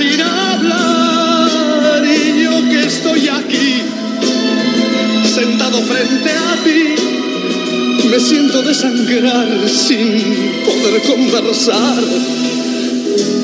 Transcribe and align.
sin 0.00 0.20
hablar 0.20 2.02
y 2.06 2.42
yo 2.42 2.52
que 2.70 2.86
estoy 2.86 3.28
aquí 3.28 3.82
sentado 5.34 5.82
frente 5.82 6.30
a 6.30 6.56
ti 6.64 6.94
me 8.10 8.18
siento 8.18 8.62
desangrar 8.62 9.68
sin 9.68 10.08
poder 10.64 11.02
conversar 11.02 12.02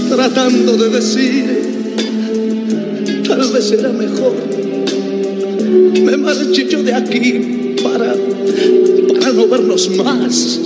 tratando 0.08 0.78
de 0.78 0.88
decir 0.88 1.44
tal 3.28 3.52
vez 3.52 3.64
será 3.68 3.90
mejor 3.90 4.34
me 6.04 6.16
marche 6.16 6.66
yo 6.70 6.82
de 6.82 6.94
aquí 6.94 7.76
para 7.82 8.14
para 9.26 9.32
no 9.32 9.48
vernos 9.48 9.90
más. 9.90 10.60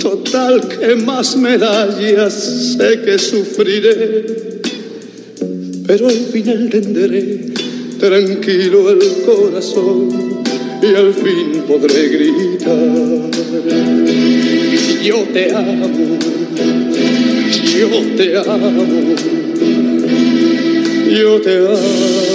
Total 0.00 0.66
que 0.68 0.96
más 0.96 1.36
medallas 1.36 2.76
sé 2.76 3.00
que 3.02 3.18
sufriré, 3.18 4.53
pero 5.86 6.08
al 6.08 6.14
final 6.14 6.68
tendré 6.70 7.40
tranquilo 7.98 8.90
el 8.90 9.00
corazón 9.24 10.08
y 10.82 10.94
al 10.94 11.12
fin 11.12 11.62
podré 11.66 12.08
gritar. 12.08 12.76
Yo 15.02 15.22
te 15.32 15.54
amo, 15.54 15.88
yo 17.78 17.88
te 18.16 18.36
amo, 18.38 18.84
yo 21.10 21.40
te 21.40 21.56
amo. 21.58 22.33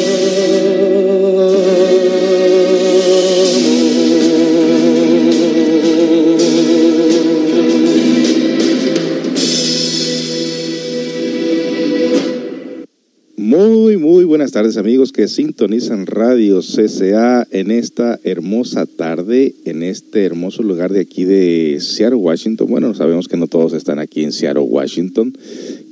Buenas 14.49 14.63
tardes 14.63 14.77
amigos 14.77 15.11
que 15.11 15.27
sintonizan 15.27 16.07
Radio 16.07 16.61
CCA 16.61 17.47
en 17.51 17.69
esta 17.69 18.19
hermosa 18.23 18.87
tarde, 18.87 19.53
en 19.65 19.83
este 19.83 20.25
hermoso 20.25 20.63
lugar 20.63 20.91
de 20.91 21.01
aquí 21.01 21.23
de 21.23 21.77
Seattle, 21.79 22.15
Washington. 22.15 22.67
Bueno, 22.67 22.95
sabemos 22.95 23.27
que 23.27 23.37
no 23.37 23.45
todos 23.45 23.73
están 23.73 23.99
aquí 23.99 24.23
en 24.23 24.31
Seattle, 24.31 24.63
Washington. 24.63 25.37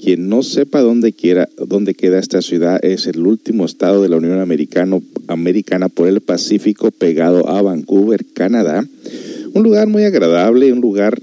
Quien 0.03 0.27
no 0.27 0.41
sepa 0.41 0.81
dónde, 0.81 1.13
quiera, 1.13 1.47
dónde 1.67 1.93
queda 1.93 2.17
esta 2.17 2.41
ciudad 2.41 2.83
es 2.83 3.05
el 3.05 3.19
último 3.27 3.63
estado 3.63 4.01
de 4.01 4.09
la 4.09 4.17
Unión 4.17 4.39
Americano, 4.39 5.03
Americana 5.27 5.87
por 5.87 6.07
el 6.07 6.21
Pacífico 6.21 6.89
pegado 6.89 7.47
a 7.47 7.61
Vancouver, 7.61 8.25
Canadá. 8.25 8.83
Un 9.53 9.61
lugar 9.61 9.87
muy 9.87 10.03
agradable, 10.03 10.73
un 10.73 10.81
lugar 10.81 11.21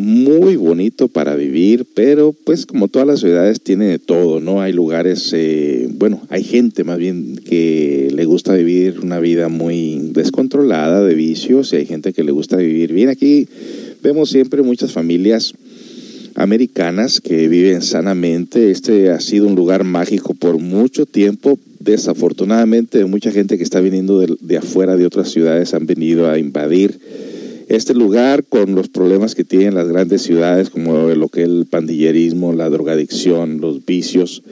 muy 0.00 0.56
bonito 0.56 1.08
para 1.08 1.36
vivir, 1.36 1.86
pero 1.94 2.34
pues 2.44 2.64
como 2.64 2.88
todas 2.88 3.06
las 3.06 3.20
ciudades 3.20 3.60
tiene 3.60 3.86
de 3.86 3.98
todo, 3.98 4.40
¿no? 4.40 4.62
Hay 4.62 4.72
lugares, 4.72 5.30
eh, 5.34 5.88
bueno, 5.92 6.22
hay 6.30 6.42
gente 6.42 6.84
más 6.84 6.98
bien 6.98 7.36
que 7.36 8.08
le 8.12 8.24
gusta 8.24 8.54
vivir 8.54 9.00
una 9.00 9.20
vida 9.20 9.48
muy 9.48 10.00
descontrolada 10.12 11.04
de 11.04 11.14
vicios 11.14 11.72
y 11.72 11.76
hay 11.76 11.86
gente 11.86 12.14
que 12.14 12.24
le 12.24 12.32
gusta 12.32 12.56
vivir 12.56 12.92
bien. 12.94 13.10
Aquí 13.10 13.46
vemos 14.02 14.30
siempre 14.30 14.62
muchas 14.62 14.92
familias 14.92 15.52
americanas 16.34 17.20
que 17.20 17.48
viven 17.48 17.82
sanamente. 17.82 18.70
Este 18.70 19.10
ha 19.10 19.20
sido 19.20 19.46
un 19.46 19.54
lugar 19.54 19.84
mágico 19.84 20.32
por 20.32 20.58
mucho 20.58 21.04
tiempo. 21.04 21.58
Desafortunadamente, 21.78 23.04
mucha 23.04 23.32
gente 23.32 23.58
que 23.58 23.64
está 23.64 23.80
viniendo 23.80 24.18
de, 24.20 24.34
de 24.40 24.56
afuera 24.56 24.96
de 24.96 25.04
otras 25.04 25.30
ciudades 25.30 25.74
han 25.74 25.86
venido 25.86 26.30
a 26.30 26.38
invadir 26.38 26.98
Este 27.70 27.94
lugar, 27.94 28.42
con 28.42 28.74
los 28.74 28.88
problemas 28.88 29.36
que 29.36 29.44
tienen 29.44 29.76
las 29.76 29.86
grandes 29.86 30.22
ciudades, 30.22 30.70
como 30.70 31.08
lo 31.10 31.28
que 31.28 31.42
es 31.42 31.46
el 31.46 31.66
pandillerismo, 31.66 32.52
la 32.52 32.68
drogadicción, 32.68 33.60
los 33.60 33.86
vicios. 33.86 34.42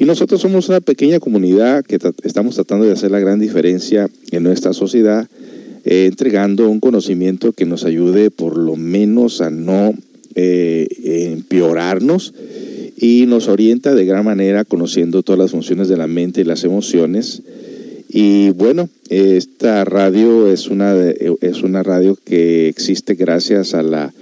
Y 0.00 0.04
nosotros 0.04 0.40
somos 0.40 0.68
una 0.68 0.80
pequeña 0.80 1.20
comunidad 1.20 1.84
que 1.84 1.96
estamos 2.24 2.56
tratando 2.56 2.86
de 2.86 2.92
hacer 2.92 3.12
la 3.12 3.20
gran 3.20 3.38
diferencia 3.38 4.10
en 4.32 4.42
nuestra 4.42 4.72
sociedad, 4.72 5.28
eh, 5.84 6.06
entregando 6.06 6.68
un 6.68 6.80
conocimiento 6.80 7.52
que 7.52 7.66
nos 7.66 7.84
ayude 7.84 8.32
por 8.32 8.58
lo 8.58 8.74
menos 8.74 9.40
a 9.42 9.50
no 9.50 9.94
eh, 10.34 10.88
empeorarnos 11.32 12.34
y 12.96 13.26
nos 13.28 13.46
orienta 13.46 13.94
de 13.94 14.06
gran 14.06 14.24
manera 14.24 14.64
conociendo 14.64 15.22
todas 15.22 15.38
las 15.38 15.52
funciones 15.52 15.86
de 15.86 15.96
la 15.96 16.08
mente 16.08 16.40
y 16.40 16.44
las 16.44 16.64
emociones. 16.64 17.44
Y 18.12 18.50
bueno, 18.50 18.88
esta 19.08 19.84
radio 19.84 20.48
es 20.48 20.66
una, 20.66 20.94
es 20.98 21.62
una 21.62 21.84
radio 21.84 22.18
que 22.24 22.68
existe 22.68 23.14
gracias 23.14 23.72
a 23.72 23.84
la 23.84 24.12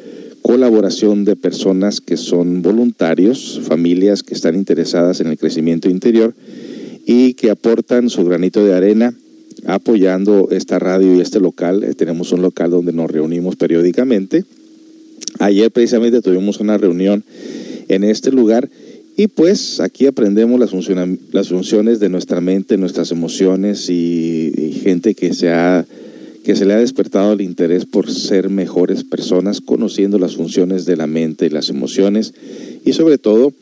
colaboración 0.42 1.24
de 1.24 1.36
personas 1.36 2.02
que 2.02 2.18
son 2.18 2.60
voluntarios, 2.60 3.60
familias 3.64 4.22
que 4.22 4.34
están 4.34 4.56
interesadas 4.56 5.20
en 5.20 5.28
el 5.28 5.38
crecimiento 5.38 5.88
interior 5.88 6.34
y 7.06 7.32
que 7.32 7.50
aportan 7.50 8.10
su 8.10 8.26
granito 8.26 8.62
de 8.62 8.74
arena 8.74 9.14
apoyando 9.66 10.48
esta 10.50 10.78
radio 10.78 11.16
y 11.16 11.20
este 11.20 11.40
local. 11.40 11.82
Eh, 11.82 11.94
tenemos 11.94 12.30
un 12.32 12.42
local 12.42 12.70
donde 12.70 12.92
nos 12.92 13.10
reunimos 13.10 13.56
periódicamente. 13.56 14.44
Ayer 15.38 15.70
precisamente 15.70 16.20
tuvimos 16.20 16.60
una 16.60 16.76
reunión 16.76 17.24
en 17.88 18.04
este 18.04 18.30
lugar 18.32 18.68
y 19.18 19.26
pues 19.26 19.80
aquí 19.80 20.06
aprendemos 20.06 20.60
las, 20.60 20.70
las 21.32 21.48
funciones 21.48 21.98
de 21.98 22.08
nuestra 22.08 22.40
mente, 22.40 22.78
nuestras 22.78 23.10
emociones 23.10 23.90
y, 23.90 24.78
gente 24.84 25.16
que 25.16 25.34
se, 25.34 25.50
ha, 25.50 25.84
que 26.44 26.54
se 26.54 26.64
le 26.64 26.74
ha 26.74 26.78
despertado 26.78 27.32
el 27.32 27.40
interés 27.40 27.84
por 27.84 28.08
ser 28.08 28.48
mejores 28.48 29.02
personas, 29.02 29.60
conociendo 29.60 30.20
las 30.20 30.36
funciones 30.36 30.86
de 30.86 30.96
la 30.96 31.08
mente 31.08 31.46
y 31.46 31.50
las 31.50 31.68
emociones 31.68 32.32
y 32.84 32.92
sobre 32.92 33.18
todo, 33.18 33.52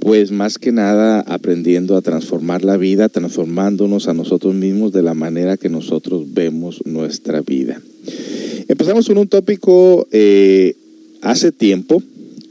pues 0.00 0.30
más 0.32 0.58
que 0.58 0.70
nada 0.70 1.20
aprendiendo 1.20 1.96
a 1.96 2.02
transformar 2.02 2.62
la 2.62 2.76
vida, 2.76 3.08
transformándonos 3.08 4.06
a 4.06 4.12
nosotros 4.12 4.54
mismos 4.54 4.92
de 4.92 5.02
la 5.02 5.14
manera 5.14 5.56
que 5.56 5.70
nosotros 5.70 6.34
vemos 6.34 6.82
nuestra 6.84 7.40
vida. 7.40 7.80
Empezamos 8.68 9.08
con 9.08 9.16
un 9.16 9.28
tópico 9.28 10.06
eh, 10.12 10.76
hace 11.22 11.52
tiempo, 11.52 12.02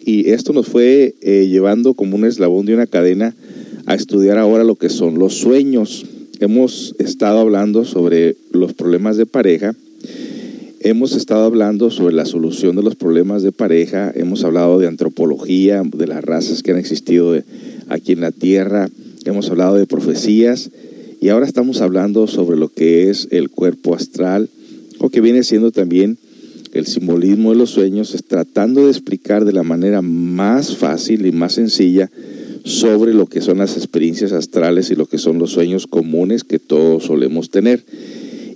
y 0.06 0.30
esto 0.32 0.54
nos 0.54 0.68
fue 0.68 1.16
eh, 1.22 1.48
llevando 1.50 1.94
como 1.94 2.16
un 2.16 2.26
eslabón 2.26 2.66
de 2.66 2.74
una 2.74 2.88
cadena 2.88 3.36
a 3.86 3.96
estudiar 3.96 4.38
ahora 4.38 4.64
lo 4.64 4.76
que 4.76 4.90
son 4.90 5.20
los 5.20 5.36
sueños. 5.36 6.06
Hemos 6.40 6.96
estado 7.00 7.40
hablando 7.40 7.86
sobre 7.86 8.36
los 8.52 8.74
problemas 8.74 9.18
de 9.18 9.26
pareja, 9.26 9.76
hemos 10.82 11.16
estado 11.16 11.46
hablando 11.46 11.90
sobre 11.90 12.14
la 12.14 12.26
solución 12.26 12.76
de 12.76 12.84
los 12.84 12.96
problemas 12.96 13.44
de 13.44 13.52
pareja, 13.52 14.12
hemos 14.14 14.44
hablado 14.44 14.80
de 14.80 14.88
antropología, 14.88 15.84
de 15.84 16.08
las 16.08 16.24
razas 16.24 16.64
que 16.64 16.72
han 16.72 16.78
existido 16.78 17.36
aquí 17.88 18.12
en 18.12 18.22
la 18.22 18.32
Tierra, 18.32 18.90
hemos 19.26 19.50
hablado 19.50 19.76
de 19.76 19.86
profecías 19.86 20.70
y 21.22 21.30
ahora 21.30 21.46
estamos 21.46 21.80
hablando 21.80 22.28
sobre 22.28 22.58
lo 22.58 22.68
que 22.68 23.10
es 23.10 23.30
el 23.32 23.50
cuerpo 23.50 23.96
astral 23.96 24.50
o 25.00 25.10
que 25.10 25.22
viene 25.22 25.44
siendo 25.44 25.72
también 25.72 26.18
el 26.74 26.88
simbolismo 26.88 27.52
de 27.52 27.58
los 27.58 27.70
sueños 27.70 28.14
es 28.16 28.24
tratando 28.24 28.86
de 28.86 28.92
explicar 28.92 29.46
de 29.46 29.54
la 29.54 29.64
manera 29.64 30.02
más 30.02 30.76
fácil 30.76 31.26
y 31.26 31.32
más 31.32 31.54
sencilla 31.54 32.10
sobre 32.66 33.14
lo 33.14 33.28
que 33.28 33.42
son 33.42 33.60
las 33.60 33.78
experiencias 33.78 34.32
astrales 34.32 34.90
y 34.90 34.96
lo 34.96 35.06
que 35.06 35.18
son 35.18 35.38
los 35.38 35.52
sueños 35.52 35.86
comunes 35.86 36.44
que 36.44 36.60
todos 36.60 37.04
solemos 37.04 37.50
tener. 37.50 37.84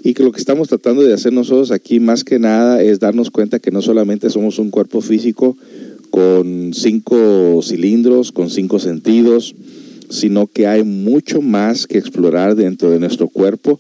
Y 0.03 0.13
que 0.13 0.23
lo 0.23 0.31
que 0.31 0.39
estamos 0.39 0.69
tratando 0.69 1.03
de 1.03 1.13
hacer 1.13 1.33
nosotros 1.33 1.71
aquí 1.71 1.99
más 1.99 2.23
que 2.23 2.39
nada 2.39 2.81
es 2.81 2.99
darnos 2.99 3.29
cuenta 3.29 3.59
que 3.59 3.71
no 3.71 3.81
solamente 3.81 4.29
somos 4.29 4.57
un 4.57 4.71
cuerpo 4.71 5.01
físico 5.01 5.57
con 6.09 6.71
cinco 6.73 7.59
cilindros, 7.61 8.31
con 8.31 8.49
cinco 8.49 8.79
sentidos, 8.79 9.53
sino 10.09 10.47
que 10.47 10.65
hay 10.67 10.83
mucho 10.83 11.41
más 11.41 11.85
que 11.85 11.97
explorar 11.97 12.55
dentro 12.55 12.89
de 12.89 12.99
nuestro 12.99 13.27
cuerpo 13.27 13.79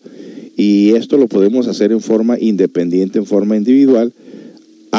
y 0.57 0.95
esto 0.95 1.17
lo 1.17 1.27
podemos 1.27 1.67
hacer 1.67 1.91
en 1.91 2.01
forma 2.01 2.39
independiente, 2.39 3.19
en 3.19 3.27
forma 3.27 3.55
individual, 3.55 4.11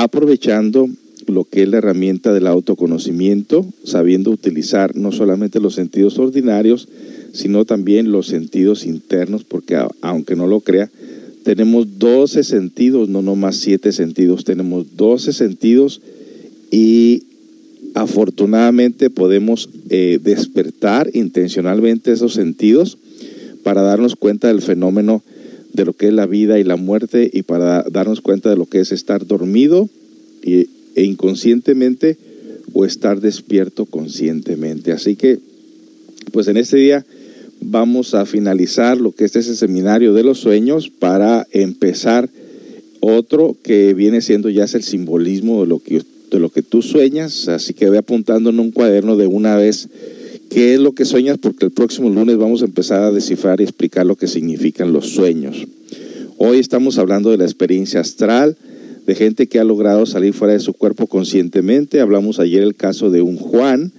aprovechando 0.03 0.89
lo 1.27 1.45
que 1.45 1.63
es 1.63 1.69
la 1.69 1.79
herramienta 1.79 2.33
del 2.33 2.47
autoconocimiento, 2.47 3.67
sabiendo 3.85 4.31
utilizar 4.31 4.97
no 4.97 5.13
solamente 5.13 5.61
los 5.61 5.75
sentidos 5.75 6.19
ordinarios, 6.19 6.89
sino 7.33 7.65
también 7.65 8.11
los 8.11 8.27
sentidos 8.27 8.87
internos, 8.87 9.45
porque 9.45 9.79
aunque 10.01 10.37
no 10.37 10.47
lo 10.47 10.61
crea, 10.61 10.91
tenemos 11.43 11.99
12 11.99 12.45
sentidos, 12.45 13.09
no 13.09 13.23
nomás 13.23 13.57
7 13.57 13.93
sentidos, 13.93 14.45
tenemos 14.45 14.97
12 14.97 15.33
sentidos 15.33 16.01
y 16.71 17.25
afortunadamente 17.95 19.11
podemos 19.11 19.69
eh, 19.91 20.19
despertar 20.23 21.11
intencionalmente 21.15 22.13
esos 22.13 22.35
sentidos 22.35 22.99
para 23.63 23.83
darnos 23.83 24.17
cuenta 24.17 24.49
del 24.49 24.63
fenómeno 24.63 25.23
de 25.73 25.85
lo 25.85 25.93
que 25.93 26.09
es 26.09 26.13
la 26.13 26.27
vida 26.27 26.59
y 26.59 26.65
la 26.65 26.77
muerte 26.77 27.31
y 27.33 27.43
para 27.43 27.85
darnos 27.91 28.21
cuenta 28.21 28.51
de 28.51 28.57
lo 28.57 28.67
que 28.67 28.81
es 28.81 28.93
estar 28.93 29.27
dormido 29.27 29.89
y, 30.43 30.69
e 30.95 31.05
inconscientemente 31.05 32.17
o 32.73 32.85
estar 32.85 33.21
despierto 33.21 33.87
conscientemente. 33.87 34.93
Así 34.93 35.17
que, 35.17 35.39
pues 36.33 36.49
en 36.49 36.57
este 36.57 36.77
día 36.77 37.05
vamos 37.61 38.15
a 38.15 38.27
finalizar 38.27 39.01
lo 39.01 39.13
que 39.13 39.25
es 39.25 39.37
ese 39.37 39.57
seminario 39.57 40.15
de 40.15 40.23
los 40.23 40.39
sueños 40.39 40.91
para 40.91 41.47
empezar 41.53 42.29
otro 43.01 43.57
que 43.63 43.95
viene 43.95 44.21
siendo 44.21 44.49
ya 44.49 44.65
es 44.65 44.75
el 44.75 44.83
simbolismo 44.83 45.63
de 45.63 45.69
lo 45.69 45.79
que, 45.79 46.03
de 46.31 46.41
lo 46.41 46.51
que 46.51 46.63
tú 46.63 46.83
sueñas. 46.83 47.49
Así 47.49 47.75
que 47.75 47.89
voy 47.89 47.99
apuntando 47.99 48.51
en 48.51 48.61
un 48.61 48.71
cuaderno 48.71 49.17
de 49.17 49.27
una 49.27 49.57
vez 49.57 49.89
qué 50.49 50.75
es 50.75 50.81
lo 50.81 50.93
que 50.93 51.05
sueñas, 51.05 51.39
porque 51.39 51.65
el 51.65 51.71
próximo 51.71 52.09
lunes 52.11 52.37
vamos 52.37 52.63
a 52.63 52.67
empezar 52.67 53.03
a 53.03 53.11
descifrar 53.11 53.61
y 53.61 53.65
explicar 53.65 54.07
lo 54.07 54.17
que 54.17 54.27
significan 54.27 54.93
los 54.93 55.09
sueños. 55.09 55.67
Hoy 56.37 56.59
estamos 56.59 56.99
hablando 56.99 57.31
de 57.31 57.39
la 57.39 57.45
experiencia 57.45 58.01
astral, 58.01 58.57
de 59.07 59.15
gente 59.15 59.47
que 59.47 59.59
ha 59.59 59.65
logrado 59.65 60.07
salir 60.07 60.35
fuera 60.35 60.53
de 60.53 60.61
su 60.61 60.75
cuerpo 60.75 61.07
conscientemente. 61.07 62.01
Hablamos 62.01 62.39
ayer 62.39 62.63
el 62.63 62.75
caso 62.75 63.11
de 63.11 63.23
un 63.23 63.37
Juan 63.37 63.93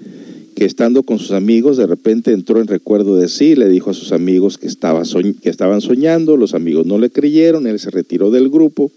que 0.55 0.65
estando 0.65 1.03
con 1.03 1.19
sus 1.19 1.31
amigos 1.31 1.77
de 1.77 1.88
repente 1.88 2.33
entró 2.33 2.59
en 2.59 2.67
recuerdo 2.67 3.15
de 3.15 3.29
sí, 3.29 3.55
le 3.55 3.69
dijo 3.69 3.91
a 3.91 3.93
sus 3.93 4.12
amigos 4.12 4.57
que, 4.57 4.67
estaba 4.67 5.03
que 5.41 5.50
estaban 5.50 5.79
soñando, 5.79 6.35
los 6.35 6.53
amigos 6.53 6.85
no 6.85 6.97
le 6.97 7.09
creyeron, 7.09 7.65
él 7.65 7.79
se 7.79 7.89
retiró 7.89 8.29
del 8.29 8.50
grupo 8.50 8.91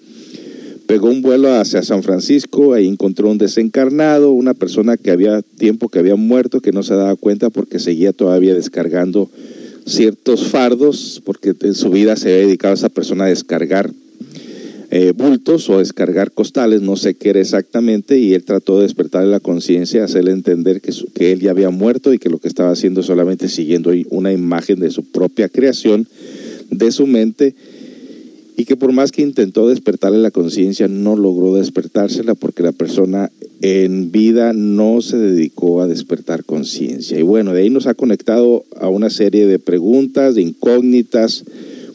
pegó 0.86 1.08
un 1.08 1.22
vuelo 1.22 1.52
hacia 1.54 1.82
San 1.82 2.02
Francisco, 2.02 2.74
ahí 2.74 2.86
encontró 2.86 3.30
un 3.30 3.38
desencarnado, 3.38 4.32
una 4.32 4.54
persona 4.54 4.96
que 4.96 5.10
había 5.10 5.42
tiempo 5.42 5.88
que 5.88 5.98
había 5.98 6.16
muerto, 6.16 6.60
que 6.60 6.72
no 6.72 6.82
se 6.82 6.94
daba 6.94 7.16
cuenta 7.16 7.50
porque 7.50 7.78
seguía 7.78 8.12
todavía 8.12 8.54
descargando 8.54 9.30
ciertos 9.86 10.46
fardos, 10.48 11.22
porque 11.24 11.54
en 11.60 11.74
su 11.74 11.90
vida 11.90 12.16
se 12.16 12.32
había 12.32 12.46
dedicado 12.46 12.72
a 12.72 12.76
esa 12.76 12.88
persona 12.88 13.24
a 13.24 13.28
descargar 13.28 13.90
eh, 14.90 15.12
bultos 15.16 15.70
o 15.70 15.78
descargar 15.78 16.32
costales, 16.32 16.82
no 16.82 16.96
sé 16.96 17.14
qué 17.14 17.30
era 17.30 17.40
exactamente, 17.40 18.18
y 18.18 18.34
él 18.34 18.44
trató 18.44 18.76
de 18.76 18.82
despertarle 18.82 19.30
la 19.30 19.40
conciencia, 19.40 20.04
hacerle 20.04 20.32
entender 20.32 20.82
que, 20.82 20.92
que 21.14 21.32
él 21.32 21.40
ya 21.40 21.50
había 21.50 21.70
muerto 21.70 22.12
y 22.12 22.18
que 22.18 22.28
lo 22.28 22.38
que 22.38 22.48
estaba 22.48 22.70
haciendo 22.70 23.02
solamente 23.02 23.48
siguiendo 23.48 23.90
una 24.10 24.32
imagen 24.32 24.80
de 24.80 24.90
su 24.90 25.04
propia 25.04 25.48
creación, 25.48 26.06
de 26.70 26.92
su 26.92 27.06
mente, 27.06 27.54
y 28.62 28.64
que 28.64 28.76
por 28.76 28.92
más 28.92 29.10
que 29.10 29.22
intentó 29.22 29.66
despertarle 29.66 30.18
la 30.18 30.30
conciencia, 30.30 30.86
no 30.86 31.16
logró 31.16 31.52
despertársela 31.56 32.36
porque 32.36 32.62
la 32.62 32.70
persona 32.70 33.28
en 33.60 34.12
vida 34.12 34.52
no 34.52 35.02
se 35.02 35.18
dedicó 35.18 35.82
a 35.82 35.88
despertar 35.88 36.44
conciencia. 36.44 37.18
Y 37.18 37.22
bueno, 37.22 37.54
de 37.54 37.62
ahí 37.62 37.70
nos 37.70 37.88
ha 37.88 37.94
conectado 37.94 38.62
a 38.76 38.88
una 38.88 39.10
serie 39.10 39.48
de 39.48 39.58
preguntas, 39.58 40.36
de 40.36 40.42
incógnitas. 40.42 41.42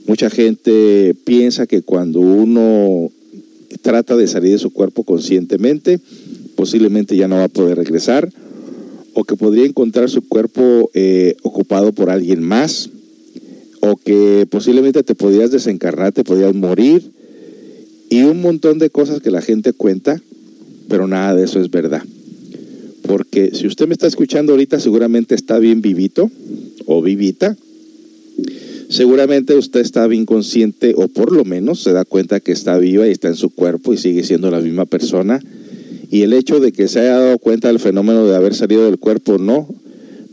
Mucha 0.08 0.30
gente 0.30 1.16
piensa 1.24 1.68
que 1.68 1.84
cuando 1.84 2.20
uno 2.20 3.12
trata 3.82 4.18
de 4.18 4.28
salir 4.28 4.52
de 4.52 4.60
su 4.60 4.72
cuerpo 4.72 5.04
conscientemente, 5.04 6.02
posiblemente 6.58 7.16
ya 7.16 7.30
no 7.30 7.38
va 7.38 7.46
a 7.46 7.48
poder 7.48 7.78
regresar, 7.78 8.30
o 9.14 9.24
que 9.24 9.38
podría 9.38 9.66
encontrar 9.66 10.10
su 10.10 10.28
cuerpo 10.28 10.92
eh, 10.94 11.38
ocupado 11.44 11.94
por 11.94 12.10
alguien 12.10 12.44
más, 12.44 12.90
o 13.90 13.96
que 13.96 14.48
posiblemente 14.50 15.04
te 15.04 15.16
podías 15.16 15.52
desencarnar, 15.52 16.12
te 16.12 16.24
podías 16.24 16.54
morir 16.54 17.12
y 18.10 18.24
un 18.24 18.42
montón 18.42 18.80
de 18.80 18.90
cosas 18.90 19.22
que 19.22 19.32
la 19.32 19.42
gente 19.42 19.74
cuenta, 19.74 20.22
pero 20.88 21.08
nada 21.08 21.36
de 21.36 21.44
eso 21.44 21.60
es 21.60 21.70
verdad. 21.70 22.04
Porque 23.04 23.52
si 23.54 23.68
usted 23.68 23.88
me 23.88 23.94
está 23.94 24.08
escuchando 24.08 24.54
ahorita, 24.54 24.80
seguramente 24.80 25.36
está 25.36 25.60
bien 25.60 25.82
vivito 25.82 26.30
o 26.86 27.02
vivita. 27.02 27.56
Seguramente 28.90 29.56
usted 29.56 29.82
está 29.82 30.08
bien 30.08 30.26
consciente 30.26 30.94
o 30.96 31.08
por 31.08 31.34
lo 31.34 31.44
menos 31.44 31.84
se 31.84 31.92
da 31.92 32.06
cuenta 32.06 32.40
que 32.40 32.54
está 32.54 32.78
viva 32.78 33.08
y 33.08 33.12
está 33.12 33.28
en 33.28 33.36
su 33.36 33.50
cuerpo 33.50 33.94
y 33.94 33.98
sigue 33.98 34.24
siendo 34.24 34.50
la 34.52 34.62
misma 34.62 34.86
persona. 34.86 35.42
Y 36.10 36.22
el 36.22 36.32
hecho 36.32 36.62
de 36.62 36.72
que 36.72 36.88
se 36.88 37.02
haya 37.02 37.20
dado 37.20 37.40
cuenta 37.40 37.68
del 37.68 37.80
fenómeno 37.80 38.26
de 38.26 38.36
haber 38.36 38.56
salido 38.56 38.86
del 38.86 38.98
cuerpo 38.98 39.38
no 39.38 39.68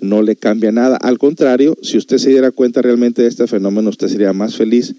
no 0.05 0.23
le 0.23 0.37
cambia 0.37 0.71
nada. 0.71 0.97
Al 0.97 1.19
contrario, 1.19 1.77
si 1.83 1.97
usted 1.99 2.19
se 2.19 2.31
diera 2.31 2.51
cuenta 2.51 2.83
realmente 2.83 3.23
de 3.23 3.29
este 3.29 3.47
fenómeno, 3.47 3.91
usted 3.91 4.09
sería 4.09 4.33
más 4.33 4.57
feliz 4.57 4.95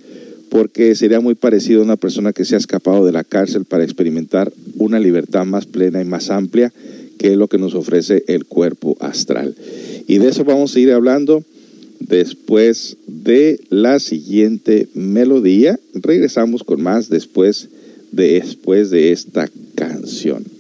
porque 0.50 0.96
sería 0.96 1.20
muy 1.20 1.36
parecido 1.36 1.82
a 1.82 1.86
una 1.86 1.96
persona 1.96 2.34
que 2.34 2.46
se 2.46 2.56
ha 2.56 2.58
escapado 2.58 3.06
de 3.06 3.12
la 3.12 3.24
cárcel 3.24 3.66
para 3.66 3.84
experimentar 3.84 4.52
una 4.78 5.00
libertad 5.00 5.46
más 5.46 5.66
plena 5.66 6.02
y 6.02 6.06
más 6.06 6.30
amplia, 6.30 6.72
que 7.18 7.32
es 7.32 7.38
lo 7.38 7.48
que 7.48 7.58
nos 7.58 7.74
ofrece 7.76 8.24
el 8.28 8.46
cuerpo 8.46 8.96
astral. 9.00 9.56
Y 10.08 10.18
de 10.18 10.30
eso 10.30 10.44
vamos 10.44 10.76
a 10.76 10.80
ir 10.80 10.92
hablando 10.92 11.44
después 12.00 12.98
de 13.08 13.60
la 13.70 14.00
siguiente 14.00 14.88
melodía. 14.94 15.80
Regresamos 15.94 16.64
con 16.64 16.82
más 16.82 17.10
después 17.10 17.70
de, 18.12 18.40
después 18.40 18.90
de 18.92 19.12
esta 19.12 19.50
canción. 19.76 20.55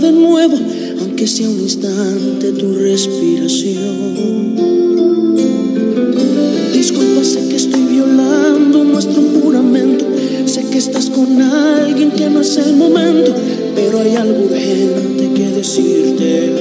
De 0.00 0.12
nuevo, 0.12 0.56
aunque 1.00 1.26
sea 1.26 1.48
un 1.48 1.60
instante, 1.60 2.52
tu 2.52 2.74
respiración. 2.74 4.54
Disculpa, 6.72 7.24
sé 7.24 7.48
que 7.48 7.56
estoy 7.56 7.82
violando 7.82 8.84
nuestro 8.84 9.22
juramento. 9.22 10.04
Sé 10.46 10.64
que 10.64 10.78
estás 10.78 11.10
con 11.10 11.40
alguien 11.40 12.10
que 12.12 12.30
no 12.30 12.40
es 12.40 12.56
el 12.56 12.76
momento, 12.76 13.34
pero 13.74 14.00
hay 14.00 14.16
algo 14.16 14.44
urgente 14.44 15.30
que 15.34 15.50
decirte 15.50 16.54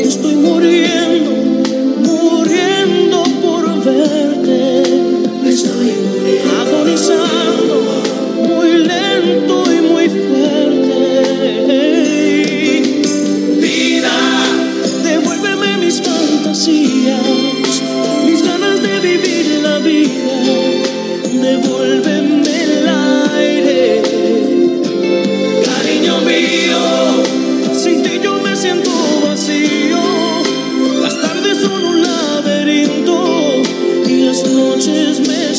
Estoy 0.00 0.34
muriendo 0.36 1.45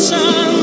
muriendo, 0.00 0.59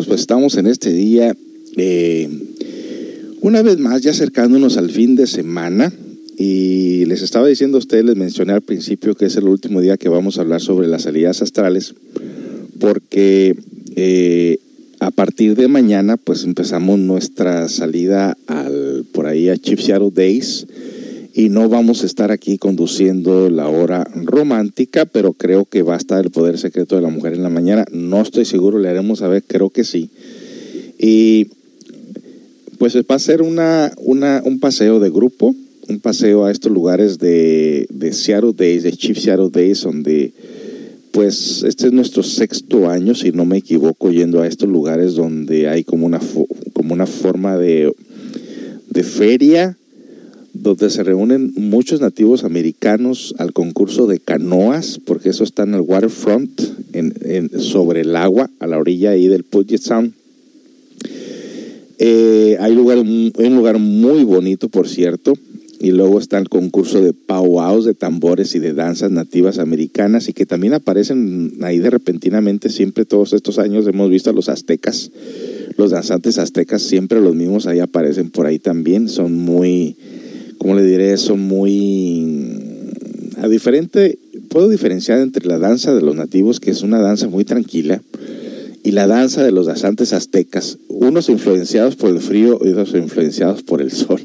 amigos, 0.00 0.06
pues 0.06 0.20
estamos 0.22 0.56
en 0.56 0.66
este 0.66 0.92
día, 0.92 1.36
eh, 1.76 2.28
una 3.42 3.60
vez 3.60 3.78
más, 3.78 4.00
ya 4.00 4.12
acercándonos 4.12 4.78
al 4.78 4.90
fin 4.90 5.14
de 5.14 5.26
semana. 5.26 5.92
Y 6.38 7.04
les 7.04 7.20
estaba 7.20 7.46
diciendo 7.46 7.76
a 7.76 7.80
ustedes, 7.80 8.04
les 8.04 8.16
mencioné 8.16 8.54
al 8.54 8.62
principio 8.62 9.14
que 9.14 9.26
es 9.26 9.36
el 9.36 9.44
último 9.44 9.82
día 9.82 9.98
que 9.98 10.08
vamos 10.08 10.38
a 10.38 10.40
hablar 10.40 10.62
sobre 10.62 10.88
las 10.88 11.02
salidas 11.02 11.42
astrales, 11.42 11.94
porque 12.78 13.56
eh, 13.96 14.58
a 15.00 15.10
partir 15.10 15.54
de 15.54 15.68
mañana 15.68 16.16
pues 16.16 16.44
empezamos 16.44 16.98
nuestra 16.98 17.68
salida 17.68 18.38
al, 18.46 19.04
por 19.12 19.26
ahí 19.26 19.50
a 19.50 19.58
Chief 19.58 19.80
Shadow 19.80 20.10
Days 20.10 20.66
y 21.40 21.48
no 21.48 21.70
vamos 21.70 22.02
a 22.02 22.06
estar 22.06 22.30
aquí 22.30 22.58
conduciendo 22.58 23.48
la 23.48 23.68
hora 23.68 24.04
romántica, 24.14 25.06
pero 25.06 25.32
creo 25.32 25.64
que 25.64 25.82
va 25.82 25.94
a 25.94 25.96
estar 25.96 26.22
el 26.22 26.30
poder 26.30 26.58
secreto 26.58 26.96
de 26.96 27.02
la 27.02 27.08
mujer 27.08 27.32
en 27.32 27.42
la 27.42 27.48
mañana. 27.48 27.86
No 27.92 28.20
estoy 28.20 28.44
seguro, 28.44 28.78
le 28.78 28.90
haremos 28.90 29.20
saber, 29.20 29.42
creo 29.46 29.70
que 29.70 29.84
sí. 29.84 30.10
Y 30.98 31.48
pues 32.78 32.94
va 32.94 33.14
a 33.14 33.18
ser 33.18 33.40
una, 33.40 33.90
una, 33.96 34.42
un 34.44 34.60
paseo 34.60 35.00
de 35.00 35.08
grupo 35.08 35.54
un 35.88 35.98
paseo 35.98 36.44
a 36.44 36.52
estos 36.52 36.70
lugares 36.70 37.18
de, 37.18 37.86
de 37.90 38.12
Seattle 38.12 38.52
Days, 38.54 38.84
de 38.84 38.92
Chief 38.92 39.18
Seattle 39.18 39.50
Days, 39.50 39.82
donde 39.82 40.32
pues 41.10 41.64
este 41.64 41.86
es 41.86 41.92
nuestro 41.92 42.22
sexto 42.22 42.88
año, 42.88 43.14
si 43.16 43.32
no 43.32 43.44
me 43.44 43.56
equivoco, 43.56 44.12
yendo 44.12 44.42
a 44.42 44.46
estos 44.46 44.68
lugares 44.68 45.14
donde 45.14 45.68
hay 45.68 45.82
como 45.82 46.06
una, 46.06 46.20
como 46.72 46.94
una 46.94 47.06
forma 47.06 47.56
de, 47.56 47.92
de 48.88 49.02
feria, 49.02 49.76
donde 50.60 50.90
se 50.90 51.02
reúnen 51.02 51.52
muchos 51.56 52.00
nativos 52.00 52.44
americanos 52.44 53.34
al 53.38 53.52
concurso 53.52 54.06
de 54.06 54.18
canoas, 54.18 55.00
porque 55.04 55.30
eso 55.30 55.44
está 55.44 55.62
en 55.62 55.74
el 55.74 55.80
waterfront, 55.80 56.60
sobre 57.58 58.02
el 58.02 58.14
agua, 58.14 58.50
a 58.58 58.66
la 58.66 58.78
orilla 58.78 59.10
ahí 59.10 59.26
del 59.26 59.44
Puget 59.44 59.80
Sound. 59.80 60.12
Eh, 61.98 62.56
hay, 62.60 62.74
lugar, 62.74 62.98
un 62.98 63.56
lugar 63.56 63.78
muy 63.78 64.24
bonito, 64.24 64.68
por 64.68 64.88
cierto. 64.88 65.34
Y 65.82 65.92
luego 65.92 66.18
está 66.18 66.36
el 66.36 66.50
concurso 66.50 67.00
de 67.00 67.14
powwows, 67.14 67.86
de 67.86 67.94
tambores 67.94 68.54
y 68.54 68.58
de 68.58 68.74
danzas 68.74 69.10
nativas 69.10 69.58
americanas 69.58 70.28
y 70.28 70.34
que 70.34 70.44
también 70.44 70.74
aparecen 70.74 71.54
ahí 71.62 71.78
de 71.78 71.88
repentinamente. 71.88 72.68
Siempre 72.68 73.06
todos 73.06 73.32
estos 73.32 73.58
años 73.58 73.86
hemos 73.86 74.10
visto 74.10 74.28
a 74.28 74.34
los 74.34 74.50
aztecas, 74.50 75.10
los 75.78 75.90
danzantes 75.90 76.36
aztecas, 76.36 76.82
siempre 76.82 77.22
los 77.22 77.34
mismos 77.34 77.66
ahí 77.66 77.78
aparecen 77.78 78.28
por 78.30 78.44
ahí 78.44 78.58
también. 78.58 79.08
Son 79.08 79.32
muy, 79.32 79.96
¿cómo 80.60 80.74
le 80.74 80.84
diré? 80.84 81.16
Son 81.16 81.40
muy... 81.40 82.46
A 83.38 83.48
diferente, 83.48 84.18
puedo 84.50 84.68
diferenciar 84.68 85.18
entre 85.18 85.46
la 85.46 85.58
danza 85.58 85.94
de 85.94 86.02
los 86.02 86.14
nativos, 86.14 86.60
que 86.60 86.70
es 86.70 86.82
una 86.82 87.00
danza 87.00 87.28
muy 87.28 87.46
tranquila, 87.46 88.02
y 88.82 88.90
la 88.90 89.06
danza 89.06 89.42
de 89.42 89.52
los 89.52 89.66
danzantes 89.66 90.12
aztecas, 90.12 90.76
unos 90.88 91.30
influenciados 91.30 91.96
por 91.96 92.10
el 92.10 92.20
frío 92.20 92.58
y 92.62 92.68
otros 92.68 92.94
influenciados 92.94 93.62
por 93.62 93.80
el 93.80 93.90
sol. 93.90 94.20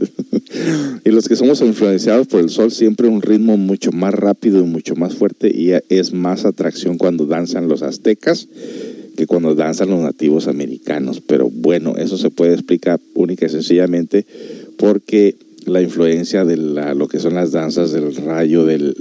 y 1.06 1.10
los 1.12 1.30
que 1.30 1.38
somos 1.38 1.62
influenciados 1.62 2.28
por 2.28 2.42
el 2.42 2.50
sol, 2.50 2.70
siempre 2.72 3.08
un 3.08 3.22
ritmo 3.22 3.56
mucho 3.56 3.94
más 3.94 4.14
rápido 4.14 4.60
y 4.60 4.64
mucho 4.64 4.96
más 4.96 5.16
fuerte 5.16 5.50
y 5.56 5.72
es 5.88 6.14
más 6.14 6.44
atracción 6.44 6.98
cuando 6.98 7.26
danzan 7.26 7.70
los 7.70 7.82
aztecas 7.82 8.50
que 9.16 9.28
cuando 9.28 9.56
danzan 9.56 9.90
los 9.90 10.02
nativos 10.02 10.48
americanos. 10.48 11.22
Pero 11.26 11.50
bueno, 11.50 11.96
eso 11.96 12.18
se 12.18 12.30
puede 12.30 12.54
explicar 12.54 13.00
única 13.14 13.46
y 13.46 13.50
sencillamente 13.50 14.26
porque 14.78 15.38
la 15.66 15.82
influencia 15.82 16.46
de 16.46 16.58
lo 16.58 17.08
que 17.08 17.20
son 17.20 17.36
las 17.36 17.52
danzas 17.52 17.92
del 17.92 18.16
rayo, 18.16 18.66
del, 18.66 18.96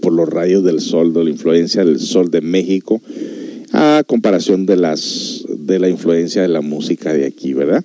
por 0.00 0.12
los 0.12 0.28
rayos 0.28 0.64
del 0.64 0.80
sol, 0.80 1.12
de 1.12 1.24
la 1.24 1.30
influencia 1.30 1.84
del 1.84 2.00
sol 2.00 2.30
de 2.30 2.40
México, 2.40 3.00
a 3.72 4.02
comparación 4.06 4.66
de, 4.66 4.76
las, 4.76 5.44
de 5.48 5.78
la 5.78 5.88
influencia 5.88 6.42
de 6.42 6.48
la 6.48 6.60
música 6.60 7.12
de 7.12 7.26
aquí, 7.26 7.52
¿verdad? 7.52 7.84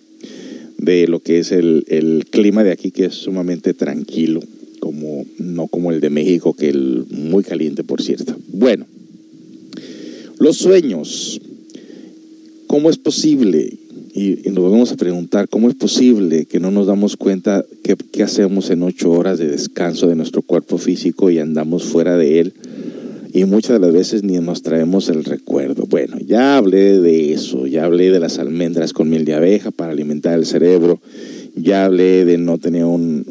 De 0.78 1.08
lo 1.08 1.20
que 1.20 1.40
es 1.40 1.52
el, 1.52 1.86
el 1.88 2.26
clima 2.30 2.64
de 2.64 2.72
aquí, 2.72 2.92
que 2.92 3.06
es 3.06 3.14
sumamente 3.14 3.74
tranquilo, 3.74 4.42
como, 4.80 5.26
no 5.38 5.68
como 5.68 5.92
el 5.92 6.02
de 6.02 6.10
México, 6.10 6.54
que 6.54 6.70
es 6.70 6.76
muy 6.76 7.44
caliente, 7.44 7.84
por 7.84 8.02
cierto. 8.02 8.36
Bueno, 8.48 8.86
los 10.40 10.58
sueños. 10.58 11.40
¿Cómo 12.68 12.90
es 12.90 12.98
posible? 12.98 13.78
Y, 14.14 14.50
nos 14.52 14.72
vamos 14.72 14.92
a 14.92 14.96
preguntar, 14.96 15.50
¿cómo 15.50 15.70
es 15.70 15.76
posible 15.76 16.46
que 16.46 16.60
no 16.60 16.70
nos 16.70 16.86
damos 16.86 17.18
cuenta 17.18 17.66
qué, 17.84 17.96
qué 18.12 18.24
hacemos 18.24 18.70
en 18.70 18.84
ocho 18.84 19.12
horas 19.12 19.40
de 19.40 19.48
descanso 19.48 20.08
de 20.08 20.16
nuestro 20.16 20.44
cuerpo 20.44 20.78
físico 20.78 21.32
y 21.32 21.40
andamos 21.40 21.84
fuera 21.84 22.16
de 22.16 22.40
él? 22.40 22.54
y 23.34 23.46
muchas 23.46 23.72
de 23.72 23.80
las 23.80 23.92
veces 23.92 24.24
ni 24.24 24.38
nos 24.38 24.62
traemos 24.62 25.10
el 25.10 25.24
recuerdo. 25.24 25.88
Bueno, 25.90 26.18
ya 26.20 26.56
hablé 26.56 27.00
de 27.00 27.34
eso, 27.34 27.66
ya 27.66 27.86
hablé 27.86 28.12
de 28.12 28.20
las 28.20 28.38
almendras 28.38 28.94
con 28.94 29.10
miel 29.10 29.26
de 29.26 29.34
abeja 29.34 29.72
para 29.72 29.92
alimentar 29.92 30.38
el 30.38 30.46
cerebro, 30.46 31.02
ya 31.56 31.86
hablé 31.86 32.26
de 32.26 32.38
no 32.38 32.60
tener 32.60 32.86
un, 32.86 33.26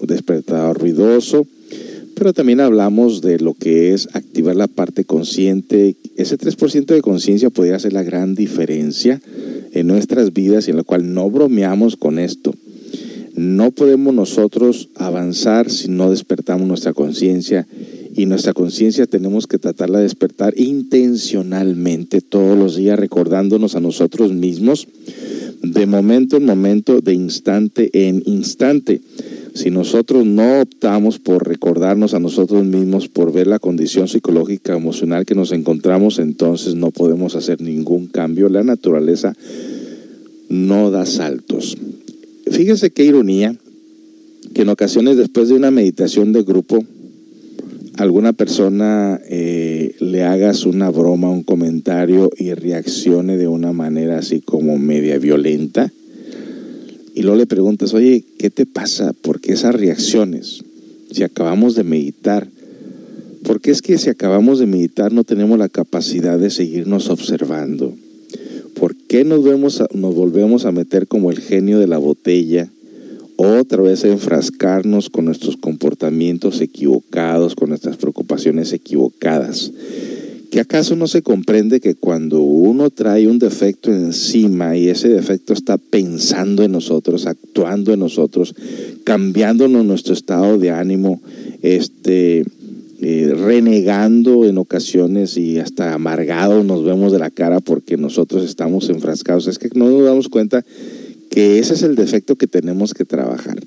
despertador 0.00 0.80
ruidoso, 0.80 1.46
pero 2.14 2.32
también 2.32 2.60
hablamos 2.60 3.20
de 3.20 3.38
lo 3.38 3.52
que 3.52 3.92
es 3.92 4.08
activar 4.14 4.56
la 4.56 4.68
parte 4.68 5.04
consciente. 5.04 5.96
Ese 6.16 6.38
3% 6.38 6.86
de 6.86 7.02
conciencia 7.02 7.50
podría 7.50 7.76
hacer 7.76 7.92
la 7.92 8.02
gran 8.02 8.34
diferencia 8.34 9.20
en 9.78 9.86
nuestras 9.86 10.32
vidas 10.32 10.66
y 10.66 10.70
en 10.70 10.78
la 10.78 10.82
cual 10.82 11.12
no 11.12 11.30
bromeamos 11.30 11.96
con 11.96 12.18
esto. 12.18 12.54
No 13.34 13.70
podemos 13.70 14.14
nosotros 14.14 14.88
avanzar 14.94 15.70
si 15.70 15.88
no 15.88 16.10
despertamos 16.10 16.66
nuestra 16.66 16.94
conciencia 16.94 17.66
y 18.14 18.24
nuestra 18.24 18.54
conciencia 18.54 19.06
tenemos 19.06 19.46
que 19.46 19.58
tratarla 19.58 19.98
de 19.98 20.04
despertar 20.04 20.54
intencionalmente 20.58 22.22
todos 22.22 22.56
los 22.56 22.76
días, 22.76 22.98
recordándonos 22.98 23.76
a 23.76 23.80
nosotros 23.80 24.32
mismos 24.32 24.88
de 25.62 25.86
momento 25.86 26.36
en 26.36 26.46
momento, 26.46 27.00
de 27.00 27.12
instante 27.12 28.08
en 28.08 28.22
instante. 28.24 29.00
Si 29.56 29.70
nosotros 29.70 30.26
no 30.26 30.60
optamos 30.60 31.18
por 31.18 31.48
recordarnos 31.48 32.12
a 32.12 32.20
nosotros 32.20 32.66
mismos, 32.66 33.08
por 33.08 33.32
ver 33.32 33.46
la 33.46 33.58
condición 33.58 34.06
psicológica, 34.06 34.76
emocional 34.76 35.24
que 35.24 35.34
nos 35.34 35.50
encontramos, 35.50 36.18
entonces 36.18 36.74
no 36.74 36.90
podemos 36.90 37.36
hacer 37.36 37.62
ningún 37.62 38.06
cambio. 38.06 38.50
La 38.50 38.62
naturaleza 38.62 39.34
no 40.50 40.90
da 40.90 41.06
saltos. 41.06 41.78
Fíjense 42.50 42.90
qué 42.90 43.06
ironía 43.06 43.56
que 44.52 44.60
en 44.60 44.68
ocasiones 44.68 45.16
después 45.16 45.48
de 45.48 45.54
una 45.54 45.70
meditación 45.70 46.34
de 46.34 46.42
grupo, 46.42 46.84
alguna 47.96 48.34
persona 48.34 49.18
eh, 49.26 49.96
le 50.00 50.22
hagas 50.24 50.66
una 50.66 50.90
broma, 50.90 51.30
un 51.30 51.44
comentario 51.44 52.30
y 52.36 52.52
reaccione 52.52 53.38
de 53.38 53.48
una 53.48 53.72
manera 53.72 54.18
así 54.18 54.42
como 54.42 54.76
media 54.76 55.16
violenta. 55.16 55.90
Y 57.16 57.22
luego 57.22 57.38
le 57.38 57.46
preguntas, 57.46 57.94
oye, 57.94 58.24
¿qué 58.38 58.50
te 58.50 58.66
pasa? 58.66 59.14
¿Por 59.14 59.40
qué 59.40 59.54
esas 59.54 59.74
reacciones? 59.74 60.62
Si 61.10 61.22
acabamos 61.22 61.74
de 61.74 61.82
meditar. 61.82 62.46
Porque 63.42 63.70
es 63.70 63.80
que 63.80 63.96
si 63.96 64.10
acabamos 64.10 64.58
de 64.58 64.66
meditar 64.66 65.12
no 65.12 65.24
tenemos 65.24 65.58
la 65.58 65.70
capacidad 65.70 66.38
de 66.38 66.50
seguirnos 66.50 67.08
observando. 67.08 67.94
¿Por 68.74 68.94
qué 68.94 69.24
nos, 69.24 69.42
vemos 69.42 69.82
nos 69.94 70.14
volvemos 70.14 70.66
a 70.66 70.72
meter 70.72 71.08
como 71.08 71.30
el 71.30 71.38
genio 71.40 71.78
de 71.78 71.86
la 71.86 71.96
botella? 71.96 72.70
otra 73.36 73.82
vez 73.82 74.04
enfrascarnos 74.04 75.10
con 75.10 75.26
nuestros 75.26 75.56
comportamientos 75.56 76.60
equivocados, 76.62 77.54
con 77.54 77.68
nuestras 77.68 77.96
preocupaciones 77.96 78.72
equivocadas. 78.72 79.72
¿Que 80.50 80.60
acaso 80.60 80.96
no 80.96 81.06
se 81.06 81.22
comprende 81.22 81.80
que 81.80 81.94
cuando 81.94 82.40
uno 82.40 82.90
trae 82.90 83.26
un 83.26 83.38
defecto 83.38 83.92
encima 83.92 84.76
y 84.76 84.88
ese 84.88 85.08
defecto 85.08 85.52
está 85.52 85.76
pensando 85.76 86.62
en 86.62 86.72
nosotros, 86.72 87.26
actuando 87.26 87.92
en 87.92 88.00
nosotros, 88.00 88.54
cambiándonos 89.04 89.84
nuestro 89.84 90.14
estado 90.14 90.58
de 90.58 90.70
ánimo, 90.70 91.20
este, 91.62 92.44
eh, 93.00 93.34
renegando 93.36 94.46
en 94.46 94.56
ocasiones 94.58 95.36
y 95.36 95.58
hasta 95.58 95.92
amargado 95.92 96.64
nos 96.64 96.84
vemos 96.84 97.12
de 97.12 97.18
la 97.18 97.30
cara 97.30 97.60
porque 97.60 97.96
nosotros 97.96 98.44
estamos 98.44 98.88
enfrascados? 98.88 99.48
Es 99.48 99.58
que 99.58 99.68
no 99.74 99.90
nos 99.90 100.04
damos 100.04 100.28
cuenta 100.28 100.64
que 101.28 101.58
ese 101.58 101.74
es 101.74 101.82
el 101.82 101.96
defecto 101.96 102.36
que 102.36 102.46
tenemos 102.46 102.94
que 102.94 103.04
trabajar. 103.04 103.58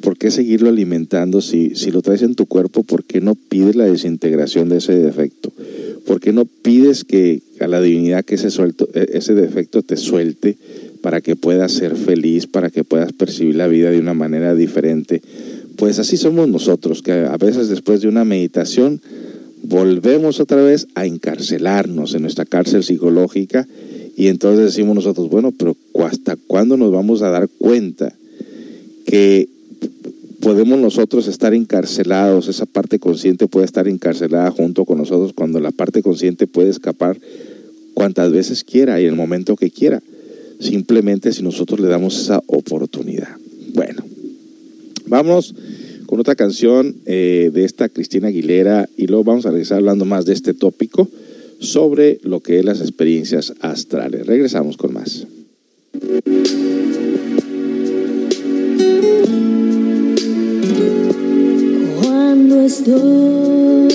¿Por 0.00 0.16
qué 0.16 0.30
seguirlo 0.30 0.68
alimentando 0.68 1.40
si, 1.40 1.74
si 1.74 1.90
lo 1.90 2.02
traes 2.02 2.22
en 2.22 2.34
tu 2.34 2.46
cuerpo? 2.46 2.84
¿Por 2.84 3.04
qué 3.04 3.20
no 3.20 3.34
pides 3.34 3.76
la 3.76 3.84
desintegración 3.84 4.68
de 4.68 4.78
ese 4.78 4.96
defecto? 4.96 5.52
¿Por 6.06 6.20
qué 6.20 6.32
no 6.32 6.44
pides 6.44 7.04
que 7.04 7.42
a 7.60 7.66
la 7.66 7.80
divinidad 7.80 8.24
que 8.24 8.36
ese, 8.36 8.50
suelto, 8.50 8.88
e, 8.94 9.08
ese 9.12 9.34
defecto 9.34 9.82
te 9.82 9.96
suelte 9.96 10.56
para 11.02 11.20
que 11.20 11.36
puedas 11.36 11.72
ser 11.72 11.96
feliz, 11.96 12.46
para 12.46 12.70
que 12.70 12.84
puedas 12.84 13.12
percibir 13.12 13.56
la 13.56 13.66
vida 13.66 13.90
de 13.90 13.98
una 13.98 14.14
manera 14.14 14.54
diferente? 14.54 15.20
Pues 15.76 15.98
así 15.98 16.16
somos 16.16 16.48
nosotros, 16.48 17.02
que 17.02 17.12
a 17.12 17.36
veces 17.36 17.68
después 17.68 18.00
de 18.00 18.08
una 18.08 18.24
meditación 18.24 19.00
volvemos 19.62 20.40
otra 20.40 20.62
vez 20.62 20.86
a 20.94 21.06
encarcelarnos 21.06 22.14
en 22.14 22.22
nuestra 22.22 22.46
cárcel 22.46 22.84
psicológica 22.84 23.66
y 24.16 24.28
entonces 24.28 24.64
decimos 24.64 24.96
nosotros, 24.96 25.28
bueno, 25.28 25.52
pero 25.56 25.76
¿hasta 26.04 26.36
cuándo 26.36 26.76
nos 26.76 26.90
vamos 26.90 27.22
a 27.22 27.30
dar 27.30 27.48
cuenta 27.48 28.12
que 29.06 29.48
podemos 30.40 30.78
nosotros 30.78 31.26
estar 31.26 31.54
encarcelados, 31.54 32.48
esa 32.48 32.66
parte 32.66 32.98
consciente 32.98 33.46
puede 33.48 33.66
estar 33.66 33.88
encarcelada 33.88 34.50
junto 34.50 34.84
con 34.84 34.98
nosotros 34.98 35.32
cuando 35.32 35.60
la 35.60 35.72
parte 35.72 36.02
consciente 36.02 36.46
puede 36.46 36.70
escapar 36.70 37.18
cuantas 37.94 38.30
veces 38.30 38.64
quiera 38.64 39.00
y 39.00 39.04
en 39.04 39.10
el 39.10 39.16
momento 39.16 39.56
que 39.56 39.70
quiera, 39.70 40.00
simplemente 40.60 41.32
si 41.32 41.42
nosotros 41.42 41.80
le 41.80 41.88
damos 41.88 42.20
esa 42.20 42.40
oportunidad. 42.46 43.36
Bueno, 43.74 44.04
vamos 45.06 45.54
con 46.06 46.20
otra 46.20 46.34
canción 46.34 46.96
eh, 47.06 47.50
de 47.52 47.64
esta 47.64 47.88
Cristina 47.88 48.28
Aguilera 48.28 48.88
y 48.96 49.06
luego 49.06 49.24
vamos 49.24 49.46
a 49.46 49.50
regresar 49.50 49.78
hablando 49.78 50.04
más 50.04 50.24
de 50.24 50.32
este 50.32 50.54
tópico 50.54 51.08
sobre 51.60 52.20
lo 52.22 52.40
que 52.40 52.60
es 52.60 52.64
las 52.64 52.80
experiencias 52.80 53.52
astrales. 53.60 54.26
Regresamos 54.26 54.76
con 54.76 54.94
más. 54.94 55.26
Estoy 62.88 63.90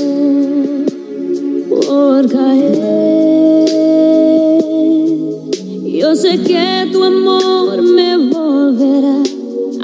por 1.67 2.29
caer, 2.29 3.67
yo 5.83 6.15
sé 6.15 6.37
que 6.43 6.89
tu 6.91 7.03
amor 7.03 7.81
me 7.81 8.17
volverá 8.17 9.23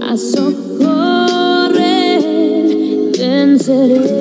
a 0.08 0.16
socorrer, 0.16 1.74
venceré. 3.18 4.19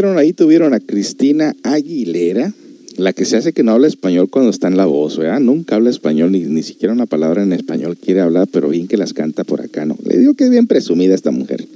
Ahí 0.00 0.02
tuvieron, 0.02 0.18
ahí 0.18 0.32
tuvieron 0.32 0.72
a 0.74 0.80
Cristina 0.80 1.54
Aguilera, 1.62 2.54
la 2.96 3.12
que 3.12 3.26
se 3.26 3.36
hace 3.36 3.52
que 3.52 3.62
no 3.62 3.72
habla 3.72 3.86
español 3.86 4.30
cuando 4.30 4.50
está 4.50 4.66
en 4.68 4.78
la 4.78 4.86
voz, 4.86 5.18
¿verdad? 5.18 5.40
Nunca 5.40 5.74
habla 5.76 5.90
español, 5.90 6.32
ni, 6.32 6.40
ni 6.40 6.62
siquiera 6.62 6.94
una 6.94 7.04
palabra 7.04 7.42
en 7.42 7.52
español 7.52 7.98
quiere 7.98 8.20
hablar, 8.20 8.48
pero 8.50 8.70
bien 8.70 8.88
que 8.88 8.96
las 8.96 9.12
canta 9.12 9.44
por 9.44 9.60
acá, 9.60 9.84
¿no? 9.84 9.98
Le 10.02 10.16
digo 10.16 10.32
que 10.32 10.44
es 10.44 10.50
bien 10.50 10.66
presumida 10.66 11.14
esta 11.14 11.30
mujer. 11.32 11.66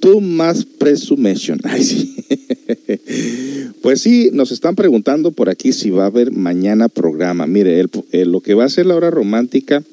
Tú 0.00 0.20
más 0.20 0.64
presumation. 0.64 1.60
Ay, 1.64 1.84
sí. 1.84 2.16
Pues 3.82 4.00
sí, 4.00 4.30
nos 4.32 4.50
están 4.50 4.74
preguntando 4.74 5.30
por 5.30 5.48
aquí 5.48 5.72
si 5.72 5.90
va 5.90 6.02
a 6.02 6.06
haber 6.06 6.32
mañana 6.32 6.88
programa. 6.88 7.46
Mire, 7.46 7.78
el- 7.78 8.32
lo 8.32 8.40
que 8.40 8.54
va 8.54 8.64
a 8.64 8.68
ser 8.68 8.86
la 8.86 8.96
hora 8.96 9.12
romántica 9.12 9.84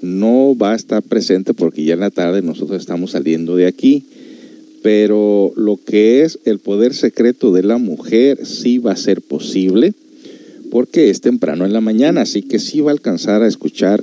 no 0.00 0.56
va 0.56 0.72
a 0.72 0.76
estar 0.76 1.02
presente 1.02 1.52
porque 1.52 1.82
ya 1.84 1.94
en 1.94 2.00
la 2.00 2.10
tarde 2.10 2.42
nosotros 2.42 2.80
estamos 2.80 3.10
saliendo 3.10 3.56
de 3.56 3.66
aquí. 3.66 4.04
Pero 4.82 5.52
lo 5.56 5.78
que 5.84 6.22
es 6.22 6.38
el 6.44 6.58
poder 6.58 6.94
secreto 6.94 7.52
de 7.52 7.62
la 7.62 7.78
mujer 7.78 8.44
sí 8.46 8.78
va 8.78 8.92
a 8.92 8.96
ser 8.96 9.22
posible 9.22 9.94
porque 10.70 11.10
es 11.10 11.20
temprano 11.20 11.66
en 11.66 11.72
la 11.74 11.82
mañana, 11.82 12.22
así 12.22 12.42
que 12.42 12.58
sí 12.58 12.80
va 12.80 12.90
a 12.90 12.94
alcanzar 12.94 13.42
a 13.42 13.46
escuchar 13.46 14.02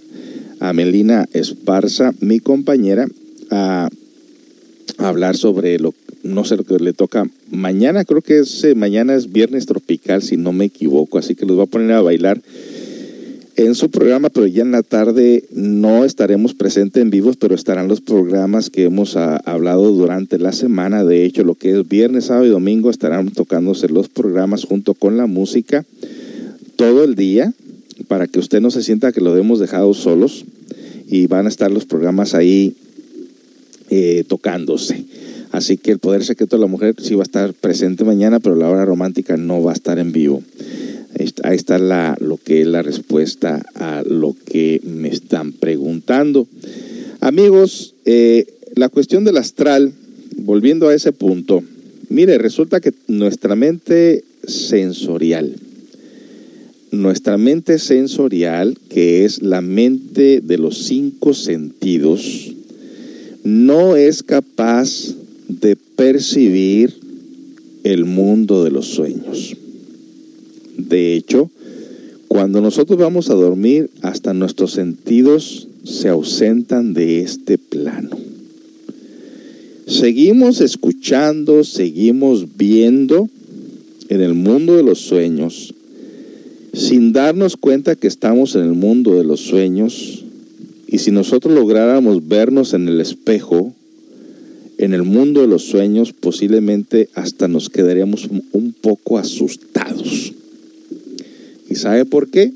a 0.59 0.71
Melina 0.71 1.27
Esparza, 1.33 2.13
mi 2.19 2.39
compañera, 2.39 3.07
a 3.49 3.89
hablar 4.97 5.35
sobre 5.35 5.79
lo 5.79 5.93
no 6.21 6.43
sé 6.43 6.57
lo 6.57 6.63
que 6.63 6.77
le 6.77 6.93
toca 6.93 7.29
mañana, 7.49 8.03
creo 8.05 8.21
que 8.21 8.39
es 8.39 8.65
mañana 8.75 9.15
es 9.15 9.31
viernes 9.31 9.65
tropical 9.65 10.21
si 10.21 10.37
no 10.37 10.51
me 10.51 10.65
equivoco, 10.65 11.17
así 11.17 11.33
que 11.33 11.45
los 11.45 11.57
va 11.57 11.63
a 11.63 11.67
poner 11.67 11.91
a 11.93 12.01
bailar 12.01 12.41
en 13.55 13.75
su 13.75 13.89
programa, 13.89 14.29
pero 14.29 14.47
ya 14.47 14.61
en 14.61 14.71
la 14.71 14.83
tarde 14.83 15.43
no 15.51 16.05
estaremos 16.05 16.53
presentes 16.53 17.01
en 17.01 17.09
vivos, 17.09 17.37
pero 17.37 17.55
estarán 17.55 17.87
los 17.87 18.01
programas 18.01 18.69
que 18.69 18.83
hemos 18.83 19.15
ah, 19.17 19.37
hablado 19.45 19.91
durante 19.91 20.37
la 20.37 20.53
semana. 20.53 21.03
De 21.03 21.25
hecho, 21.25 21.43
lo 21.43 21.55
que 21.55 21.77
es 21.77 21.87
viernes, 21.87 22.25
sábado 22.25 22.45
y 22.45 22.49
domingo 22.49 22.89
estarán 22.89 23.31
tocándose 23.31 23.89
los 23.89 24.07
programas 24.07 24.63
junto 24.63 24.93
con 24.93 25.17
la 25.17 25.25
música 25.25 25.85
todo 26.75 27.03
el 27.03 27.15
día 27.15 27.53
para 28.07 28.27
que 28.27 28.39
usted 28.39 28.61
no 28.61 28.71
se 28.71 28.83
sienta 28.83 29.11
que 29.11 29.19
lo 29.19 29.35
hemos 29.35 29.59
dejado 29.59 29.93
solos 29.93 30.45
y 31.07 31.27
van 31.27 31.45
a 31.45 31.49
estar 31.49 31.69
los 31.69 31.85
programas 31.85 32.33
ahí 32.33 32.75
eh, 33.89 34.23
tocándose. 34.27 35.03
Así 35.51 35.77
que 35.77 35.91
el 35.91 35.99
poder 35.99 36.23
secreto 36.23 36.55
de 36.55 36.61
la 36.61 36.67
mujer 36.67 36.95
sí 36.99 37.15
va 37.15 37.23
a 37.23 37.23
estar 37.23 37.53
presente 37.53 38.03
mañana, 38.03 38.39
pero 38.39 38.55
la 38.55 38.69
hora 38.69 38.85
romántica 38.85 39.35
no 39.35 39.61
va 39.63 39.71
a 39.71 39.73
estar 39.73 39.99
en 39.99 40.11
vivo. 40.11 40.43
Ahí 41.43 41.55
está- 41.55 41.77
la, 41.79 42.15
lo 42.21 42.37
que 42.37 42.61
es 42.61 42.67
la 42.67 42.81
respuesta 42.81 43.65
a 43.75 44.03
lo 44.07 44.35
que 44.45 44.81
me 44.85 45.09
están 45.09 45.51
preguntando. 45.51 46.47
Amigos, 47.19 47.95
eh, 48.05 48.45
la 48.75 48.87
cuestión 48.87 49.25
del 49.25 49.37
astral, 49.37 49.91
volviendo 50.37 50.87
a 50.87 50.95
ese 50.95 51.11
punto, 51.11 51.61
mire, 52.07 52.37
resulta 52.37 52.79
que 52.79 52.93
nuestra 53.07 53.55
mente 53.55 54.23
sensorial, 54.47 55.55
nuestra 56.91 57.37
mente 57.37 57.79
sensorial, 57.79 58.77
que 58.89 59.25
es 59.25 59.41
la 59.41 59.61
mente 59.61 60.41
de 60.41 60.57
los 60.57 60.85
cinco 60.85 61.33
sentidos, 61.33 62.53
no 63.43 63.95
es 63.97 64.23
capaz 64.23 65.15
de 65.49 65.75
percibir 65.75 66.93
el 67.83 68.05
mundo 68.05 68.63
de 68.63 68.71
los 68.71 68.87
sueños. 68.87 69.55
De 70.87 71.15
hecho, 71.15 71.49
cuando 72.27 72.61
nosotros 72.61 72.97
vamos 72.97 73.29
a 73.29 73.33
dormir, 73.33 73.89
hasta 74.01 74.33
nuestros 74.33 74.71
sentidos 74.71 75.67
se 75.83 76.09
ausentan 76.09 76.93
de 76.93 77.21
este 77.21 77.57
plano. 77.57 78.09
Seguimos 79.87 80.61
escuchando, 80.61 81.63
seguimos 81.63 82.55
viendo 82.55 83.27
en 84.07 84.21
el 84.21 84.35
mundo 84.35 84.75
de 84.75 84.83
los 84.83 84.99
sueños, 84.99 85.73
sin 86.73 87.11
darnos 87.11 87.57
cuenta 87.57 87.95
que 87.95 88.07
estamos 88.07 88.55
en 88.55 88.61
el 88.61 88.73
mundo 88.73 89.15
de 89.15 89.23
los 89.23 89.39
sueños, 89.39 90.23
y 90.87 90.99
si 90.99 91.11
nosotros 91.11 91.53
lográramos 91.53 92.27
vernos 92.27 92.73
en 92.73 92.87
el 92.87 93.01
espejo, 93.01 93.73
en 94.77 94.93
el 94.93 95.03
mundo 95.03 95.41
de 95.41 95.47
los 95.47 95.63
sueños, 95.63 96.13
posiblemente 96.13 97.09
hasta 97.15 97.47
nos 97.47 97.69
quedaríamos 97.69 98.29
un 98.53 98.73
poco 98.73 99.17
asustados. 99.17 100.33
¿Y 101.69 101.75
sabe 101.75 102.05
por 102.05 102.29
qué? 102.29 102.51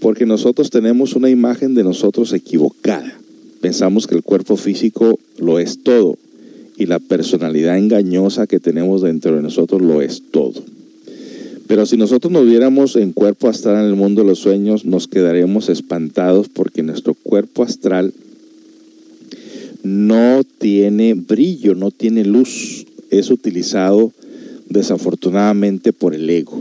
Porque 0.00 0.26
nosotros 0.26 0.70
tenemos 0.70 1.14
una 1.14 1.30
imagen 1.30 1.74
de 1.74 1.84
nosotros 1.84 2.32
equivocada. 2.32 3.12
Pensamos 3.60 4.06
que 4.06 4.14
el 4.14 4.22
cuerpo 4.22 4.56
físico 4.56 5.18
lo 5.38 5.58
es 5.58 5.82
todo 5.82 6.16
y 6.76 6.86
la 6.86 6.98
personalidad 6.98 7.78
engañosa 7.78 8.46
que 8.46 8.58
tenemos 8.58 9.02
dentro 9.02 9.36
de 9.36 9.42
nosotros 9.42 9.82
lo 9.82 10.02
es 10.02 10.22
todo. 10.30 10.62
Pero 11.66 11.86
si 11.86 11.96
nosotros 11.96 12.32
nos 12.32 12.46
viéramos 12.46 12.96
en 12.96 13.12
cuerpo 13.12 13.48
astral 13.48 13.84
en 13.84 13.90
el 13.90 13.96
mundo 13.96 14.22
de 14.22 14.28
los 14.28 14.40
sueños, 14.40 14.84
nos 14.84 15.08
quedaríamos 15.08 15.68
espantados 15.68 16.48
porque 16.48 16.82
nuestro 16.82 17.14
cuerpo 17.14 17.62
astral 17.62 18.12
no 19.82 20.42
tiene 20.58 21.14
brillo, 21.14 21.74
no 21.74 21.90
tiene 21.90 22.24
luz. 22.24 22.86
Es 23.10 23.30
utilizado 23.30 24.12
desafortunadamente 24.72 25.92
por 25.92 26.14
el 26.14 26.28
ego. 26.28 26.60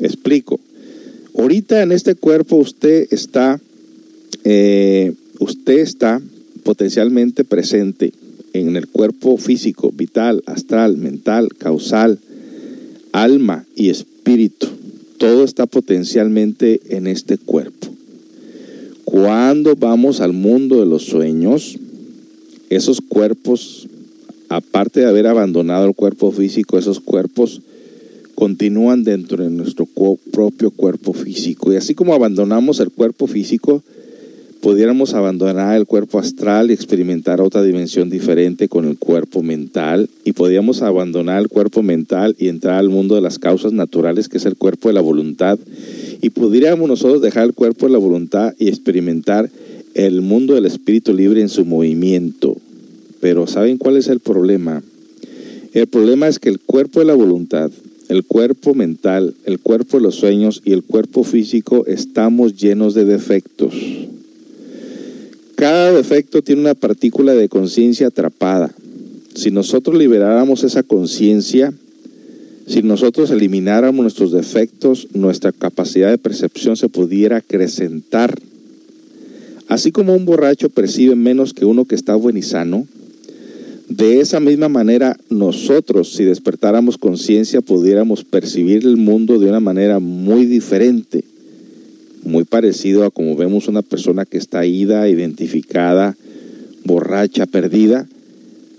Explico. 0.00 0.60
Ahorita 1.36 1.82
en 1.82 1.92
este 1.92 2.14
cuerpo 2.14 2.56
usted 2.56 3.06
está, 3.10 3.60
eh, 4.44 5.12
usted 5.38 5.78
está 5.78 6.20
potencialmente 6.62 7.44
presente 7.44 8.12
en 8.52 8.76
el 8.76 8.88
cuerpo 8.88 9.36
físico, 9.36 9.92
vital, 9.92 10.42
astral, 10.46 10.96
mental, 10.96 11.48
causal, 11.56 12.18
alma 13.12 13.64
y 13.74 13.90
espíritu. 13.90 14.66
Todo 15.18 15.44
está 15.44 15.66
potencialmente 15.66 16.80
en 16.88 17.06
este 17.06 17.38
cuerpo. 17.38 17.88
Cuando 19.04 19.76
vamos 19.76 20.20
al 20.20 20.32
mundo 20.32 20.80
de 20.80 20.86
los 20.86 21.04
sueños, 21.04 21.78
esos 22.70 23.00
cuerpos, 23.00 23.88
aparte 24.50 25.00
de 25.00 25.06
haber 25.06 25.28
abandonado 25.28 25.86
el 25.86 25.94
cuerpo 25.94 26.32
físico, 26.32 26.76
esos 26.76 26.98
cuerpos 27.00 27.62
continúan 28.34 29.04
dentro 29.04 29.44
de 29.44 29.50
nuestro 29.50 29.86
propio 29.86 30.72
cuerpo 30.72 31.12
físico. 31.12 31.72
Y 31.72 31.76
así 31.76 31.94
como 31.94 32.14
abandonamos 32.14 32.80
el 32.80 32.90
cuerpo 32.90 33.28
físico, 33.28 33.82
pudiéramos 34.60 35.14
abandonar 35.14 35.76
el 35.76 35.86
cuerpo 35.86 36.18
astral 36.18 36.70
y 36.70 36.74
experimentar 36.74 37.40
otra 37.40 37.62
dimensión 37.62 38.10
diferente 38.10 38.68
con 38.68 38.86
el 38.86 38.98
cuerpo 38.98 39.40
mental. 39.44 40.10
Y 40.24 40.32
podríamos 40.32 40.82
abandonar 40.82 41.40
el 41.40 41.48
cuerpo 41.48 41.84
mental 41.84 42.34
y 42.36 42.48
entrar 42.48 42.74
al 42.74 42.88
mundo 42.88 43.14
de 43.14 43.20
las 43.20 43.38
causas 43.38 43.72
naturales, 43.72 44.28
que 44.28 44.38
es 44.38 44.46
el 44.46 44.56
cuerpo 44.56 44.88
de 44.88 44.94
la 44.94 45.00
voluntad. 45.00 45.60
Y 46.22 46.30
pudiéramos 46.30 46.88
nosotros 46.88 47.22
dejar 47.22 47.44
el 47.44 47.54
cuerpo 47.54 47.86
de 47.86 47.92
la 47.92 47.98
voluntad 47.98 48.52
y 48.58 48.66
experimentar 48.66 49.48
el 49.94 50.22
mundo 50.22 50.54
del 50.54 50.66
espíritu 50.66 51.14
libre 51.14 51.40
en 51.40 51.48
su 51.48 51.64
movimiento. 51.64 52.56
Pero 53.20 53.46
¿saben 53.46 53.78
cuál 53.78 53.96
es 53.96 54.08
el 54.08 54.20
problema? 54.20 54.82
El 55.72 55.86
problema 55.86 56.26
es 56.26 56.38
que 56.38 56.48
el 56.48 56.58
cuerpo 56.58 57.00
de 57.00 57.06
la 57.06 57.14
voluntad, 57.14 57.70
el 58.08 58.24
cuerpo 58.24 58.74
mental, 58.74 59.34
el 59.44 59.60
cuerpo 59.60 59.98
de 59.98 60.02
los 60.02 60.16
sueños 60.16 60.62
y 60.64 60.72
el 60.72 60.82
cuerpo 60.82 61.22
físico 61.22 61.86
estamos 61.86 62.56
llenos 62.56 62.94
de 62.94 63.04
defectos. 63.04 63.74
Cada 65.54 65.92
defecto 65.92 66.42
tiene 66.42 66.62
una 66.62 66.74
partícula 66.74 67.34
de 67.34 67.48
conciencia 67.48 68.08
atrapada. 68.08 68.74
Si 69.34 69.50
nosotros 69.50 69.96
liberáramos 69.96 70.64
esa 70.64 70.82
conciencia, 70.82 71.72
si 72.66 72.82
nosotros 72.82 73.30
elimináramos 73.30 74.02
nuestros 74.02 74.32
defectos, 74.32 75.08
nuestra 75.12 75.52
capacidad 75.52 76.10
de 76.10 76.18
percepción 76.18 76.76
se 76.76 76.88
pudiera 76.88 77.36
acrecentar. 77.36 78.40
Así 79.68 79.92
como 79.92 80.16
un 80.16 80.24
borracho 80.24 80.68
percibe 80.68 81.14
menos 81.14 81.52
que 81.52 81.64
uno 81.64 81.84
que 81.84 81.94
está 81.94 82.14
buen 82.16 82.36
y 82.36 82.42
sano, 82.42 82.86
de 83.90 84.20
esa 84.20 84.38
misma 84.38 84.68
manera 84.68 85.16
nosotros, 85.30 86.14
si 86.14 86.22
despertáramos 86.22 86.96
conciencia, 86.96 87.60
pudiéramos 87.60 88.22
percibir 88.22 88.86
el 88.86 88.96
mundo 88.96 89.40
de 89.40 89.48
una 89.48 89.58
manera 89.58 89.98
muy 89.98 90.46
diferente, 90.46 91.24
muy 92.22 92.44
parecido 92.44 93.04
a 93.04 93.10
como 93.10 93.34
vemos 93.34 93.66
una 93.66 93.82
persona 93.82 94.24
que 94.24 94.38
está 94.38 94.64
ida, 94.64 95.08
identificada, 95.08 96.16
borracha, 96.84 97.46
perdida. 97.46 98.06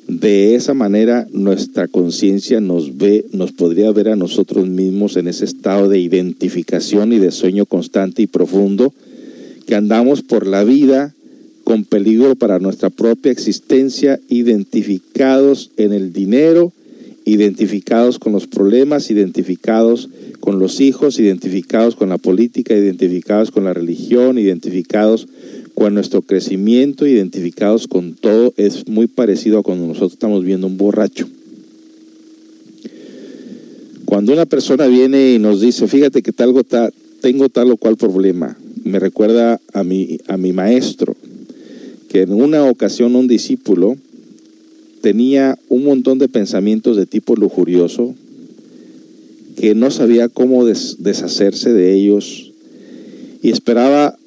De 0.07 0.55
esa 0.55 0.73
manera 0.73 1.27
nuestra 1.33 1.89
conciencia 1.89 2.61
nos 2.61 2.95
ve, 2.95 3.25
nos 3.33 3.51
podría 3.51 3.91
ver 3.91 4.07
a 4.07 4.15
nosotros 4.15 4.69
mismos 4.69 5.17
en 5.17 5.27
ese 5.27 5.43
estado 5.43 5.89
de 5.89 5.99
identificación 5.99 7.11
y 7.11 7.19
de 7.19 7.31
sueño 7.31 7.65
constante 7.65 8.21
y 8.21 8.27
profundo 8.27 8.93
que 9.67 9.75
andamos 9.75 10.21
por 10.21 10.47
la 10.47 10.63
vida 10.63 11.13
con 11.63 11.85
peligro 11.85 12.35
para 12.35 12.59
nuestra 12.59 12.89
propia 12.89 13.31
existencia, 13.31 14.19
identificados 14.29 15.71
en 15.77 15.93
el 15.93 16.13
dinero, 16.13 16.71
identificados 17.25 18.19
con 18.19 18.33
los 18.33 18.47
problemas, 18.47 19.11
identificados 19.11 20.09
con 20.39 20.59
los 20.59 20.81
hijos, 20.81 21.19
identificados 21.19 21.95
con 21.95 22.09
la 22.09 22.17
política, 22.17 22.75
identificados 22.75 23.51
con 23.51 23.63
la 23.63 23.73
religión, 23.73 24.37
identificados 24.37 25.27
con 25.75 25.93
nuestro 25.93 26.21
crecimiento, 26.21 27.07
identificados 27.07 27.87
con 27.87 28.13
todo, 28.13 28.53
es 28.57 28.87
muy 28.87 29.07
parecido 29.07 29.59
a 29.59 29.63
cuando 29.63 29.87
nosotros 29.87 30.13
estamos 30.13 30.43
viendo 30.43 30.67
un 30.67 30.77
borracho. 30.77 31.27
Cuando 34.05 34.33
una 34.33 34.45
persona 34.45 34.87
viene 34.87 35.33
y 35.33 35.39
nos 35.39 35.61
dice, 35.61 35.87
fíjate 35.87 36.21
que 36.21 36.33
tal, 36.33 36.53
tengo 37.21 37.49
tal 37.49 37.71
o 37.71 37.77
cual 37.77 37.95
problema, 37.95 38.57
me 38.83 38.99
recuerda 38.99 39.61
a 39.73 39.83
mi, 39.83 40.17
a 40.27 40.37
mi 40.37 40.51
maestro, 40.51 41.15
que 42.11 42.23
en 42.23 42.33
una 42.33 42.65
ocasión 42.65 43.15
un 43.15 43.29
discípulo 43.29 43.95
tenía 44.99 45.57
un 45.69 45.85
montón 45.85 46.19
de 46.19 46.27
pensamientos 46.27 46.97
de 46.97 47.05
tipo 47.05 47.37
lujurioso, 47.37 48.13
que 49.55 49.75
no 49.75 49.91
sabía 49.91 50.27
cómo 50.27 50.65
deshacerse 50.65 51.71
de 51.71 51.93
ellos 51.93 52.51
y 53.41 53.51
esperaba 53.51 54.17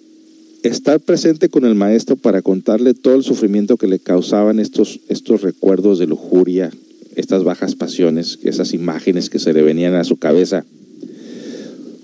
estar 0.62 0.99
presente 0.99 1.51
con 1.51 1.66
el 1.66 1.75
maestro 1.75 2.16
para 2.16 2.40
contarle 2.40 2.94
todo 2.94 3.16
el 3.16 3.23
sufrimiento 3.23 3.77
que 3.77 3.87
le 3.87 3.99
causaban 3.99 4.61
estos, 4.61 5.01
estos 5.11 5.42
recuerdos 5.42 5.99
de 5.99 6.07
lujuria, 6.07 6.70
estas 7.16 7.44
bajas 7.44 7.75
pasiones, 7.75 8.38
esas 8.44 8.73
imágenes 8.73 9.29
que 9.29 9.38
se 9.38 9.53
le 9.53 9.61
venían 9.61 9.94
a 9.94 10.05
su 10.05 10.16
cabeza. 10.16 10.64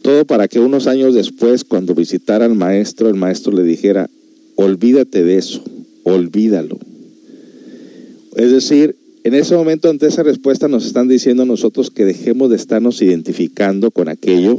Todo 0.03 0.27
para 0.27 0.47
que 0.47 0.61
unos 0.61 0.87
años 0.87 1.15
después, 1.15 1.65
cuando 1.65 1.95
visitara 1.95 2.45
al 2.45 2.55
maestro, 2.55 3.09
el 3.09 3.15
maestro 3.15 3.53
le 3.53 3.63
dijera, 3.63 4.11
olvídate 4.61 5.25
de 5.25 5.39
eso, 5.39 5.63
olvídalo. 6.05 6.79
Es 8.37 8.51
decir, 8.51 8.97
en 9.25 9.35
ese 9.35 9.57
momento, 9.57 9.89
ante 9.89 10.07
esa 10.07 10.23
respuesta, 10.23 10.69
nos 10.69 10.87
están 10.87 11.09
diciendo 11.09 11.47
nosotros 11.47 11.91
que 11.91 12.05
dejemos 12.05 12.51
de 12.51 12.57
estarnos 12.57 13.01
identificando 13.01 13.91
con 13.91 14.09
aquello, 14.09 14.59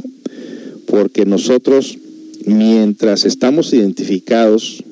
porque 0.86 1.24
nosotros, 1.24 1.98
mientras 2.46 3.24
estamos 3.24 3.72
identificados, 3.72 4.82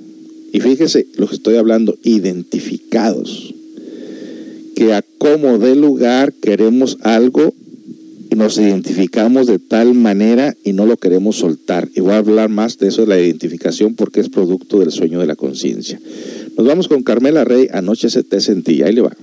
y 0.52 0.60
fíjese 0.60 1.06
lo 1.16 1.28
que 1.28 1.34
estoy 1.34 1.56
hablando, 1.56 1.98
identificados, 2.04 3.54
que 4.76 4.92
a 4.92 5.04
como 5.18 5.58
de 5.58 5.74
lugar 5.74 6.32
queremos 6.32 6.98
algo 7.02 7.52
nos 8.36 8.58
identificamos 8.58 9.46
de 9.46 9.58
tal 9.58 9.94
manera 9.94 10.54
y 10.64 10.72
no 10.72 10.86
lo 10.86 10.96
queremos 10.96 11.36
soltar. 11.36 11.88
Y 11.94 12.00
voy 12.00 12.12
a 12.12 12.18
hablar 12.18 12.48
más 12.48 12.78
de 12.78 12.88
eso 12.88 13.02
de 13.02 13.08
la 13.08 13.20
identificación 13.20 13.94
porque 13.94 14.20
es 14.20 14.28
producto 14.28 14.78
del 14.78 14.90
sueño 14.90 15.20
de 15.20 15.26
la 15.26 15.36
conciencia. 15.36 16.00
Nos 16.56 16.66
vamos 16.66 16.88
con 16.88 17.02
Carmela 17.02 17.44
Rey, 17.44 17.68
anoche 17.72 18.10
se 18.10 18.22
te 18.22 18.40
sentía, 18.40 18.86
ahí 18.86 18.92
le 18.92 19.02
va. 19.02 19.16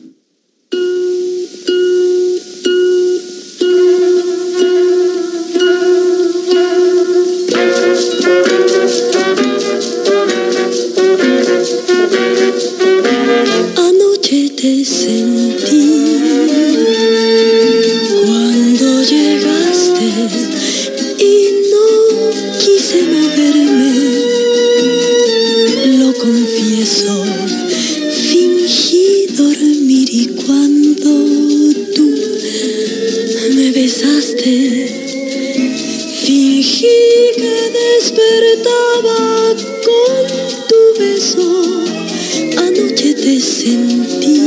anoche 41.35 43.13
te 43.13 43.39
sentí. 43.41 44.41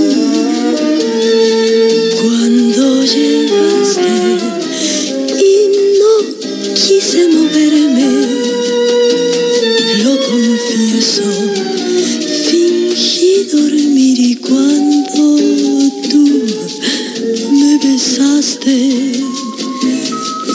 Cuando 2.23 3.05
llegaste 3.05 4.13
y 5.39 5.69
no 6.01 6.15
quise 6.75 7.29
moverme, 7.29 8.11
lo 10.05 10.17
confieso, 10.31 11.29
fingí 12.49 13.45
dormir 13.53 14.19
y 14.19 14.37
cuando 14.37 15.37
tú 16.11 16.25
me 17.53 17.79
besaste, 17.79 18.77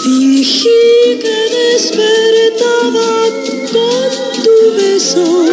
fingí 0.04 0.80
que 1.22 1.38
despertaba 1.56 3.30
con 3.72 4.44
tu 4.44 4.56
beso. 4.76 5.45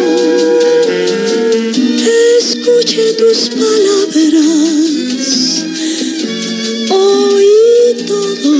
Tus 3.33 3.49
palabras, 3.49 4.45
oí 6.91 7.95
todo, 8.05 8.53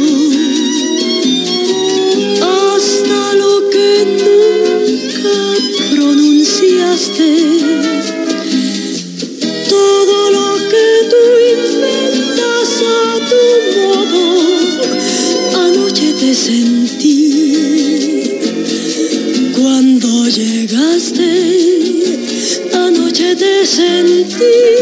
hasta 2.42 3.20
lo 3.36 3.70
que 3.70 3.90
nunca 4.24 5.38
pronunciaste. 5.92 7.30
Todo 9.70 10.16
lo 10.38 10.50
que 10.72 10.88
tú 11.12 11.24
inventas 11.56 12.72
a 12.82 13.08
tu 13.30 13.44
modo, 13.78 14.24
anoche 15.66 16.08
te 16.20 16.32
sentí. 16.34 17.20
Cuando 19.56 20.08
llegaste, 20.30 20.73
anoche 23.64 24.73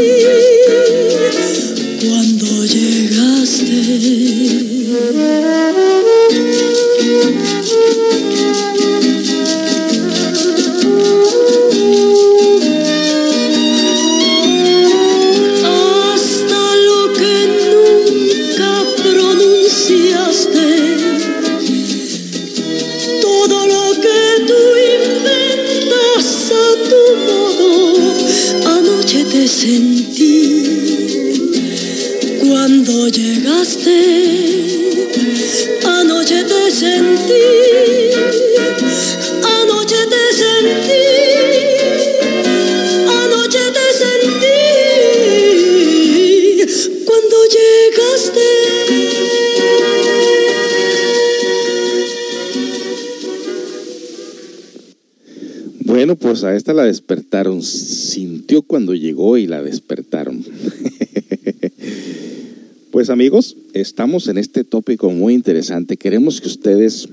Sintió 57.62 58.62
cuando 58.62 58.94
llegó 58.94 59.38
y 59.38 59.48
la 59.48 59.64
despertaron. 59.64 60.44
pues 62.92 63.10
amigos, 63.10 63.56
estamos 63.74 64.28
en 64.28 64.38
este 64.38 64.66
tópico 64.66 65.10
muy 65.12 65.34
interesante. 65.34 65.96
Queremos 65.96 66.42
que 66.42 66.50
ustedes 66.50 67.08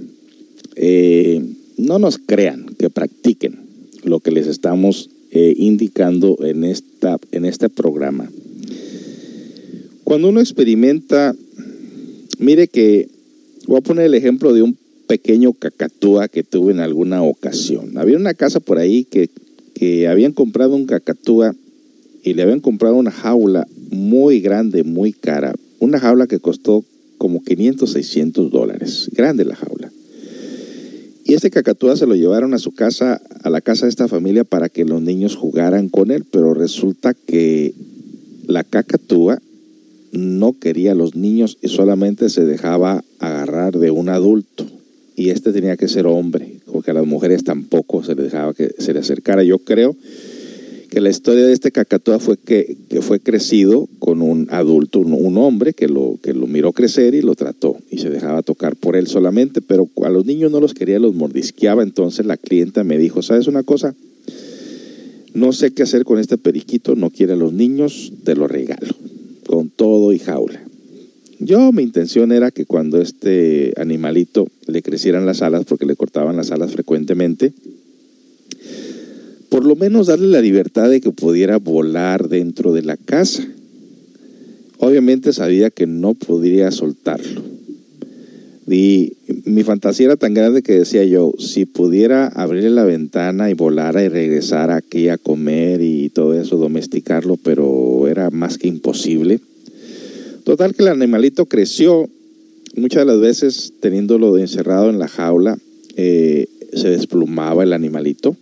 eh, 0.75 1.41
no 1.77 2.01
nos 2.01 2.19
crean, 2.19 2.67
que 2.77 2.91
practiquen 2.91 3.61
lo 4.03 4.19
que 4.19 4.33
les 4.33 4.49
estamos 4.49 5.09
eh, 5.31 5.55
indicando 5.57 6.37
en, 6.41 6.65
esta, 6.65 7.17
en 7.31 7.45
este 7.45 7.69
programa. 7.69 8.29
Cuando 10.03 10.31
uno 10.31 10.41
experimenta, 10.41 11.37
mire 12.41 12.67
que 12.67 13.09
voy 13.69 13.79
a 13.79 13.83
poner 13.83 14.07
el 14.07 14.15
ejemplo 14.15 14.53
de 14.53 14.63
un 14.63 14.77
pequeño 15.07 15.53
cacatúa 15.53 16.27
que 16.27 16.43
tuve 16.43 16.73
en 16.73 16.81
alguna 16.81 17.23
ocasión. 17.23 17.99
Había 17.99 18.17
una 18.17 18.35
casa 18.35 18.59
por 18.59 18.79
ahí 18.79 19.05
que, 19.05 19.31
que 19.79 20.09
habían 20.09 20.33
comprado 20.33 20.75
un 20.75 20.87
cacatúa 20.87 21.55
y 22.25 22.35
le 22.35 22.43
habían 22.43 22.61
comprado 22.61 22.97
una 22.97 23.13
jaula 23.13 23.67
muy 23.91 24.41
grande, 24.41 24.83
muy 24.83 25.13
cara. 25.13 25.55
Una 25.79 26.01
jaula 26.01 26.27
que 26.27 26.41
costó 26.41 26.85
como 27.17 27.43
500, 27.45 27.93
600 27.93 28.51
dólares. 28.51 29.09
Grande 29.13 29.45
la 29.45 29.55
jaula. 29.55 29.93
Y 31.25 31.35
este 31.35 31.51
cacatúa 31.51 31.95
se 31.97 32.07
lo 32.07 32.17
llevaron 32.17 32.55
a 32.55 32.59
su 32.59 32.73
casa, 32.73 33.21
a 33.43 33.51
la 33.51 33.61
casa 33.61 33.87
de 33.87 33.91
esta 33.91 34.09
familia 34.09 34.45
para 34.45 34.69
que 34.69 34.85
los 34.85 35.01
niños 35.01 35.37
jugaran 35.37 35.91
con 35.91 36.11
él, 36.11 36.25
pero 36.29 36.55
resulta 36.55 37.15
que 37.15 37.75
la 38.47 38.65
cacatúa 38.65 39.41
no 40.11 40.55
quería 40.59 40.93
a 40.93 40.95
los 40.97 41.15
niños 41.15 41.59
y 41.63 41.69
solamente 41.69 42.31
se 42.31 42.45
dejaba 42.45 43.05
agarrar 43.21 43.79
de 43.79 43.91
un 43.91 44.09
adulto. 44.09 44.67
Y 45.15 45.31
este 45.31 45.53
tenía 45.53 45.77
que 45.77 45.89
ser 45.89 46.07
hombre, 46.07 46.58
porque 46.73 46.91
a 46.91 46.95
las 46.95 47.07
mujeres 47.07 47.45
tampoco 47.45 48.03
se 48.05 48.15
les 48.15 48.27
dejaba 48.27 48.55
que 48.55 48.71
se 48.79 48.93
le 48.93 49.01
acercara. 49.01 49.43
Yo 49.43 49.59
creo 49.59 49.97
que 50.89 51.01
la 51.01 51.11
historia 51.11 51.47
de 51.47 51.53
este 51.53 51.71
cacatúa 51.71 52.19
fue 52.19 52.37
que, 52.39 52.77
fue 53.03 53.21
crecido 53.21 53.89
con 53.99 54.23
un 54.23 54.49
adulto, 54.51 55.01
un, 55.01 55.13
un, 55.13 55.37
hombre 55.37 55.75
que 55.75 55.87
lo, 55.87 56.19
que 56.23 56.33
lo 56.33 56.47
miró 56.47 56.73
crecer 56.73 57.15
y 57.15 57.21
lo 57.21 57.35
trató 57.35 57.77
y 57.91 57.99
se 57.99 58.11
dejaba 58.11 58.43
tocar 58.43 58.75
por 58.75 58.97
él 58.97 59.07
solamente, 59.07 59.61
pero 59.61 59.89
a 60.03 60.09
los 60.09 60.25
niños 60.25 60.51
no 60.51 60.61
los 60.61 60.75
quería, 60.75 60.99
los 60.99 61.15
mordisqueaba. 61.15 61.83
Entonces 61.83 62.25
la 62.27 62.37
clienta 62.37 62.85
me 62.85 62.99
dijo, 62.99 63.23
¿sabes 63.23 63.47
una 63.47 63.63
cosa? 63.63 63.95
No 65.35 65.53
sé 65.53 65.73
qué 65.73 65.83
hacer 65.83 66.05
con 66.05 66.19
este 66.19 66.39
periquito, 66.39 66.97
no 66.97 67.11
quiere 67.11 67.35
a 67.35 67.37
los 67.37 67.53
niños, 67.53 68.13
te 68.25 68.35
lo 68.35 68.49
regalo, 68.49 68.95
con 69.47 69.69
todo 69.69 70.13
y 70.13 70.19
jaula. 70.19 70.68
Yo, 71.41 71.73
mi 71.73 71.85
intención 71.85 72.33
era 72.33 72.51
que 72.51 72.67
cuando 72.67 73.01
este 73.01 73.73
animalito 73.77 74.49
le 74.67 74.83
crecieran 74.83 75.25
las 75.25 75.41
alas, 75.41 75.65
porque 75.65 75.87
le 75.87 75.95
cortaban 75.95 76.37
las 76.37 76.51
alas 76.51 76.73
frecuentemente, 76.73 77.53
por 79.49 79.65
lo 79.65 79.77
menos 79.77 80.09
darle 80.09 80.29
la 80.29 80.41
libertad 80.41 80.91
de 80.91 81.01
que 81.01 81.11
pudiera 81.11 81.59
volar 81.59 82.29
dentro 82.29 82.73
de 82.73 82.83
la 82.83 82.97
casa. 82.97 83.47
Obviamente 84.79 85.33
sabía 85.33 85.71
que 85.71 85.87
no 85.87 86.15
podría 86.15 86.71
soltarlo. 86.71 87.43
Y 88.71 89.15
mi 89.45 89.63
fantasía 89.63 90.07
era 90.07 90.17
tan 90.17 90.35
grande 90.35 90.63
que 90.63 90.81
decía 90.81 91.03
yo, 91.05 91.33
si 91.39 91.65
pudiera 91.65 92.27
abrirle 92.27 92.71
la 92.71 92.85
ventana 92.85 93.49
y 93.51 93.55
volara 93.55 94.05
y 94.05 94.09
regresar 94.09 94.71
aquí 94.71 95.09
a 95.09 95.17
comer 95.17 95.81
y 95.81 96.11
todo 96.11 96.39
eso, 96.39 96.57
domesticarlo, 96.57 97.37
pero 97.37 98.09
era 98.09 98.29
más 98.31 98.59
que 98.59 98.69
imposible. 98.69 99.41
Total 100.49 100.75
que 100.75 100.83
el 100.83 100.89
animalito 100.89 101.45
creció, 101.45 102.09
muchas 102.75 103.03
de 103.03 103.13
las 103.13 103.21
veces 103.21 103.75
teniéndolo 103.81 104.39
encerrado 104.39 104.89
en 104.89 104.99
la 104.99 105.07
jaula, 105.07 105.59
eh, 105.95 106.47
se 106.73 106.89
desplumaba 106.89 107.65
el 107.65 107.75
animalito, 107.75 108.35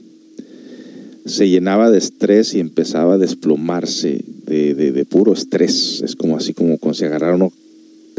se 1.24 1.48
llenaba 1.48 1.90
de 1.90 1.98
estrés 1.98 2.54
y 2.54 2.60
empezaba 2.60 3.14
a 3.14 3.18
desplumarse 3.18 4.24
de, 4.46 5.04
puro 5.10 5.32
estrés. 5.32 6.00
Es 6.04 6.14
como 6.14 6.36
así 6.36 6.54
como 6.54 6.78
cuando 6.78 6.94
se 6.94 7.06
agarraron 7.06 7.50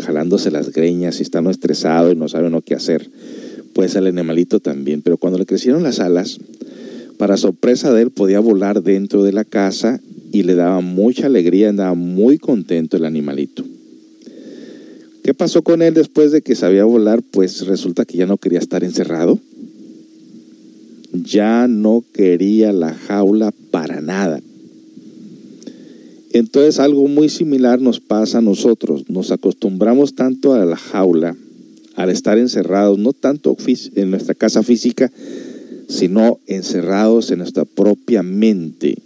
jalándose 0.04 0.52
las 0.52 0.74
greñas 0.74 1.20
y 1.20 1.24
está 1.24 1.40
uno 1.40 1.50
estresado 1.50 2.12
y 2.12 2.18
no 2.18 2.28
sabe 2.28 2.48
uno 2.48 2.60
qué 2.60 2.76
hacer. 2.76 3.10
Pues 3.72 3.96
el 3.96 4.06
animalito 4.08 4.60
también, 4.60 5.02
pero 5.02 5.16
cuando 5.16 5.40
le 5.40 5.46
crecieron 5.46 5.84
las 5.84 6.02
alas, 6.02 6.40
para 7.18 7.38
sorpresa 7.38 7.94
de 7.94 8.02
él 8.02 8.12
podía 8.12 8.42
volar 8.42 8.84
dentro 8.84 9.24
de 9.24 9.32
la 9.32 9.46
casa 9.46 10.02
y 10.34 10.44
le 10.44 10.56
daba 10.56 10.82
mucha 10.82 11.28
alegría, 11.28 11.70
andaba 11.70 11.94
muy 11.94 12.38
contento 12.38 12.98
el 12.98 13.06
animalito. 13.06 13.64
¿Qué 15.28 15.34
pasó 15.34 15.62
con 15.62 15.82
él 15.82 15.94
después 15.94 16.32
de 16.32 16.42
que 16.42 16.56
sabía 16.56 16.86
volar? 16.86 17.22
Pues 17.22 17.68
resulta 17.68 18.06
que 18.06 18.18
ya 18.18 18.26
no 18.26 18.38
quería 18.38 18.60
estar 18.60 18.86
encerrado. 18.86 19.42
Ya 21.12 21.68
no 21.68 22.02
quería 22.14 22.72
la 22.72 22.94
jaula 22.94 23.52
para 23.70 24.00
nada. 24.00 24.40
Entonces 26.32 26.80
algo 26.80 27.10
muy 27.10 27.28
similar 27.28 27.82
nos 27.82 28.00
pasa 28.00 28.38
a 28.38 28.42
nosotros. 28.42 29.10
Nos 29.10 29.32
acostumbramos 29.32 30.16
tanto 30.16 30.54
a 30.54 30.64
la 30.64 30.78
jaula, 30.78 31.36
al 31.96 32.10
estar 32.10 32.38
encerrados, 32.38 32.98
no 32.98 33.12
tanto 33.12 33.58
en 33.96 34.10
nuestra 34.10 34.34
casa 34.34 34.64
física, 34.64 35.12
sino 35.90 36.40
encerrados 36.48 37.32
en 37.32 37.40
nuestra 37.40 37.66
propia 37.66 38.24
mente, 38.24 38.98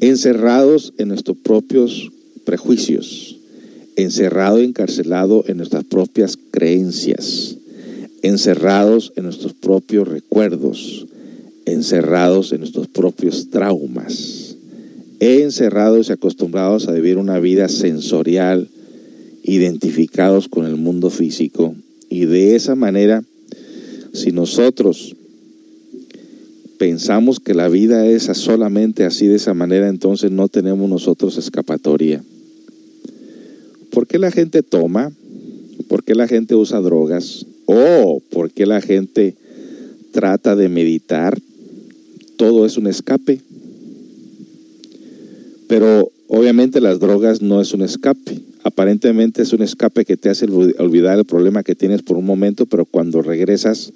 encerrados 0.00 0.94
en 0.96 1.08
nuestros 1.08 1.36
propios 1.36 2.10
prejuicios, 2.46 3.37
encerrado, 3.98 4.60
encarcelado 4.60 5.44
en 5.48 5.56
nuestras 5.56 5.82
propias 5.82 6.38
creencias, 6.52 7.56
encerrados 8.22 9.12
en 9.16 9.24
nuestros 9.24 9.54
propios 9.54 10.06
recuerdos, 10.06 11.06
encerrados 11.66 12.52
en 12.52 12.60
nuestros 12.60 12.86
propios 12.86 13.50
traumas, 13.50 14.54
encerrados 15.18 16.08
y 16.08 16.12
acostumbrados 16.12 16.86
a 16.86 16.92
vivir 16.92 17.18
una 17.18 17.40
vida 17.40 17.68
sensorial, 17.68 18.68
identificados 19.42 20.46
con 20.48 20.64
el 20.64 20.76
mundo 20.76 21.10
físico. 21.10 21.74
Y 22.08 22.26
de 22.26 22.54
esa 22.54 22.76
manera, 22.76 23.24
si 24.12 24.30
nosotros 24.30 25.16
pensamos 26.78 27.40
que 27.40 27.52
la 27.52 27.68
vida 27.68 28.06
es 28.06 28.30
solamente 28.34 29.04
así 29.04 29.26
de 29.26 29.34
esa 29.34 29.54
manera, 29.54 29.88
entonces 29.88 30.30
no 30.30 30.46
tenemos 30.46 30.88
nosotros 30.88 31.36
escapatoria. 31.36 32.22
¿Por 33.98 34.06
qué 34.06 34.20
la 34.20 34.30
gente 34.30 34.62
toma? 34.62 35.10
¿Por 35.88 36.04
qué 36.04 36.14
la 36.14 36.28
gente 36.28 36.54
usa 36.54 36.78
drogas? 36.78 37.46
¿O 37.66 38.22
por 38.30 38.52
qué 38.52 38.64
la 38.64 38.80
gente 38.80 39.34
trata 40.12 40.54
de 40.54 40.68
meditar? 40.68 41.36
Todo 42.36 42.64
es 42.64 42.76
un 42.76 42.86
escape. 42.86 43.40
Pero 45.66 46.12
obviamente 46.28 46.80
las 46.80 47.00
drogas 47.00 47.42
no 47.42 47.60
es 47.60 47.74
un 47.74 47.82
escape. 47.82 48.40
Aparentemente 48.62 49.42
es 49.42 49.52
un 49.52 49.62
escape 49.62 50.04
que 50.04 50.16
te 50.16 50.30
hace 50.30 50.44
olvidar 50.44 51.18
el 51.18 51.24
problema 51.24 51.64
que 51.64 51.74
tienes 51.74 52.02
por 52.02 52.18
un 52.18 52.24
momento, 52.24 52.66
pero 52.66 52.84
cuando 52.84 53.20
regresas 53.20 53.92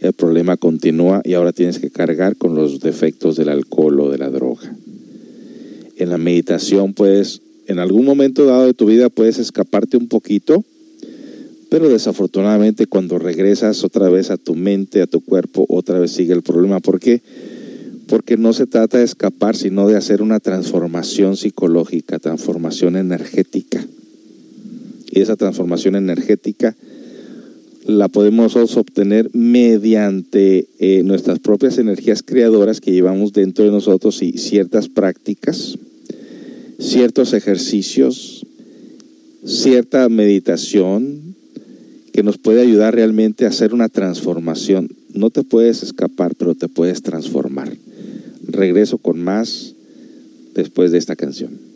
el 0.00 0.12
problema 0.12 0.58
continúa 0.58 1.22
y 1.24 1.32
ahora 1.32 1.54
tienes 1.54 1.78
que 1.78 1.88
cargar 1.88 2.36
con 2.36 2.54
los 2.54 2.80
defectos 2.80 3.36
del 3.36 3.48
alcohol 3.48 3.98
o 3.98 4.10
de 4.10 4.18
la 4.18 4.28
droga. 4.28 4.76
En 5.96 6.10
la 6.10 6.18
meditación, 6.18 6.92
pues, 6.92 7.40
en 7.68 7.78
algún 7.78 8.04
momento 8.04 8.46
dado 8.46 8.64
de 8.64 8.74
tu 8.74 8.86
vida 8.86 9.10
puedes 9.10 9.38
escaparte 9.38 9.98
un 9.98 10.08
poquito, 10.08 10.64
pero 11.68 11.90
desafortunadamente 11.90 12.86
cuando 12.86 13.18
regresas 13.18 13.84
otra 13.84 14.08
vez 14.08 14.30
a 14.30 14.38
tu 14.38 14.54
mente, 14.54 15.02
a 15.02 15.06
tu 15.06 15.20
cuerpo, 15.20 15.66
otra 15.68 15.98
vez 15.98 16.12
sigue 16.12 16.32
el 16.32 16.42
problema. 16.42 16.80
¿Por 16.80 16.98
qué? 16.98 17.20
Porque 18.06 18.38
no 18.38 18.54
se 18.54 18.66
trata 18.66 18.98
de 18.98 19.04
escapar, 19.04 19.54
sino 19.54 19.86
de 19.86 19.96
hacer 19.96 20.22
una 20.22 20.40
transformación 20.40 21.36
psicológica, 21.36 22.18
transformación 22.18 22.96
energética. 22.96 23.86
Y 25.10 25.20
esa 25.20 25.36
transformación 25.36 25.94
energética 25.94 26.74
la 27.84 28.08
podemos 28.08 28.56
obtener 28.56 29.30
mediante 29.34 30.68
eh, 30.78 31.02
nuestras 31.04 31.38
propias 31.38 31.76
energías 31.76 32.22
creadoras 32.22 32.80
que 32.80 32.92
llevamos 32.92 33.34
dentro 33.34 33.66
de 33.66 33.70
nosotros 33.70 34.22
y 34.22 34.32
ciertas 34.38 34.88
prácticas, 34.88 35.78
ciertos 36.78 37.32
ejercicios, 37.32 38.46
cierta 39.44 40.08
meditación 40.08 41.34
que 42.12 42.22
nos 42.22 42.38
puede 42.38 42.62
ayudar 42.62 42.94
realmente 42.94 43.44
a 43.44 43.48
hacer 43.48 43.74
una 43.74 43.88
transformación. 43.88 44.88
No 45.12 45.30
te 45.30 45.42
puedes 45.42 45.82
escapar, 45.82 46.34
pero 46.36 46.54
te 46.54 46.68
puedes 46.68 47.02
transformar. 47.02 47.72
Regreso 48.46 48.98
con 48.98 49.20
más 49.20 49.74
después 50.54 50.90
de 50.90 50.98
esta 50.98 51.16
canción. 51.16 51.67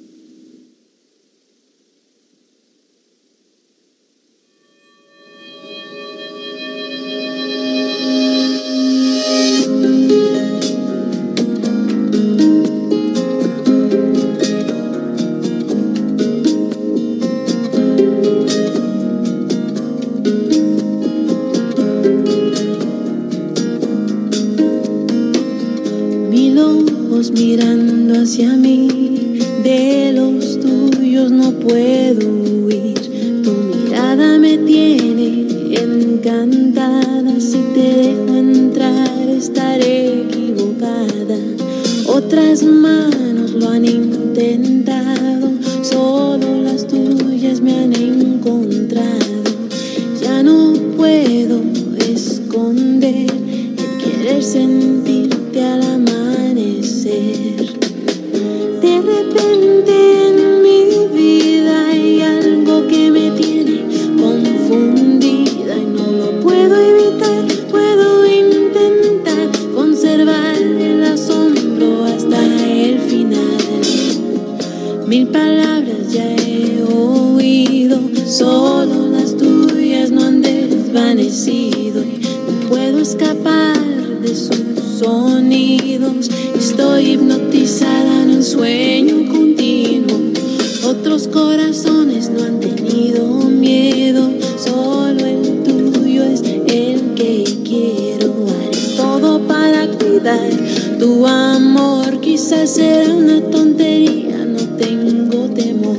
nuestros 91.22 91.28
corazones 91.28 92.30
no 92.30 92.42
han 92.42 92.58
tenido 92.58 93.24
miedo, 93.48 94.30
solo 94.56 95.24
el 95.24 95.62
tuyo 95.62 96.24
es 96.24 96.40
el 96.42 97.14
que 97.14 97.44
quiero. 97.64 98.34
Haré 98.48 98.96
todo 98.96 99.40
para 99.46 99.86
cuidar 99.88 100.50
tu 100.98 101.26
amor, 101.26 102.20
quizás 102.20 102.70
será 102.70 103.14
una 103.14 103.40
tontería, 103.40 104.44
no 104.44 104.60
tengo 104.76 105.48
temor. 105.50 105.96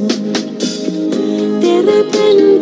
De 1.62 1.82
repente 1.82 2.53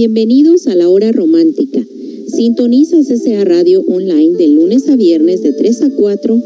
Bienvenidos 0.00 0.68
a 0.68 0.76
la 0.76 0.88
hora 0.88 1.10
romántica. 1.10 1.84
Sintoniza 2.28 2.98
CCA 3.02 3.44
Radio 3.44 3.80
Online 3.80 4.38
de 4.38 4.46
lunes 4.46 4.88
a 4.88 4.94
viernes 4.94 5.42
de 5.42 5.52
3 5.52 5.82
a 5.82 5.90
4 5.90 6.40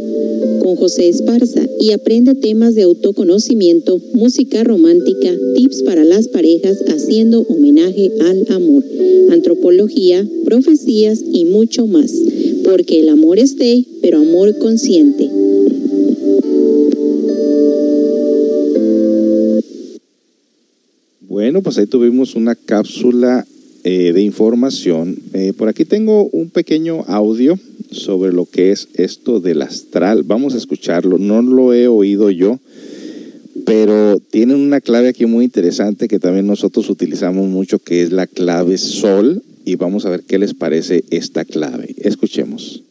con 0.63 0.77
José 0.77 1.11
Esparza 1.11 1.61
y 1.79 1.91
aprende 1.91 2.35
temas 2.35 2.75
de 2.75 2.85
autoconocimiento, 2.85 4.01
música 4.15 4.65
romántica, 4.65 5.37
tips 5.55 5.83
para 5.83 6.03
las 6.03 6.29
parejas 6.29 6.79
haciendo 6.89 7.43
homenaje 7.43 8.11
al 8.23 8.47
amor, 8.57 8.85
antropología, 9.29 10.27
profecías 10.47 11.23
y 11.31 11.45
mucho 11.45 11.87
más. 11.87 12.11
Porque 12.65 13.01
el 13.01 13.11
amor 13.11 13.39
es 13.39 13.55
pero 14.01 14.17
amor 14.17 14.57
consciente. 14.61 15.29
Bueno, 21.43 21.61
pues 21.61 21.77
ahí 21.77 21.87
tuvimos 21.87 22.37
una 22.37 22.55
cápsula 22.55 23.45
eh, 23.83 24.13
de 24.13 24.23
información. 24.23 25.17
Eh, 25.33 25.53
por 25.53 25.69
aquí 25.69 25.85
tengo 25.85 26.27
un 26.27 26.51
pequeño 26.51 27.03
audio 27.09 27.59
sobre 27.91 28.33
lo 28.33 28.47
que 28.47 28.71
es 28.71 28.87
esto 28.95 29.41
del 29.41 29.63
astral. 29.63 30.23
Vamos 30.23 30.55
a 30.55 30.59
escucharlo. 30.59 31.19
No 31.19 31.43
lo 31.43 31.75
he 31.75 31.89
oído 31.89 32.31
yo, 32.31 32.61
pero 33.67 34.21
tienen 34.21 34.59
una 34.59 34.81
clave 34.81 35.09
aquí 35.09 35.27
muy 35.27 35.45
interesante 35.45 36.07
que 36.07 36.21
también 36.21 36.47
nosotros 36.47 36.89
utilizamos 36.89 37.49
mucho, 37.49 37.81
que 37.81 38.03
es 38.03 38.13
la 38.13 38.29
clave 38.29 38.79
sol. 38.79 39.43
Y 39.65 39.75
vamos 39.75 40.07
a 40.07 40.11
ver 40.11 40.23
qué 40.23 40.39
les 40.39 40.55
parece 40.55 41.03
esta 41.11 41.45
clave. 41.45 41.93
Escuchemos. 41.99 42.85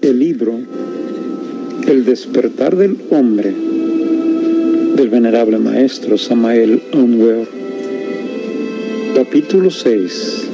El 0.00 0.20
libro 0.20 0.60
El 1.88 2.04
despertar 2.04 2.76
del 2.76 2.96
hombre 3.10 3.76
del 4.96 5.10
venerable 5.10 5.58
maestro 5.58 6.16
Samael 6.16 6.82
Unwear. 6.94 7.46
Capítulo 9.14 9.70
6. 9.70 10.48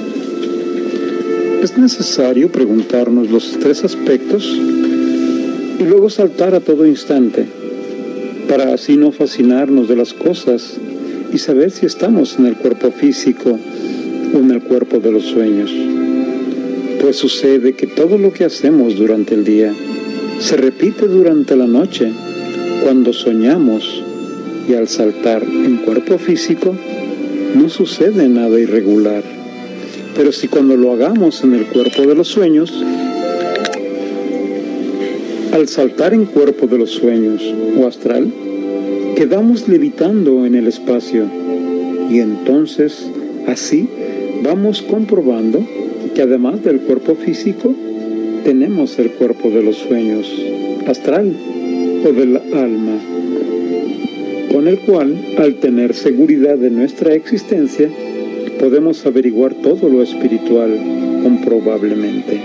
Es 1.62 1.78
necesario 1.78 2.50
preguntarnos 2.50 3.30
los 3.30 3.52
tres 3.60 3.84
aspectos 3.84 4.44
y 5.78 5.84
luego 5.84 6.10
saltar 6.10 6.56
a 6.56 6.60
todo 6.60 6.84
instante, 6.86 7.46
para 8.48 8.74
así 8.74 8.96
no 8.96 9.12
fascinarnos 9.12 9.86
de 9.86 9.94
las 9.94 10.12
cosas 10.12 10.76
y 11.32 11.38
saber 11.38 11.70
si 11.70 11.86
estamos 11.86 12.36
en 12.38 12.46
el 12.46 12.56
cuerpo 12.56 12.90
físico 12.90 13.56
o 14.34 14.38
en 14.38 14.50
el 14.50 14.62
cuerpo 14.62 14.98
de 14.98 15.12
los 15.12 15.22
sueños. 15.22 15.70
Pues 17.00 17.16
sucede 17.16 17.74
que 17.74 17.86
todo 17.86 18.18
lo 18.18 18.32
que 18.32 18.44
hacemos 18.44 18.96
durante 18.96 19.34
el 19.34 19.44
día 19.44 19.72
se 20.40 20.56
repite 20.56 21.06
durante 21.06 21.54
la 21.54 21.68
noche 21.68 22.10
cuando 22.82 23.12
soñamos 23.12 24.02
y 24.68 24.74
al 24.74 24.88
saltar 24.88 25.42
en 25.42 25.78
cuerpo 25.78 26.18
físico 26.18 26.74
no 27.54 27.68
sucede 27.68 28.28
nada 28.28 28.58
irregular. 28.58 29.22
Pero 30.16 30.32
si 30.32 30.48
cuando 30.48 30.76
lo 30.76 30.92
hagamos 30.92 31.42
en 31.44 31.54
el 31.54 31.66
cuerpo 31.66 32.02
de 32.02 32.14
los 32.14 32.28
sueños, 32.28 32.72
al 35.52 35.68
saltar 35.68 36.14
en 36.14 36.26
cuerpo 36.26 36.66
de 36.66 36.78
los 36.78 36.90
sueños 36.90 37.42
o 37.78 37.86
astral, 37.86 38.32
quedamos 39.16 39.68
levitando 39.68 40.46
en 40.46 40.54
el 40.54 40.66
espacio 40.66 41.26
y 42.10 42.20
entonces 42.20 43.06
así 43.46 43.88
vamos 44.42 44.82
comprobando 44.82 45.64
que 46.14 46.22
además 46.22 46.62
del 46.64 46.80
cuerpo 46.80 47.14
físico, 47.14 47.74
tenemos 48.44 48.98
el 48.98 49.12
cuerpo 49.12 49.50
de 49.50 49.62
los 49.62 49.76
sueños 49.76 50.26
astral 50.86 51.34
o 52.04 52.12
del 52.12 52.36
alma 52.36 52.98
con 54.52 54.68
el 54.68 54.80
cual, 54.80 55.16
al 55.38 55.54
tener 55.56 55.94
seguridad 55.94 56.58
de 56.58 56.70
nuestra 56.70 57.14
existencia, 57.14 57.88
podemos 58.60 59.04
averiguar 59.06 59.54
todo 59.54 59.88
lo 59.88 60.02
espiritual 60.02 60.78
comprobablemente. 61.22 62.38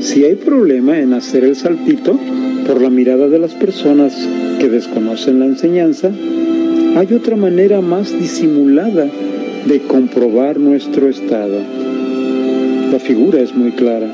Si 0.00 0.24
hay 0.24 0.36
problema 0.36 0.98
en 0.98 1.12
hacer 1.12 1.44
el 1.44 1.54
saltito 1.54 2.18
por 2.66 2.80
la 2.80 2.88
mirada 2.88 3.28
de 3.28 3.38
las 3.38 3.54
personas 3.54 4.14
que 4.58 4.70
desconocen 4.70 5.38
la 5.38 5.46
enseñanza, 5.46 6.10
hay 6.96 7.12
otra 7.12 7.36
manera 7.36 7.82
más 7.82 8.10
disimulada 8.18 9.06
de 9.66 9.80
comprobar 9.80 10.58
nuestro 10.58 11.08
estado. 11.08 11.58
La 12.90 12.98
figura 12.98 13.40
es 13.40 13.54
muy 13.54 13.72
clara. 13.72 14.10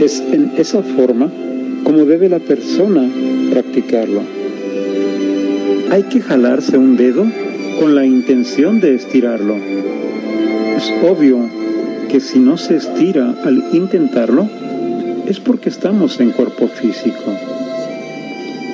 Es 0.00 0.22
en 0.32 0.52
esa 0.56 0.82
forma 0.82 1.30
como 1.84 2.04
debe 2.04 2.28
la 2.28 2.38
persona 2.38 3.08
practicarlo 3.50 4.41
hay 5.92 6.04
que 6.04 6.22
jalarse 6.22 6.78
un 6.78 6.96
dedo 6.96 7.26
con 7.78 7.94
la 7.94 8.06
intención 8.06 8.80
de 8.80 8.94
estirarlo. 8.94 9.56
Es 10.74 10.90
obvio 11.06 11.46
que 12.08 12.18
si 12.18 12.38
no 12.38 12.56
se 12.56 12.76
estira 12.76 13.34
al 13.44 13.62
intentarlo, 13.74 14.48
es 15.26 15.38
porque 15.38 15.68
estamos 15.68 16.18
en 16.20 16.30
cuerpo 16.30 16.66
físico. 16.66 17.36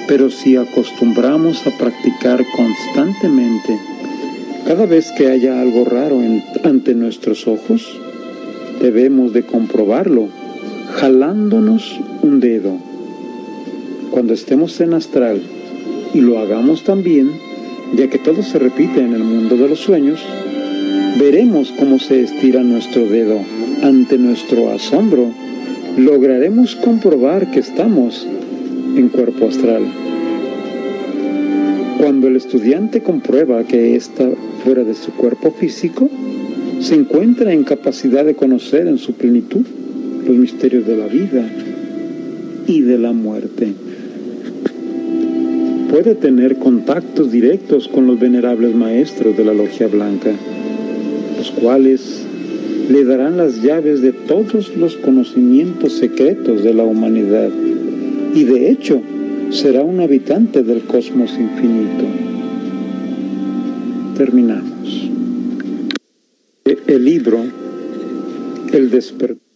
Pero 0.06 0.30
si 0.30 0.54
acostumbramos 0.54 1.66
a 1.66 1.76
practicar 1.76 2.40
constantemente, 2.56 3.76
cada 4.64 4.86
vez 4.86 5.10
que 5.10 5.26
haya 5.26 5.60
algo 5.60 5.84
raro 5.84 6.20
ante 6.62 6.94
nuestros 6.94 7.48
ojos, 7.48 7.98
debemos 8.80 9.32
de 9.32 9.42
comprobarlo 9.44 10.28
jalándonos 10.92 11.98
un 12.22 12.38
dedo. 12.38 12.76
Cuando 14.12 14.34
estemos 14.34 14.80
en 14.80 14.94
astral, 14.94 15.42
y 16.18 16.20
lo 16.20 16.40
hagamos 16.40 16.82
también, 16.82 17.30
ya 17.94 18.10
que 18.10 18.18
todo 18.18 18.42
se 18.42 18.58
repite 18.58 18.98
en 18.98 19.12
el 19.12 19.22
mundo 19.22 19.56
de 19.56 19.68
los 19.68 19.78
sueños, 19.78 20.18
veremos 21.16 21.72
cómo 21.78 22.00
se 22.00 22.24
estira 22.24 22.60
nuestro 22.64 23.06
dedo. 23.06 23.38
Ante 23.84 24.18
nuestro 24.18 24.72
asombro, 24.72 25.30
lograremos 25.96 26.74
comprobar 26.74 27.52
que 27.52 27.60
estamos 27.60 28.26
en 28.96 29.08
cuerpo 29.10 29.46
astral. 29.46 29.84
Cuando 31.98 32.26
el 32.26 32.34
estudiante 32.34 33.00
comprueba 33.00 33.62
que 33.62 33.94
está 33.94 34.28
fuera 34.64 34.82
de 34.82 34.94
su 34.94 35.12
cuerpo 35.12 35.52
físico, 35.52 36.10
se 36.80 36.96
encuentra 36.96 37.52
en 37.52 37.62
capacidad 37.62 38.24
de 38.24 38.34
conocer 38.34 38.88
en 38.88 38.98
su 38.98 39.12
plenitud 39.12 39.64
los 40.26 40.36
misterios 40.36 40.84
de 40.84 40.96
la 40.96 41.06
vida 41.06 41.48
y 42.66 42.80
de 42.80 42.98
la 42.98 43.12
muerte 43.12 43.72
puede 45.90 46.14
tener 46.14 46.58
contactos 46.58 47.32
directos 47.32 47.88
con 47.88 48.06
los 48.06 48.18
venerables 48.18 48.74
maestros 48.74 49.36
de 49.36 49.44
la 49.44 49.54
Logia 49.54 49.88
Blanca, 49.88 50.32
los 51.36 51.50
cuales 51.52 52.24
le 52.90 53.04
darán 53.04 53.36
las 53.36 53.62
llaves 53.62 54.00
de 54.00 54.12
todos 54.12 54.76
los 54.76 54.96
conocimientos 54.96 55.94
secretos 55.94 56.62
de 56.62 56.74
la 56.74 56.84
humanidad 56.84 57.50
y 58.34 58.44
de 58.44 58.70
hecho 58.70 59.00
será 59.50 59.82
un 59.82 60.00
habitante 60.00 60.62
del 60.62 60.82
cosmos 60.82 61.32
infinito. 61.38 62.04
Terminamos. 64.16 65.10
El 66.86 67.04
libro 67.04 67.38
El 68.72 68.90
despertar 68.90 69.47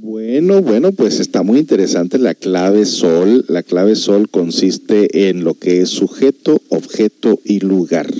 bueno, 0.00 0.62
bueno, 0.62 0.92
pues 0.92 1.20
está 1.20 1.42
muy 1.42 1.58
interesante 1.58 2.18
la 2.18 2.34
clave 2.34 2.84
sol. 2.84 3.44
La 3.48 3.62
clave 3.62 3.96
sol 3.96 4.28
consiste 4.28 5.28
en 5.28 5.44
lo 5.44 5.54
que 5.54 5.80
es 5.80 5.88
sujeto, 5.88 6.60
objeto 6.68 7.40
y 7.44 7.60
lugar. 7.60 8.12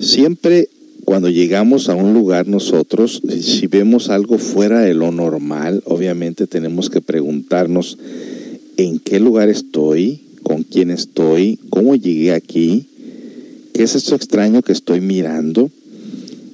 Siempre 0.00 0.68
cuando 1.04 1.30
llegamos 1.30 1.88
a 1.88 1.94
un 1.94 2.12
lugar 2.12 2.48
nosotros, 2.48 3.22
si 3.40 3.66
vemos 3.66 4.10
algo 4.10 4.38
fuera 4.38 4.80
de 4.80 4.94
lo 4.94 5.10
normal, 5.10 5.82
obviamente 5.86 6.46
tenemos 6.46 6.90
que 6.90 7.00
preguntarnos 7.00 7.96
en 8.76 8.98
qué 8.98 9.18
lugar 9.18 9.48
estoy, 9.48 10.20
con 10.42 10.62
quién 10.62 10.90
estoy, 10.90 11.58
cómo 11.70 11.96
llegué 11.96 12.32
aquí, 12.32 12.86
qué 13.72 13.84
es 13.84 13.94
esto 13.94 14.14
extraño 14.14 14.62
que 14.62 14.72
estoy 14.72 15.00
mirando. 15.00 15.70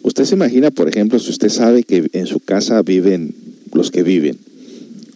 Usted 0.03 0.25
se 0.25 0.35
imagina, 0.37 0.71
por 0.71 0.89
ejemplo, 0.89 1.19
si 1.19 1.31
usted 1.31 1.49
sabe 1.49 1.83
que 1.83 2.09
en 2.13 2.27
su 2.27 2.39
casa 2.39 2.81
viven 2.83 3.35
los 3.75 3.91
que 3.91 4.03
viven, 4.03 4.39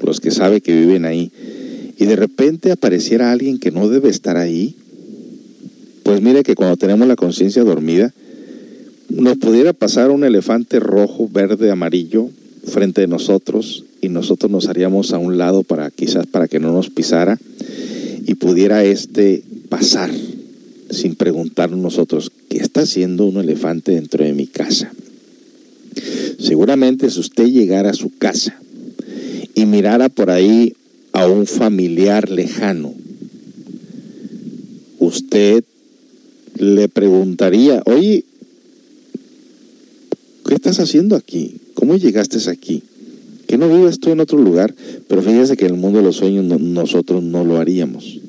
los 0.04 0.20
que 0.20 0.30
sabe 0.30 0.60
que 0.60 0.78
viven 0.78 1.06
ahí, 1.06 1.32
y 1.96 2.04
de 2.04 2.16
repente 2.16 2.70
apareciera 2.70 3.32
alguien 3.32 3.58
que 3.58 3.70
no 3.70 3.88
debe 3.88 4.10
estar 4.10 4.36
ahí, 4.36 4.76
pues 6.02 6.20
mire 6.20 6.42
que 6.42 6.54
cuando 6.54 6.76
tenemos 6.76 7.08
la 7.08 7.16
conciencia 7.16 7.64
dormida, 7.64 8.12
nos 9.08 9.38
pudiera 9.38 9.72
pasar 9.72 10.10
un 10.10 10.24
elefante 10.24 10.80
rojo, 10.80 11.28
verde, 11.32 11.70
amarillo 11.70 12.30
frente 12.64 13.00
de 13.00 13.06
nosotros 13.06 13.84
y 14.00 14.08
nosotros 14.08 14.50
nos 14.50 14.68
haríamos 14.68 15.12
a 15.12 15.18
un 15.18 15.38
lado 15.38 15.62
para 15.62 15.90
quizás 15.90 16.26
para 16.26 16.48
que 16.48 16.60
no 16.60 16.72
nos 16.72 16.90
pisara 16.90 17.38
y 18.26 18.34
pudiera 18.34 18.84
este 18.84 19.42
pasar 19.68 20.10
sin 20.90 21.14
preguntarnos 21.14 21.78
nosotros 21.78 22.30
qué 22.48 22.58
está 22.58 22.82
haciendo 22.82 23.26
un 23.26 23.38
elefante 23.38 23.92
dentro 23.92 24.24
de 24.24 24.32
mi 24.32 24.46
casa. 24.46 24.92
Seguramente 26.38 27.10
si 27.10 27.20
usted 27.20 27.46
llegara 27.46 27.90
a 27.90 27.94
su 27.94 28.10
casa 28.16 28.58
y 29.54 29.66
mirara 29.66 30.08
por 30.08 30.30
ahí 30.30 30.74
a 31.12 31.26
un 31.26 31.46
familiar 31.46 32.30
lejano, 32.30 32.94
usted 34.98 35.64
le 36.56 36.88
preguntaría, 36.88 37.82
oye, 37.86 38.24
¿qué 40.46 40.54
estás 40.54 40.78
haciendo 40.80 41.16
aquí? 41.16 41.56
¿Cómo 41.74 41.96
llegaste 41.96 42.38
aquí? 42.50 42.82
Que 43.46 43.58
no 43.58 43.68
vives 43.68 43.98
tú 43.98 44.10
en 44.10 44.20
otro 44.20 44.38
lugar, 44.38 44.74
pero 45.08 45.22
fíjese 45.22 45.56
que 45.56 45.66
en 45.66 45.74
el 45.74 45.80
mundo 45.80 45.98
de 45.98 46.04
los 46.04 46.16
sueños 46.16 46.44
no- 46.44 46.58
nosotros 46.58 47.22
no 47.22 47.44
lo 47.44 47.58
haríamos. 47.58 48.20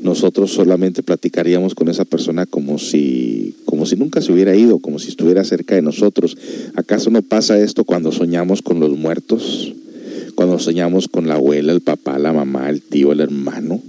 Nosotros 0.00 0.52
solamente 0.52 1.02
platicaríamos 1.02 1.74
con 1.74 1.88
esa 1.88 2.04
persona 2.04 2.46
como 2.46 2.78
si, 2.78 3.56
como 3.64 3.84
si 3.84 3.96
nunca 3.96 4.20
se 4.22 4.32
hubiera 4.32 4.54
ido, 4.54 4.78
como 4.78 4.98
si 4.98 5.08
estuviera 5.08 5.42
cerca 5.44 5.74
de 5.74 5.82
nosotros. 5.82 6.36
¿Acaso 6.74 7.10
no 7.10 7.22
pasa 7.22 7.58
esto 7.58 7.84
cuando 7.84 8.12
soñamos 8.12 8.62
con 8.62 8.78
los 8.78 8.96
muertos? 8.96 9.74
Cuando 10.36 10.58
soñamos 10.60 11.08
con 11.08 11.26
la 11.26 11.34
abuela, 11.34 11.72
el 11.72 11.80
papá, 11.80 12.18
la 12.18 12.32
mamá, 12.32 12.70
el 12.70 12.80
tío, 12.80 13.10
el 13.10 13.20
hermano. 13.20 13.82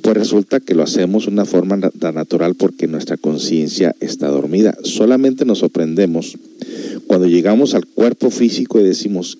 Pues 0.00 0.16
resulta 0.16 0.60
que 0.60 0.74
lo 0.74 0.82
hacemos 0.82 1.26
de 1.26 1.32
una 1.32 1.44
forma 1.44 1.78
tan 1.90 2.14
natural 2.14 2.54
porque 2.54 2.86
nuestra 2.86 3.18
conciencia 3.18 3.94
está 4.00 4.28
dormida. 4.28 4.74
Solamente 4.82 5.44
nos 5.44 5.58
sorprendemos 5.58 6.38
cuando 7.06 7.26
llegamos 7.26 7.74
al 7.74 7.86
cuerpo 7.86 8.30
físico 8.30 8.80
y 8.80 8.84
decimos, 8.84 9.36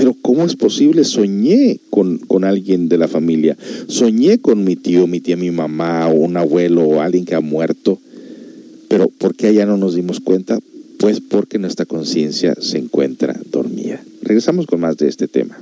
pero 0.00 0.16
¿cómo 0.22 0.46
es 0.46 0.56
posible? 0.56 1.04
Soñé 1.04 1.78
con, 1.90 2.16
con 2.16 2.44
alguien 2.44 2.88
de 2.88 2.96
la 2.96 3.06
familia, 3.06 3.58
soñé 3.86 4.38
con 4.38 4.64
mi 4.64 4.74
tío, 4.74 5.06
mi 5.06 5.20
tía, 5.20 5.36
mi 5.36 5.50
mamá, 5.50 6.08
o 6.08 6.14
un 6.14 6.38
abuelo 6.38 6.84
o 6.84 7.02
alguien 7.02 7.26
que 7.26 7.34
ha 7.34 7.40
muerto, 7.40 8.00
pero 8.88 9.08
¿por 9.08 9.34
qué 9.34 9.48
allá 9.48 9.66
no 9.66 9.76
nos 9.76 9.94
dimos 9.94 10.20
cuenta? 10.20 10.58
Pues 10.98 11.20
porque 11.20 11.58
nuestra 11.58 11.84
conciencia 11.84 12.54
se 12.62 12.78
encuentra 12.78 13.38
dormida. 13.52 14.02
Regresamos 14.22 14.64
con 14.64 14.80
más 14.80 14.96
de 14.96 15.08
este 15.08 15.28
tema. 15.28 15.58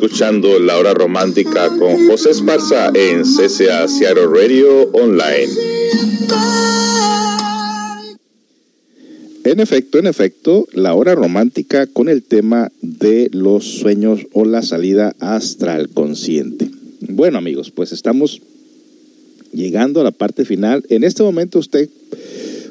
Escuchando 0.00 0.60
La 0.60 0.78
Hora 0.78 0.94
Romántica 0.94 1.68
con 1.76 2.06
José 2.06 2.30
Esparza 2.30 2.92
en 2.94 3.24
CCA 3.24 3.88
Seattle 3.88 4.28
Radio 4.28 4.82
Online. 4.92 5.48
En 9.42 9.58
efecto, 9.58 9.98
en 9.98 10.06
efecto, 10.06 10.68
la 10.72 10.94
hora 10.94 11.16
romántica 11.16 11.88
con 11.88 12.08
el 12.08 12.22
tema 12.22 12.70
de 12.80 13.28
los 13.32 13.64
sueños 13.64 14.20
o 14.32 14.44
la 14.44 14.62
salida 14.62 15.16
astral 15.18 15.88
consciente. 15.88 16.70
Bueno 17.00 17.38
amigos, 17.38 17.72
pues 17.72 17.90
estamos 17.90 18.40
llegando 19.52 20.00
a 20.00 20.04
la 20.04 20.12
parte 20.12 20.44
final. 20.44 20.84
En 20.90 21.02
este 21.02 21.24
momento 21.24 21.58
usted 21.58 21.88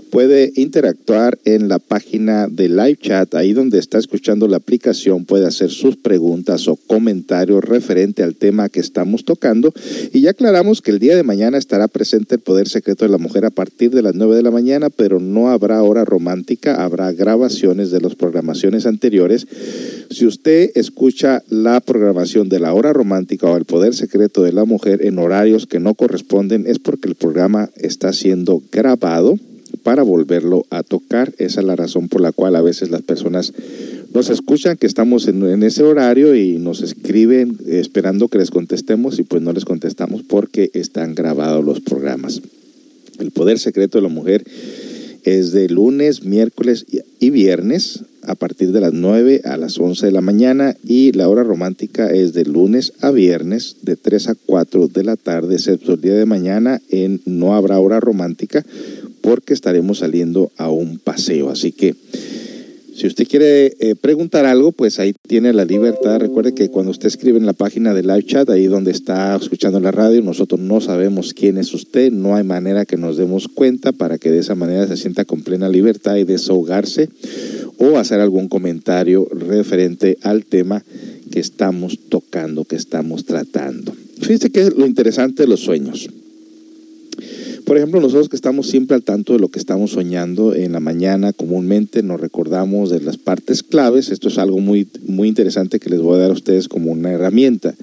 puede 0.09 0.51
interactuar 0.55 1.37
en 1.45 1.67
la 1.67 1.79
página 1.79 2.47
de 2.47 2.69
live 2.69 2.97
chat, 3.01 3.33
ahí 3.35 3.53
donde 3.53 3.79
está 3.79 3.97
escuchando 3.97 4.47
la 4.47 4.57
aplicación, 4.57 5.25
puede 5.25 5.45
hacer 5.45 5.69
sus 5.69 5.97
preguntas 5.97 6.67
o 6.67 6.75
comentarios 6.75 7.63
referente 7.63 8.23
al 8.23 8.35
tema 8.35 8.69
que 8.69 8.79
estamos 8.79 9.25
tocando. 9.25 9.73
Y 10.13 10.21
ya 10.21 10.31
aclaramos 10.31 10.81
que 10.81 10.91
el 10.91 10.99
día 10.99 11.15
de 11.15 11.23
mañana 11.23 11.57
estará 11.57 11.87
presente 11.87 12.35
el 12.35 12.41
Poder 12.41 12.67
Secreto 12.67 13.05
de 13.05 13.11
la 13.11 13.17
Mujer 13.17 13.45
a 13.45 13.49
partir 13.49 13.91
de 13.91 14.01
las 14.01 14.15
9 14.15 14.35
de 14.35 14.43
la 14.43 14.51
mañana, 14.51 14.89
pero 14.89 15.19
no 15.19 15.49
habrá 15.49 15.83
hora 15.83 16.05
romántica, 16.05 16.83
habrá 16.83 17.11
grabaciones 17.11 17.91
de 17.91 18.01
las 18.01 18.15
programaciones 18.15 18.85
anteriores. 18.85 19.47
Si 20.09 20.25
usted 20.25 20.71
escucha 20.75 21.43
la 21.49 21.81
programación 21.81 22.49
de 22.49 22.59
la 22.59 22.73
hora 22.73 22.93
romántica 22.93 23.47
o 23.47 23.57
el 23.57 23.65
Poder 23.65 23.93
Secreto 23.93 24.43
de 24.43 24.53
la 24.53 24.65
Mujer 24.65 25.05
en 25.05 25.19
horarios 25.19 25.67
que 25.67 25.79
no 25.79 25.93
corresponden, 25.93 26.65
es 26.67 26.79
porque 26.79 27.09
el 27.09 27.15
programa 27.15 27.69
está 27.75 28.13
siendo 28.13 28.61
grabado 28.71 29.37
para 29.87 30.03
volverlo 30.03 30.65
a 30.69 30.83
tocar. 30.83 31.33
Esa 31.37 31.61
es 31.61 31.65
la 31.65 31.77
razón 31.77 32.09
por 32.09 32.19
la 32.19 32.33
cual 32.33 32.57
a 32.57 32.61
veces 32.61 32.89
las 32.89 33.03
personas 33.03 33.53
nos 34.13 34.29
escuchan 34.29 34.75
que 34.75 34.85
estamos 34.85 35.29
en, 35.29 35.63
ese 35.63 35.81
horario 35.81 36.35
y 36.35 36.57
nos 36.57 36.81
escriben 36.81 37.57
esperando 37.67 38.27
que 38.27 38.37
les 38.37 38.51
contestemos 38.51 39.17
y 39.17 39.23
pues 39.23 39.41
no 39.41 39.53
les 39.53 39.63
contestamos 39.63 40.23
porque 40.23 40.71
están 40.73 41.15
grabados 41.15 41.63
los 41.63 41.79
programas. 41.79 42.41
El 43.19 43.31
poder 43.31 43.59
secreto 43.59 43.99
de 43.99 44.01
la 44.01 44.09
mujer 44.09 44.43
es 45.27 45.51
de 45.51 45.67
lunes, 45.67 46.23
miércoles 46.23 46.85
y 47.19 47.29
viernes 47.29 48.03
a 48.23 48.35
partir 48.35 48.71
de 48.71 48.81
las 48.81 48.93
9 48.93 49.41
a 49.45 49.57
las 49.57 49.79
11 49.79 50.05
de 50.05 50.11
la 50.11 50.21
mañana 50.21 50.75
y 50.85 51.11
la 51.13 51.27
hora 51.27 51.43
romántica 51.43 52.09
es 52.09 52.33
de 52.33 52.45
lunes 52.45 52.93
a 53.01 53.11
viernes 53.11 53.77
de 53.81 53.95
3 53.95 54.29
a 54.29 54.35
4 54.35 54.87
de 54.87 55.03
la 55.03 55.15
tarde, 55.15 55.55
excepto 55.55 55.93
el 55.93 56.01
día 56.01 56.13
de 56.13 56.25
mañana 56.25 56.81
en 56.89 57.21
no 57.25 57.55
habrá 57.55 57.79
hora 57.79 57.99
romántica 57.99 58.65
porque 59.21 59.53
estaremos 59.53 59.99
saliendo 59.99 60.51
a 60.57 60.69
un 60.69 60.99
paseo. 60.99 61.49
Así 61.49 61.71
que 61.71 61.95
si 62.97 63.05
usted 63.05 63.27
quiere 63.27 63.75
eh, 63.79 63.93
preguntar 63.93 64.47
algo, 64.47 64.71
pues 64.71 64.97
ahí 64.97 65.13
tiene 65.27 65.53
la 65.53 65.65
libertad. 65.65 66.19
Recuerde 66.19 66.55
que 66.55 66.69
cuando 66.69 66.89
usted 66.89 67.05
escribe 67.09 67.37
en 67.37 67.45
la 67.45 67.53
página 67.53 67.93
de 67.93 68.01
live 68.01 68.23
chat, 68.23 68.49
ahí 68.49 68.65
donde 68.65 68.89
está 68.89 69.35
escuchando 69.35 69.79
la 69.79 69.91
radio, 69.91 70.23
nosotros 70.23 70.59
no 70.59 70.81
sabemos 70.81 71.35
quién 71.35 71.59
es 71.59 71.75
usted, 71.75 72.11
no 72.11 72.35
hay 72.35 72.43
manera 72.43 72.85
que 72.85 72.97
nos 72.97 73.15
demos 73.15 73.49
cuenta 73.49 73.91
para 73.91 74.17
que 74.17 74.31
de 74.31 74.39
esa 74.39 74.55
manera 74.55 74.87
se 74.87 74.97
sienta 74.97 75.25
con 75.25 75.43
plena 75.43 75.69
libertad 75.69 76.15
y 76.15 76.23
desahogarse 76.23 77.09
o 77.77 77.99
hacer 77.99 78.19
algún 78.19 78.47
comentario 78.47 79.27
referente 79.29 80.17
al 80.23 80.45
tema 80.45 80.83
que 81.29 81.39
estamos 81.39 81.99
tocando, 82.09 82.65
que 82.65 82.77
estamos 82.77 83.25
tratando. 83.25 83.93
Fíjense 84.21 84.49
que 84.49 84.61
es 84.61 84.75
lo 84.75 84.87
interesante 84.87 85.43
de 85.43 85.49
los 85.49 85.59
sueños. 85.59 86.09
Por 87.67 87.75
ejemplo, 87.75 87.99
nosotros 87.99 88.29
que 88.29 88.37
estamos 88.37 88.69
siempre 88.69 88.95
al 88.95 89.03
tanto 89.03 89.33
de 89.33 89.39
lo 89.39 89.49
que 89.49 89.59
estamos 89.59 89.91
soñando 89.91 90.55
en 90.55 90.71
la 90.71 90.79
mañana, 90.79 91.33
comúnmente 91.33 92.01
nos 92.01 92.21
recordamos 92.21 92.89
de 92.89 93.01
las 93.01 93.17
partes 93.17 93.61
claves. 93.61 94.09
Esto 94.09 94.29
es 94.29 94.37
algo 94.37 94.59
muy, 94.59 94.87
muy 95.05 95.27
interesante 95.27 95.77
que 95.81 95.89
les 95.89 95.99
voy 95.99 96.15
a 96.15 96.21
dar 96.21 96.29
a 96.29 96.33
ustedes 96.33 96.69
como 96.69 96.93
una 96.93 97.11
herramienta. 97.11 97.75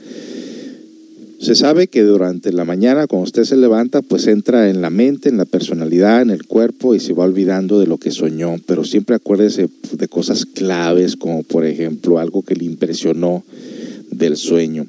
Se 1.39 1.55
sabe 1.55 1.89
que 1.89 2.03
durante 2.03 2.51
la 2.51 2.65
mañana, 2.65 3.07
cuando 3.07 3.25
usted 3.25 3.45
se 3.45 3.59
levanta, 3.59 4.01
pues 4.01 4.27
entra 4.27 4.71
en 4.71 4.81
la 4.81 4.89
mente, 4.89 5.29
en 5.29 5.37
la 5.37 5.45
personalidad, 5.45 6.23
en 6.23 6.31
el 6.31 6.47
cuerpo 6.47 6.95
y 6.95 7.01
se 7.01 7.13
va 7.13 7.25
olvidando 7.25 7.79
de 7.79 7.87
lo 7.87 7.99
que 7.99 8.11
soñó. 8.11 8.57
Pero 8.67 8.85
siempre 8.85 9.17
acuérdese 9.17 9.69
de 9.93 10.09
cosas 10.09 10.47
claves, 10.47 11.15
como 11.15 11.43
por 11.43 11.67
ejemplo 11.67 12.19
algo 12.19 12.41
que 12.41 12.55
le 12.57 12.65
impresionó 12.65 13.45
del 14.11 14.39
sueño. 14.39 14.87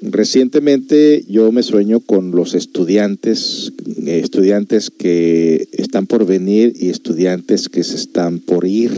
Recientemente 0.00 1.24
yo 1.28 1.50
me 1.50 1.64
sueño 1.64 1.98
con 1.98 2.30
los 2.30 2.54
estudiantes, 2.54 3.72
estudiantes 4.06 4.90
que 4.90 5.68
están 5.72 6.06
por 6.06 6.24
venir 6.24 6.72
y 6.78 6.90
estudiantes 6.90 7.68
que 7.68 7.82
se 7.82 7.96
están 7.96 8.38
por 8.38 8.64
ir. 8.64 8.92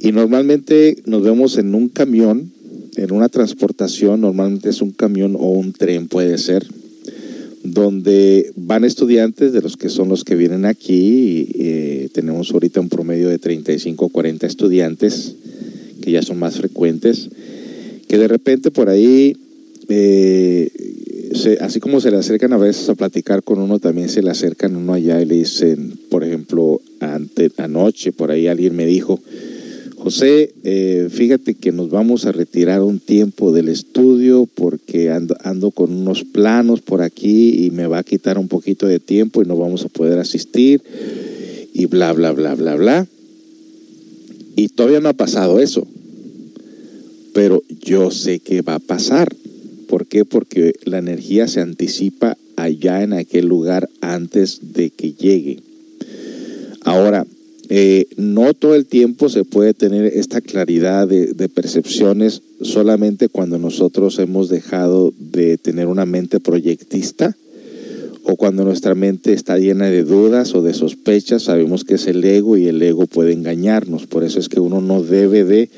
Y 0.00 0.12
normalmente 0.12 0.96
nos 1.04 1.22
vemos 1.22 1.58
en 1.58 1.74
un 1.74 1.88
camión, 1.88 2.50
en 2.96 3.12
una 3.12 3.28
transportación, 3.28 4.22
normalmente 4.22 4.70
es 4.70 4.80
un 4.80 4.90
camión 4.90 5.36
o 5.36 5.50
un 5.50 5.74
tren 5.74 6.08
puede 6.08 6.38
ser, 6.38 6.66
donde 7.62 8.52
van 8.56 8.84
estudiantes 8.84 9.52
de 9.52 9.60
los 9.60 9.76
que 9.76 9.90
son 9.90 10.08
los 10.08 10.24
que 10.24 10.34
vienen 10.34 10.64
aquí. 10.64 11.48
Eh, 11.56 12.08
tenemos 12.14 12.50
ahorita 12.52 12.80
un 12.80 12.88
promedio 12.88 13.28
de 13.28 13.38
35 13.38 14.06
o 14.06 14.08
40 14.08 14.46
estudiantes, 14.46 15.34
que 16.00 16.10
ya 16.10 16.22
son 16.22 16.38
más 16.38 16.56
frecuentes 16.56 17.28
que 18.12 18.18
de 18.18 18.28
repente 18.28 18.70
por 18.70 18.90
ahí, 18.90 19.34
eh, 19.88 20.68
así 21.62 21.80
como 21.80 21.98
se 21.98 22.10
le 22.10 22.18
acercan 22.18 22.52
a 22.52 22.58
veces 22.58 22.86
a 22.90 22.94
platicar 22.94 23.42
con 23.42 23.58
uno, 23.58 23.78
también 23.78 24.10
se 24.10 24.22
le 24.22 24.28
acercan 24.28 24.76
uno 24.76 24.92
allá 24.92 25.22
y 25.22 25.24
le 25.24 25.36
dicen, 25.36 25.98
por 26.10 26.22
ejemplo, 26.22 26.82
ante, 27.00 27.50
anoche 27.56 28.12
por 28.12 28.30
ahí 28.30 28.48
alguien 28.48 28.76
me 28.76 28.84
dijo, 28.84 29.18
José, 29.96 30.52
eh, 30.62 31.08
fíjate 31.10 31.54
que 31.54 31.72
nos 31.72 31.88
vamos 31.88 32.26
a 32.26 32.32
retirar 32.32 32.82
un 32.82 33.00
tiempo 33.00 33.50
del 33.50 33.70
estudio 33.70 34.46
porque 34.56 35.08
ando, 35.08 35.34
ando 35.42 35.70
con 35.70 35.90
unos 35.90 36.22
planos 36.22 36.82
por 36.82 37.00
aquí 37.00 37.64
y 37.64 37.70
me 37.70 37.86
va 37.86 38.00
a 38.00 38.04
quitar 38.04 38.36
un 38.36 38.48
poquito 38.48 38.86
de 38.86 39.00
tiempo 39.00 39.40
y 39.40 39.46
no 39.46 39.56
vamos 39.56 39.86
a 39.86 39.88
poder 39.88 40.18
asistir 40.18 40.82
y 41.72 41.86
bla, 41.86 42.12
bla, 42.12 42.32
bla, 42.32 42.54
bla, 42.56 42.74
bla. 42.74 43.06
Y 44.54 44.68
todavía 44.68 45.00
no 45.00 45.08
ha 45.08 45.14
pasado 45.14 45.60
eso 45.60 45.86
pero 47.32 47.62
yo 47.80 48.10
sé 48.10 48.40
que 48.40 48.62
va 48.62 48.76
a 48.76 48.80
pasar. 48.80 49.34
¿Por 49.88 50.06
qué? 50.06 50.24
Porque 50.24 50.74
la 50.84 50.98
energía 50.98 51.48
se 51.48 51.60
anticipa 51.60 52.36
allá 52.56 53.02
en 53.02 53.12
aquel 53.12 53.46
lugar 53.46 53.88
antes 54.00 54.72
de 54.72 54.90
que 54.90 55.12
llegue. 55.12 55.60
Ahora, 56.82 57.26
eh, 57.68 58.06
no 58.16 58.54
todo 58.54 58.74
el 58.74 58.86
tiempo 58.86 59.28
se 59.28 59.44
puede 59.44 59.72
tener 59.72 60.04
esta 60.04 60.40
claridad 60.40 61.08
de, 61.08 61.32
de, 61.32 61.48
percepciones 61.48 62.42
solamente 62.60 63.28
cuando 63.28 63.58
nosotros 63.58 64.18
hemos 64.18 64.48
dejado 64.48 65.12
de 65.18 65.56
tener 65.56 65.86
una 65.86 66.04
mente 66.04 66.38
proyectista 66.40 67.34
o 68.24 68.36
cuando 68.36 68.64
nuestra 68.64 68.94
mente 68.94 69.32
está 69.32 69.58
llena 69.58 69.86
de 69.86 70.04
dudas 70.04 70.54
o 70.54 70.62
de 70.62 70.74
sospechas, 70.74 71.42
sabemos 71.42 71.84
que 71.84 71.94
es 71.94 72.06
el 72.06 72.24
ego 72.24 72.56
y 72.56 72.66
el 72.66 72.80
ego 72.80 73.06
puede 73.06 73.32
engañarnos. 73.32 74.06
Por 74.06 74.22
eso 74.22 74.38
es 74.38 74.48
que 74.48 74.60
uno 74.60 74.80
no 74.80 75.02
debe 75.02 75.44
de 75.44 75.68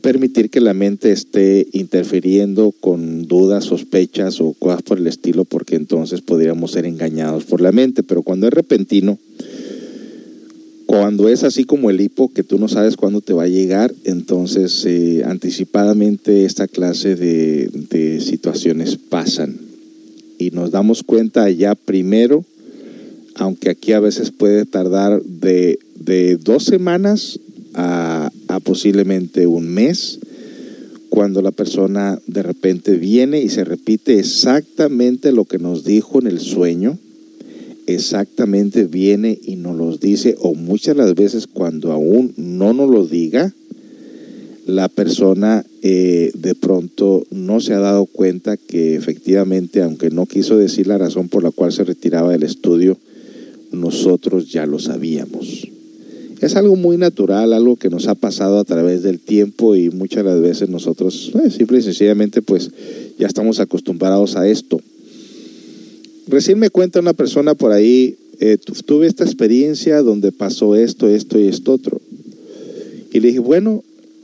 permitir 0.00 0.50
que 0.50 0.60
la 0.60 0.74
mente 0.74 1.12
esté 1.12 1.66
interfiriendo 1.72 2.72
con 2.72 3.26
dudas, 3.26 3.64
sospechas 3.64 4.40
o 4.40 4.54
cosas 4.54 4.82
por 4.82 4.98
el 4.98 5.06
estilo, 5.06 5.44
porque 5.44 5.76
entonces 5.76 6.20
podríamos 6.20 6.72
ser 6.72 6.86
engañados 6.86 7.44
por 7.44 7.60
la 7.60 7.72
mente. 7.72 8.02
Pero 8.02 8.22
cuando 8.22 8.46
es 8.46 8.52
repentino, 8.52 9.18
cuando 10.86 11.28
es 11.28 11.44
así 11.44 11.64
como 11.64 11.88
el 11.90 12.00
hipo, 12.00 12.32
que 12.32 12.42
tú 12.42 12.58
no 12.58 12.66
sabes 12.66 12.96
cuándo 12.96 13.20
te 13.20 13.32
va 13.32 13.44
a 13.44 13.48
llegar, 13.48 13.94
entonces 14.04 14.84
eh, 14.86 15.22
anticipadamente 15.24 16.44
esta 16.44 16.66
clase 16.66 17.14
de, 17.14 17.70
de 17.90 18.20
situaciones 18.20 18.96
pasan. 18.96 19.56
Y 20.38 20.50
nos 20.50 20.70
damos 20.70 21.02
cuenta 21.02 21.48
ya 21.50 21.74
primero, 21.74 22.44
aunque 23.36 23.70
aquí 23.70 23.92
a 23.92 24.00
veces 24.00 24.30
puede 24.30 24.64
tardar 24.64 25.22
de, 25.22 25.78
de 25.94 26.36
dos 26.38 26.64
semanas 26.64 27.38
a, 27.74 28.30
posiblemente 28.64 29.46
un 29.46 29.68
mes, 29.68 30.18
cuando 31.08 31.42
la 31.42 31.50
persona 31.50 32.20
de 32.26 32.42
repente 32.42 32.96
viene 32.96 33.40
y 33.40 33.48
se 33.48 33.64
repite 33.64 34.18
exactamente 34.18 35.32
lo 35.32 35.44
que 35.44 35.58
nos 35.58 35.84
dijo 35.84 36.20
en 36.20 36.26
el 36.26 36.40
sueño, 36.40 36.98
exactamente 37.86 38.84
viene 38.84 39.38
y 39.42 39.56
nos 39.56 39.76
lo 39.76 39.96
dice, 39.96 40.36
o 40.40 40.54
muchas 40.54 40.96
las 40.96 41.14
veces 41.14 41.46
cuando 41.46 41.92
aún 41.92 42.32
no 42.36 42.72
nos 42.72 42.88
lo 42.88 43.06
diga, 43.06 43.52
la 44.66 44.88
persona 44.88 45.64
eh, 45.82 46.30
de 46.34 46.54
pronto 46.54 47.26
no 47.30 47.60
se 47.60 47.74
ha 47.74 47.80
dado 47.80 48.06
cuenta 48.06 48.56
que 48.56 48.94
efectivamente, 48.94 49.82
aunque 49.82 50.10
no 50.10 50.26
quiso 50.26 50.56
decir 50.56 50.86
la 50.86 50.98
razón 50.98 51.28
por 51.28 51.42
la 51.42 51.50
cual 51.50 51.72
se 51.72 51.82
retiraba 51.82 52.30
del 52.30 52.44
estudio, 52.44 52.96
nosotros 53.72 54.52
ya 54.52 54.66
lo 54.66 54.78
sabíamos 54.78 55.68
es 56.40 56.56
algo 56.56 56.74
muy 56.74 56.96
natural, 56.96 57.52
algo 57.52 57.76
que 57.76 57.90
nos 57.90 58.08
ha 58.08 58.14
pasado 58.14 58.58
a 58.58 58.64
través 58.64 59.02
del 59.02 59.20
tiempo 59.20 59.76
y 59.76 59.90
muchas 59.90 60.24
de 60.24 60.30
las 60.30 60.40
veces 60.40 60.68
nosotros 60.68 61.32
eh, 61.44 61.50
simple 61.50 61.78
y 61.78 61.82
sencillamente 61.82 62.40
pues 62.40 62.70
ya 63.18 63.26
estamos 63.26 63.60
acostumbrados 63.60 64.36
a 64.36 64.48
esto. 64.48 64.80
Recién 66.28 66.58
me 66.58 66.70
cuenta 66.70 67.00
una 67.00 67.12
persona 67.12 67.54
por 67.54 67.72
ahí, 67.72 68.16
eh, 68.38 68.56
tuve 68.86 69.06
esta 69.06 69.24
experiencia 69.24 70.00
donde 70.02 70.32
pasó 70.32 70.76
esto, 70.76 71.08
esto 71.08 71.38
y 71.38 71.48
esto 71.48 71.72
otro. 71.72 72.00
Y 73.12 73.20
le 73.20 73.28
dije, 73.28 73.40
bueno, 73.40 73.82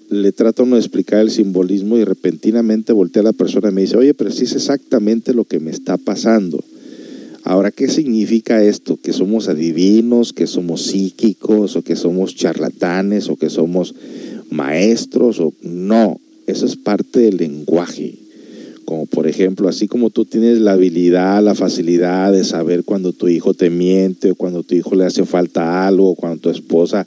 le 0.09 0.33
trata 0.33 0.63
uno 0.63 0.77
de 0.77 0.81
explicar 0.81 1.21
el 1.21 1.31
simbolismo 1.31 1.99
y 1.99 2.05
repentinamente 2.05 2.93
voltea 2.93 3.21
a 3.21 3.25
la 3.25 3.33
persona 3.33 3.71
y 3.71 3.73
me 3.73 3.81
dice, 3.83 3.97
oye, 3.97 4.15
pero 4.15 4.31
sí 4.31 4.45
es 4.45 4.55
exactamente 4.55 5.35
lo 5.35 5.45
que 5.45 5.61
me 5.61 5.71
está 5.71 5.97
pasando. 5.99 6.63
Ahora, 7.49 7.71
¿qué 7.71 7.87
significa 7.87 8.61
esto? 8.65 8.99
¿Que 9.01 9.13
somos 9.13 9.49
adivinos, 9.49 10.33
que 10.33 10.49
somos 10.49 10.83
psíquicos, 10.83 11.77
o 11.77 11.83
que 11.83 11.95
somos 11.95 12.35
charlatanes, 12.35 13.29
o 13.29 13.37
que 13.37 13.51
somos 13.51 13.95
maestros? 14.51 15.39
O... 15.39 15.55
No, 15.63 16.19
eso 16.49 16.67
es 16.67 16.75
parte 16.75 17.21
del 17.21 17.37
lenguaje. 17.37 18.17
Como 18.85 19.07
por 19.07 19.29
ejemplo, 19.29 19.69
así 19.69 19.87
como 19.87 20.11
tú 20.11 20.25
tienes 20.25 20.59
la 20.59 20.73
habilidad, 20.73 21.41
la 21.41 21.55
facilidad 21.55 22.33
de 22.33 22.43
saber 22.43 22.83
cuando 22.83 23.13
tu 23.13 23.29
hijo 23.29 23.55
te 23.55 23.71
miente, 23.71 24.33
o 24.33 24.35
cuando 24.35 24.65
tu 24.65 24.75
hijo 24.75 24.97
le 24.97 25.05
hace 25.05 25.25
falta 25.25 25.87
algo, 25.87 26.11
o 26.11 26.15
cuando 26.17 26.41
tu 26.41 26.51
esposa 26.51 27.07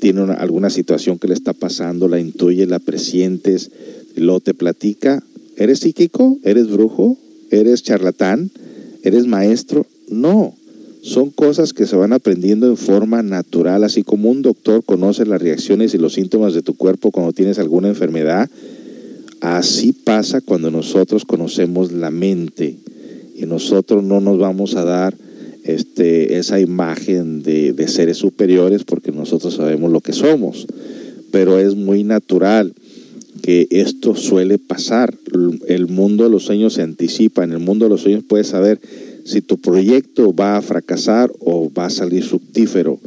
tiene 0.00 0.20
una- 0.20 0.34
alguna 0.34 0.68
situación 0.68 1.20
que 1.20 1.28
le 1.28 1.34
está 1.34 1.52
pasando, 1.52 2.08
la 2.08 2.18
intuye, 2.18 2.66
la 2.66 2.80
presientes, 2.80 3.70
luego 4.16 4.40
te 4.40 4.52
platica. 4.52 5.22
¿Eres 5.56 5.78
psíquico? 5.78 6.38
¿Eres 6.42 6.68
brujo? 6.68 7.16
¿Eres 7.52 7.84
charlatán? 7.84 8.50
¿Eres 9.06 9.28
maestro? 9.28 9.86
No. 10.08 10.52
Son 11.00 11.30
cosas 11.30 11.72
que 11.72 11.86
se 11.86 11.94
van 11.94 12.12
aprendiendo 12.12 12.66
en 12.66 12.76
forma 12.76 13.22
natural, 13.22 13.84
así 13.84 14.02
como 14.02 14.28
un 14.32 14.42
doctor 14.42 14.82
conoce 14.84 15.24
las 15.24 15.40
reacciones 15.40 15.94
y 15.94 15.98
los 15.98 16.14
síntomas 16.14 16.54
de 16.54 16.62
tu 16.62 16.76
cuerpo 16.76 17.12
cuando 17.12 17.32
tienes 17.32 17.60
alguna 17.60 17.86
enfermedad. 17.86 18.50
Así 19.40 19.92
pasa 19.92 20.40
cuando 20.40 20.72
nosotros 20.72 21.24
conocemos 21.24 21.92
la 21.92 22.10
mente 22.10 22.78
y 23.36 23.46
nosotros 23.46 24.02
no 24.02 24.20
nos 24.20 24.40
vamos 24.40 24.74
a 24.74 24.84
dar 24.84 25.14
este, 25.62 26.38
esa 26.38 26.58
imagen 26.58 27.44
de, 27.44 27.74
de 27.74 27.86
seres 27.86 28.16
superiores 28.16 28.82
porque 28.82 29.12
nosotros 29.12 29.54
sabemos 29.54 29.92
lo 29.92 30.00
que 30.00 30.14
somos, 30.14 30.66
pero 31.30 31.60
es 31.60 31.76
muy 31.76 32.02
natural 32.02 32.74
que 33.46 33.68
esto 33.70 34.16
suele 34.16 34.58
pasar. 34.58 35.14
El 35.68 35.86
mundo 35.86 36.24
de 36.24 36.30
los 36.30 36.46
sueños 36.46 36.72
se 36.72 36.82
anticipa, 36.82 37.44
en 37.44 37.52
el 37.52 37.60
mundo 37.60 37.84
de 37.84 37.90
los 37.90 38.00
sueños 38.00 38.24
puedes 38.28 38.48
saber 38.48 38.80
si 39.24 39.40
tu 39.40 39.58
proyecto 39.58 40.34
va 40.34 40.56
a 40.56 40.62
fracasar 40.62 41.30
o 41.38 41.70
va 41.72 41.86
a 41.86 41.90
salir 41.90 42.24
fructífero, 42.24 42.98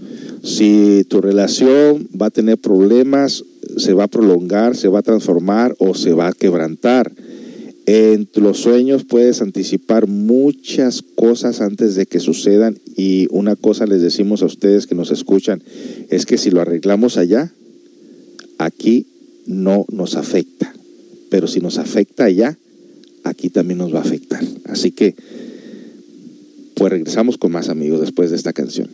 si 0.41 1.03
tu 1.09 1.19
relación 1.19 2.07
va 2.19 2.27
a 2.27 2.29
tener 2.29 2.57
problemas, 2.57 3.43
se 3.75 3.91
va 3.91 4.05
a 4.05 4.07
prolongar, 4.07 4.77
se 4.77 4.87
va 4.87 4.99
a 4.99 5.03
transformar 5.03 5.75
o 5.77 5.93
se 5.93 6.13
va 6.13 6.27
a 6.29 6.33
quebrantar. 6.33 7.11
En 7.85 8.29
los 8.35 8.59
sueños 8.59 9.03
puedes 9.03 9.41
anticipar 9.41 10.07
muchas 10.07 11.01
cosas 11.01 11.59
antes 11.59 11.95
de 11.95 12.05
que 12.05 12.21
sucedan 12.21 12.77
y 12.95 13.27
una 13.31 13.57
cosa 13.57 13.85
les 13.85 14.01
decimos 14.01 14.41
a 14.41 14.45
ustedes 14.45 14.87
que 14.87 14.95
nos 14.95 15.11
escuchan 15.11 15.61
es 16.09 16.25
que 16.25 16.37
si 16.37 16.49
lo 16.49 16.61
arreglamos 16.61 17.17
allá, 17.17 17.51
aquí 18.57 19.05
no 19.45 19.85
nos 19.89 20.15
afecta, 20.15 20.73
pero 21.29 21.47
si 21.47 21.59
nos 21.59 21.77
afecta 21.77 22.25
allá, 22.25 22.57
aquí 23.23 23.49
también 23.49 23.77
nos 23.77 23.93
va 23.93 23.99
a 23.99 24.03
afectar. 24.03 24.43
Así 24.65 24.91
que, 24.91 25.15
pues 26.75 26.91
regresamos 26.91 27.37
con 27.37 27.51
más 27.51 27.69
amigos 27.69 28.01
después 28.01 28.29
de 28.29 28.35
esta 28.35 28.53
canción. 28.53 28.89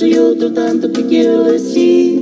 Cuánto, 0.00 0.06
eso 0.06 0.06
y 0.06 0.16
otro 0.16 0.52
tanto 0.52 0.92
que 0.92 1.06
quiero 1.06 1.44
decir. 1.44 2.19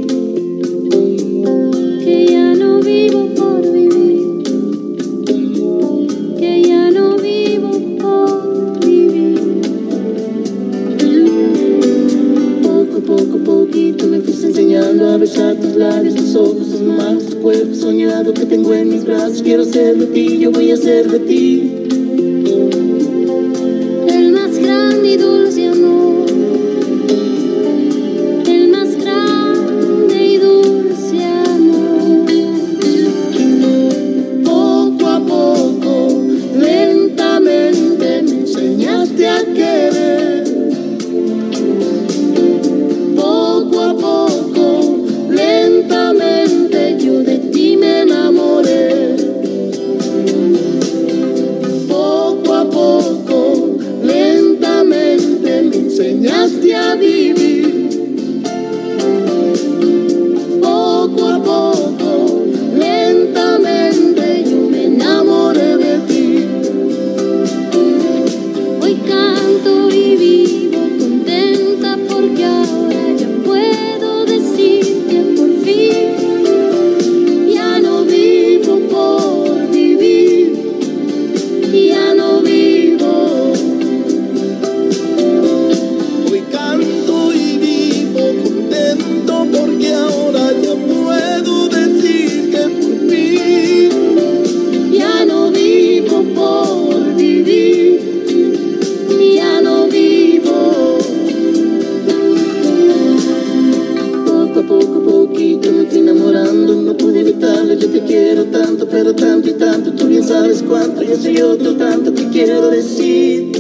Yo 107.55 107.89
te 107.89 108.01
quiero 108.03 108.45
tanto, 108.47 108.87
pero 108.89 109.15
tanto 109.15 109.49
y 109.49 109.53
tanto, 109.55 109.93
tú 109.93 110.07
bien 110.07 110.23
sabes 110.23 110.63
cuánto, 110.63 111.03
yo 111.03 111.17
soy 111.17 111.41
otro 111.41 111.77
tanto 111.77 112.15
que 112.15 112.29
quiero 112.29 112.71
decir. 112.71 113.53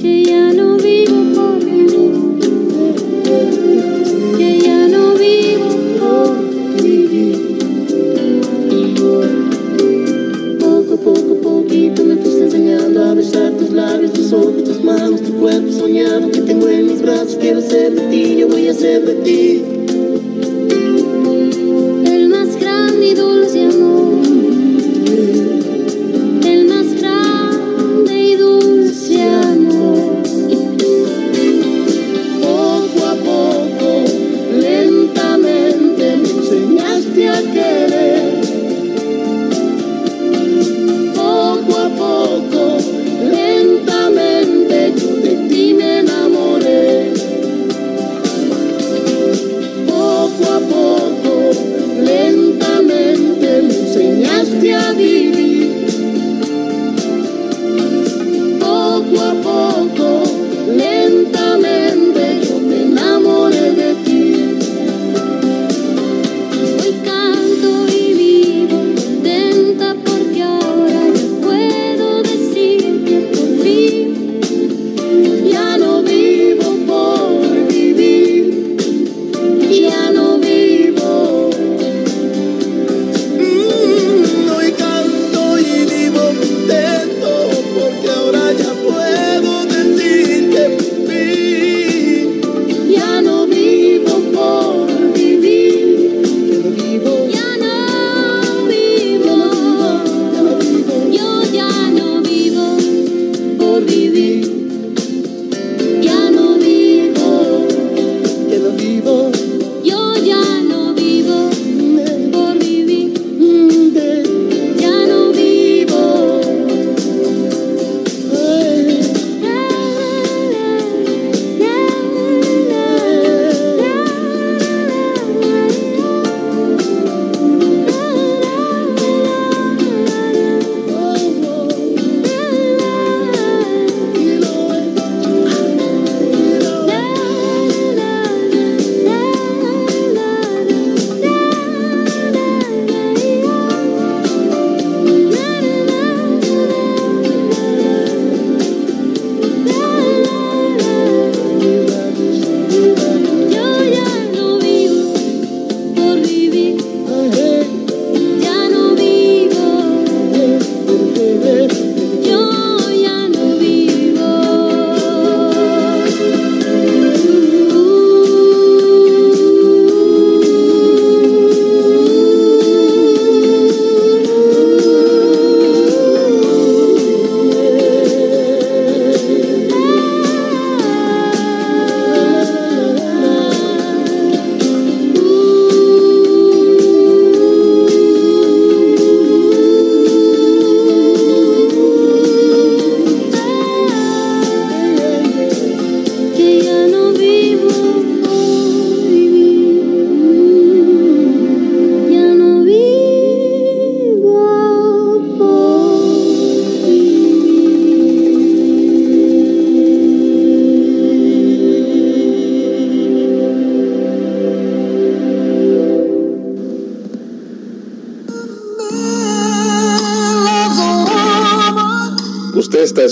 que 0.00 0.24
ya 0.24 0.52
no 0.52 0.76
vivo 0.76 1.16
por 1.34 1.62
vivir. 1.62 2.38
Que 4.38 4.60
ya 4.60 4.88
no 4.88 5.14
vivo 5.14 5.68
por 6.00 6.82
vivir. 6.82 7.58
Poco 10.58 10.94
a 10.94 10.96
poco, 10.96 11.34
poquito 11.42 12.04
me 12.04 12.16
fuiste 12.16 12.44
enseñando 12.44 13.04
a 13.04 13.14
besar 13.14 13.52
tus 13.52 13.70
labios, 13.70 14.12
tus 14.14 14.32
ojos, 14.32 14.64
tus 14.64 14.82
manos, 14.82 15.20
tu 15.20 15.34
cuerpo 15.34 15.70
soñado 15.70 16.30
que 16.30 16.40
tengo 16.40 16.66
en 16.68 16.86
mis 16.86 17.02
brazos, 17.02 17.36
quiero 17.38 17.60
ser 17.60 17.92
de 17.92 18.00
ti, 18.08 18.36
yo 18.38 18.48
voy 18.48 18.68
a 18.68 18.74
ser 18.74 19.04
de 19.04 19.14
ti. 19.16 19.79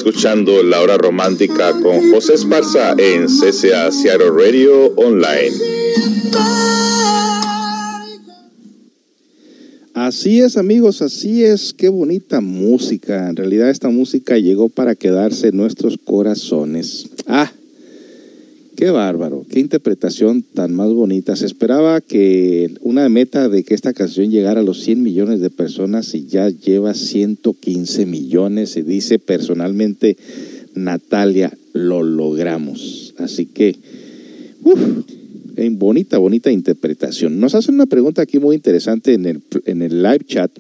Escuchando 0.09 0.63
La 0.63 0.81
Hora 0.81 0.97
Romántica 0.97 1.71
con 1.83 2.11
José 2.11 2.33
Esparza 2.33 2.95
en 2.97 3.27
CCA 3.27 3.93
Seattle 3.93 4.31
Radio 4.31 4.87
Online. 4.97 5.53
Así 9.93 10.41
es 10.41 10.57
amigos, 10.57 11.03
así 11.03 11.45
es, 11.45 11.75
qué 11.75 11.91
bonita 11.91 12.41
música. 12.41 13.29
En 13.29 13.37
realidad 13.37 13.69
esta 13.69 13.91
música 13.91 14.39
llegó 14.39 14.71
para 14.71 14.95
quedarse 14.95 15.49
en 15.49 15.59
nuestros 15.59 15.99
corazones. 15.99 17.11
Ah, 17.27 17.53
qué 18.77 18.89
bárbaro, 18.89 19.38
interpretación 19.59 20.43
tan 20.43 20.75
más 20.75 20.93
bonita. 20.93 21.37
Se 21.37 21.47
esperaba 21.47 22.01
que 22.01 22.75
una 22.81 23.09
meta 23.09 23.49
de 23.49 23.65
que 23.65 23.75
esta 23.75 23.93
canción 23.93 24.31
llegara 24.31 24.61
a 24.61 24.65
los 24.65 24.81
100 24.81 25.03
millones 25.03 25.41
de 25.41 25.51
personas 25.51 26.15
y 26.15 26.27
ya 26.27 26.49
lleva 26.49 26.95
115 26.95 28.07
millones. 28.07 28.71
Se 28.71 28.83
dice 28.83 29.19
personalmente, 29.19 30.17
Natalia, 30.75 31.53
lo 31.73 32.03
logramos. 32.03 33.15
Así 33.19 33.47
que, 33.47 33.77
uff, 34.63 34.81
en 35.57 35.79
bonita, 35.79 36.19
bonita 36.19 36.51
interpretación. 36.51 37.41
Nos 37.41 37.55
hacen 37.55 37.75
una 37.75 37.87
pregunta 37.87 38.23
aquí 38.23 38.39
muy 38.39 38.57
interesante 38.57 39.15
en 39.15 39.27
el, 39.27 39.43
en 39.67 39.83
el 39.83 40.03
live 40.03 40.25
chat. 40.27 40.51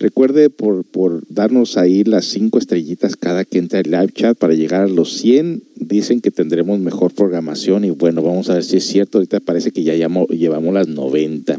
Recuerde 0.00 0.48
por, 0.48 0.84
por 0.84 1.22
darnos 1.28 1.76
ahí 1.76 2.04
las 2.04 2.26
cinco 2.26 2.58
estrellitas 2.58 3.16
cada 3.16 3.44
que 3.44 3.58
entra 3.58 3.80
el 3.80 3.90
live 3.90 4.12
chat 4.14 4.38
para 4.38 4.54
llegar 4.54 4.82
a 4.82 4.88
los 4.88 5.12
100. 5.18 5.62
Dicen 5.76 6.20
que 6.20 6.30
tendremos 6.30 6.78
mejor 6.78 7.12
programación 7.12 7.84
y 7.84 7.90
bueno, 7.90 8.22
vamos 8.22 8.48
a 8.48 8.54
ver 8.54 8.64
si 8.64 8.76
es 8.76 8.84
cierto. 8.84 9.18
Ahorita 9.18 9.40
parece 9.40 9.72
que 9.72 9.82
ya 9.82 9.94
llamo- 9.94 10.28
llevamos 10.28 10.72
las 10.72 10.86
90. 10.88 11.58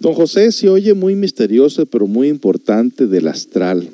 Don 0.00 0.14
José 0.14 0.50
se 0.52 0.68
oye 0.68 0.94
muy 0.94 1.14
misterioso, 1.14 1.86
pero 1.86 2.06
muy 2.06 2.28
importante 2.28 3.06
del 3.06 3.28
astral 3.28 3.88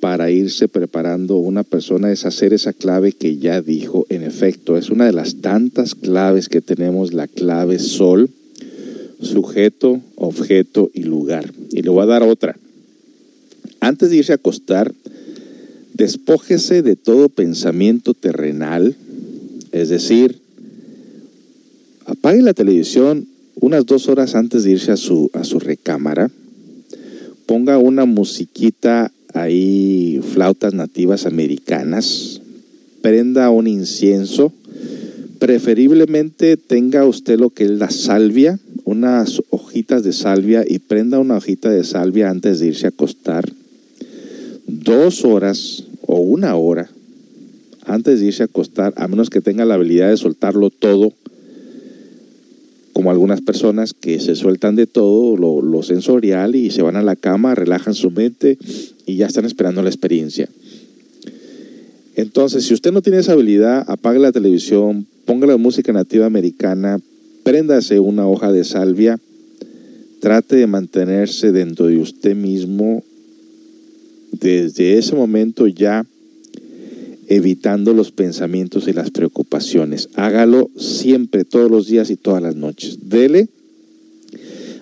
para 0.00 0.30
irse 0.30 0.68
preparando 0.68 1.36
una 1.36 1.62
persona 1.62 2.12
es 2.12 2.26
hacer 2.26 2.52
esa 2.52 2.72
clave 2.72 3.12
que 3.12 3.38
ya 3.38 3.62
dijo. 3.62 4.04
En 4.10 4.22
efecto, 4.22 4.76
es 4.76 4.90
una 4.90 5.06
de 5.06 5.12
las 5.12 5.36
tantas 5.36 5.94
claves 5.94 6.48
que 6.48 6.60
tenemos, 6.60 7.14
la 7.14 7.26
clave 7.26 7.78
sol, 7.78 8.28
sujeto, 9.24 10.00
objeto 10.16 10.90
y 10.94 11.04
lugar. 11.04 11.52
Y 11.70 11.82
le 11.82 11.90
voy 11.90 12.02
a 12.02 12.06
dar 12.06 12.22
otra. 12.22 12.56
Antes 13.80 14.10
de 14.10 14.16
irse 14.16 14.32
a 14.32 14.36
acostar, 14.36 14.94
despójese 15.94 16.82
de 16.82 16.96
todo 16.96 17.28
pensamiento 17.28 18.14
terrenal, 18.14 18.96
es 19.72 19.88
decir, 19.88 20.38
apague 22.06 22.42
la 22.42 22.54
televisión 22.54 23.26
unas 23.60 23.86
dos 23.86 24.08
horas 24.08 24.34
antes 24.34 24.64
de 24.64 24.72
irse 24.72 24.92
a 24.92 24.96
su, 24.96 25.30
a 25.32 25.44
su 25.44 25.58
recámara, 25.58 26.30
ponga 27.46 27.78
una 27.78 28.04
musiquita 28.04 29.12
ahí, 29.32 30.20
flautas 30.32 30.74
nativas 30.74 31.26
americanas, 31.26 32.40
prenda 33.00 33.50
un 33.50 33.66
incienso, 33.66 34.52
preferiblemente 35.38 36.56
tenga 36.56 37.04
usted 37.04 37.38
lo 37.38 37.50
que 37.50 37.64
es 37.64 37.70
la 37.70 37.90
salvia, 37.90 38.58
unas 38.84 39.42
hojitas 39.50 40.02
de 40.02 40.12
salvia 40.12 40.64
y 40.66 40.78
prenda 40.78 41.18
una 41.18 41.36
hojita 41.36 41.70
de 41.70 41.84
salvia 41.84 42.30
antes 42.30 42.60
de 42.60 42.68
irse 42.68 42.86
a 42.86 42.90
acostar. 42.90 43.50
Dos 44.66 45.24
horas 45.24 45.84
o 46.06 46.20
una 46.20 46.54
hora 46.56 46.90
antes 47.86 48.20
de 48.20 48.26
irse 48.26 48.42
a 48.42 48.46
acostar, 48.46 48.94
a 48.96 49.08
menos 49.08 49.30
que 49.30 49.40
tenga 49.40 49.64
la 49.64 49.74
habilidad 49.74 50.10
de 50.10 50.16
soltarlo 50.16 50.70
todo, 50.70 51.12
como 52.92 53.10
algunas 53.10 53.40
personas 53.40 53.92
que 53.92 54.20
se 54.20 54.36
sueltan 54.36 54.76
de 54.76 54.86
todo 54.86 55.36
lo, 55.36 55.60
lo 55.60 55.82
sensorial 55.82 56.54
y 56.54 56.70
se 56.70 56.82
van 56.82 56.96
a 56.96 57.02
la 57.02 57.16
cama, 57.16 57.54
relajan 57.54 57.94
su 57.94 58.10
mente 58.10 58.56
y 59.04 59.16
ya 59.16 59.26
están 59.26 59.44
esperando 59.44 59.82
la 59.82 59.90
experiencia. 59.90 60.48
Entonces, 62.16 62.64
si 62.64 62.74
usted 62.74 62.92
no 62.92 63.02
tiene 63.02 63.18
esa 63.18 63.32
habilidad, 63.32 63.84
apague 63.88 64.20
la 64.20 64.30
televisión, 64.30 65.06
ponga 65.24 65.46
la 65.46 65.56
música 65.56 65.92
nativa 65.92 66.26
americana, 66.26 67.00
préndase 67.44 68.00
una 68.00 68.26
hoja 68.26 68.50
de 68.50 68.64
salvia, 68.64 69.20
trate 70.20 70.56
de 70.56 70.66
mantenerse 70.66 71.52
dentro 71.52 71.86
de 71.86 71.98
usted 71.98 72.34
mismo 72.34 73.04
desde 74.32 74.98
ese 74.98 75.14
momento 75.14 75.66
ya 75.68 76.06
evitando 77.28 77.94
los 77.94 78.10
pensamientos 78.10 78.88
y 78.88 78.92
las 78.92 79.10
preocupaciones. 79.10 80.08
Hágalo 80.14 80.70
siempre, 80.76 81.44
todos 81.44 81.70
los 81.70 81.86
días 81.86 82.10
y 82.10 82.16
todas 82.16 82.42
las 82.42 82.56
noches. 82.56 82.98
Dele 83.08 83.48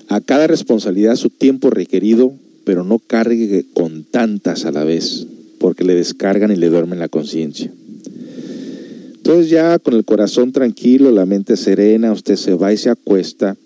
a 0.09 0.21
cada 0.21 0.47
responsabilidad 0.47 1.17
su 1.17 1.31
tiempo 1.31 1.71
requerido, 1.71 2.33
pero 2.65 2.85
no 2.85 2.99
cargue 2.99 3.67
con 3.75 4.05
tantas 4.05 4.65
a 4.65 4.73
la 4.73 4.85
vez, 4.85 5.27
porque 5.59 5.85
le 5.85 5.95
descargan 5.95 6.53
y 6.53 6.57
le 6.57 6.69
duermen 6.69 6.99
la 6.99 7.09
conciencia. 7.09 7.73
Entonces 9.23 9.51
ya 9.51 9.79
con 9.79 9.95
el 9.95 10.05
corazón 10.05 10.51
tranquilo, 10.51 11.13
la 11.13 11.27
mente 11.27 11.57
serena, 11.57 12.11
usted 12.11 12.35
se 12.35 12.55
va 12.55 12.73
y 12.73 12.77
se 12.77 12.91
acuesta 12.91 13.57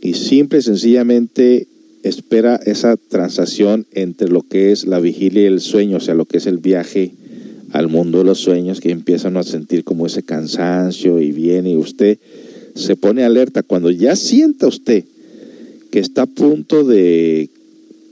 y 0.00 0.14
simple 0.14 0.60
y 0.60 0.62
sencillamente 0.62 1.66
espera 2.02 2.58
esa 2.64 2.96
transacción 2.96 3.84
entre 3.92 4.28
lo 4.28 4.40
que 4.40 4.72
es 4.72 4.86
la 4.86 5.00
vigilia 5.00 5.42
y 5.42 5.46
el 5.46 5.60
sueño, 5.60 5.98
o 5.98 6.00
sea, 6.00 6.14
lo 6.14 6.24
que 6.24 6.38
es 6.38 6.46
el 6.46 6.56
viaje 6.56 7.12
al 7.72 7.88
mundo 7.88 8.18
de 8.18 8.24
los 8.24 8.38
sueños, 8.38 8.80
que 8.80 8.90
empiezan 8.90 9.36
a 9.36 9.42
sentir 9.42 9.84
como 9.84 10.06
ese 10.06 10.22
cansancio 10.22 11.20
y 11.20 11.32
viene 11.32 11.72
y 11.72 11.76
usted 11.76 12.16
se 12.74 12.96
pone 12.96 13.22
alerta. 13.22 13.62
Cuando 13.62 13.90
ya 13.90 14.16
sienta 14.16 14.66
usted 14.66 15.04
que 15.90 15.98
está 15.98 16.22
a 16.22 16.26
punto 16.26 16.84
de 16.84 17.50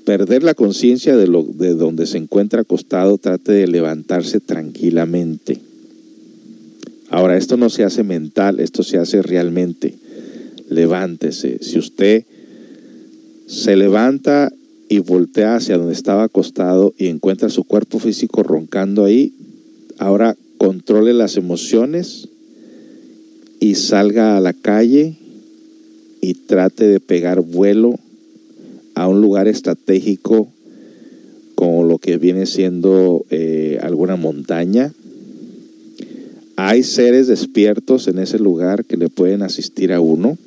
perder 0.05 0.42
la 0.42 0.52
conciencia 0.52 1.16
de, 1.16 1.28
lo, 1.28 1.44
de 1.44 1.72
donde 1.72 2.05
se 2.05 2.18
encuentra 2.18 2.61
acostado, 2.61 3.16
trate 3.16 3.52
de 3.52 3.68
levantarse 3.68 4.40
tranquilamente. 4.40 5.61
Ahora, 7.14 7.36
esto 7.36 7.56
no 7.56 7.70
se 7.70 7.84
hace 7.84 8.02
mental, 8.02 8.58
esto 8.58 8.82
se 8.82 8.98
hace 8.98 9.22
realmente. 9.22 9.94
Levántese. 10.68 11.62
Si 11.62 11.78
usted 11.78 12.24
se 13.46 13.76
levanta 13.76 14.52
y 14.88 14.98
voltea 14.98 15.54
hacia 15.54 15.78
donde 15.78 15.92
estaba 15.92 16.24
acostado 16.24 16.92
y 16.98 17.06
encuentra 17.06 17.50
su 17.50 17.62
cuerpo 17.62 18.00
físico 18.00 18.42
roncando 18.42 19.04
ahí, 19.04 19.32
ahora 19.98 20.36
controle 20.58 21.12
las 21.14 21.36
emociones 21.36 22.30
y 23.60 23.76
salga 23.76 24.36
a 24.36 24.40
la 24.40 24.52
calle 24.52 25.14
y 26.20 26.34
trate 26.34 26.88
de 26.88 26.98
pegar 26.98 27.42
vuelo 27.42 27.94
a 28.96 29.06
un 29.06 29.20
lugar 29.20 29.46
estratégico 29.46 30.48
como 31.54 31.84
lo 31.84 31.98
que 31.98 32.18
viene 32.18 32.46
siendo 32.46 33.24
eh, 33.30 33.78
alguna 33.82 34.16
montaña. 34.16 34.92
Hay 36.66 36.82
seres 36.82 37.26
despiertos 37.26 38.08
en 38.08 38.18
ese 38.18 38.38
lugar 38.38 38.86
que 38.86 38.96
le 38.96 39.10
pueden 39.10 39.42
asistir 39.42 39.92
a 39.92 40.00
uno. 40.00 40.38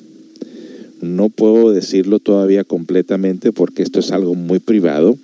No 0.99 1.29
puedo 1.29 1.71
decirlo 1.71 2.17
todavía 2.17 2.63
completamente 2.63 3.51
porque 3.51 3.83
esto 3.83 3.99
es 3.99 4.11
algo 4.11 4.33
muy 4.33 4.57
privado, 4.57 5.15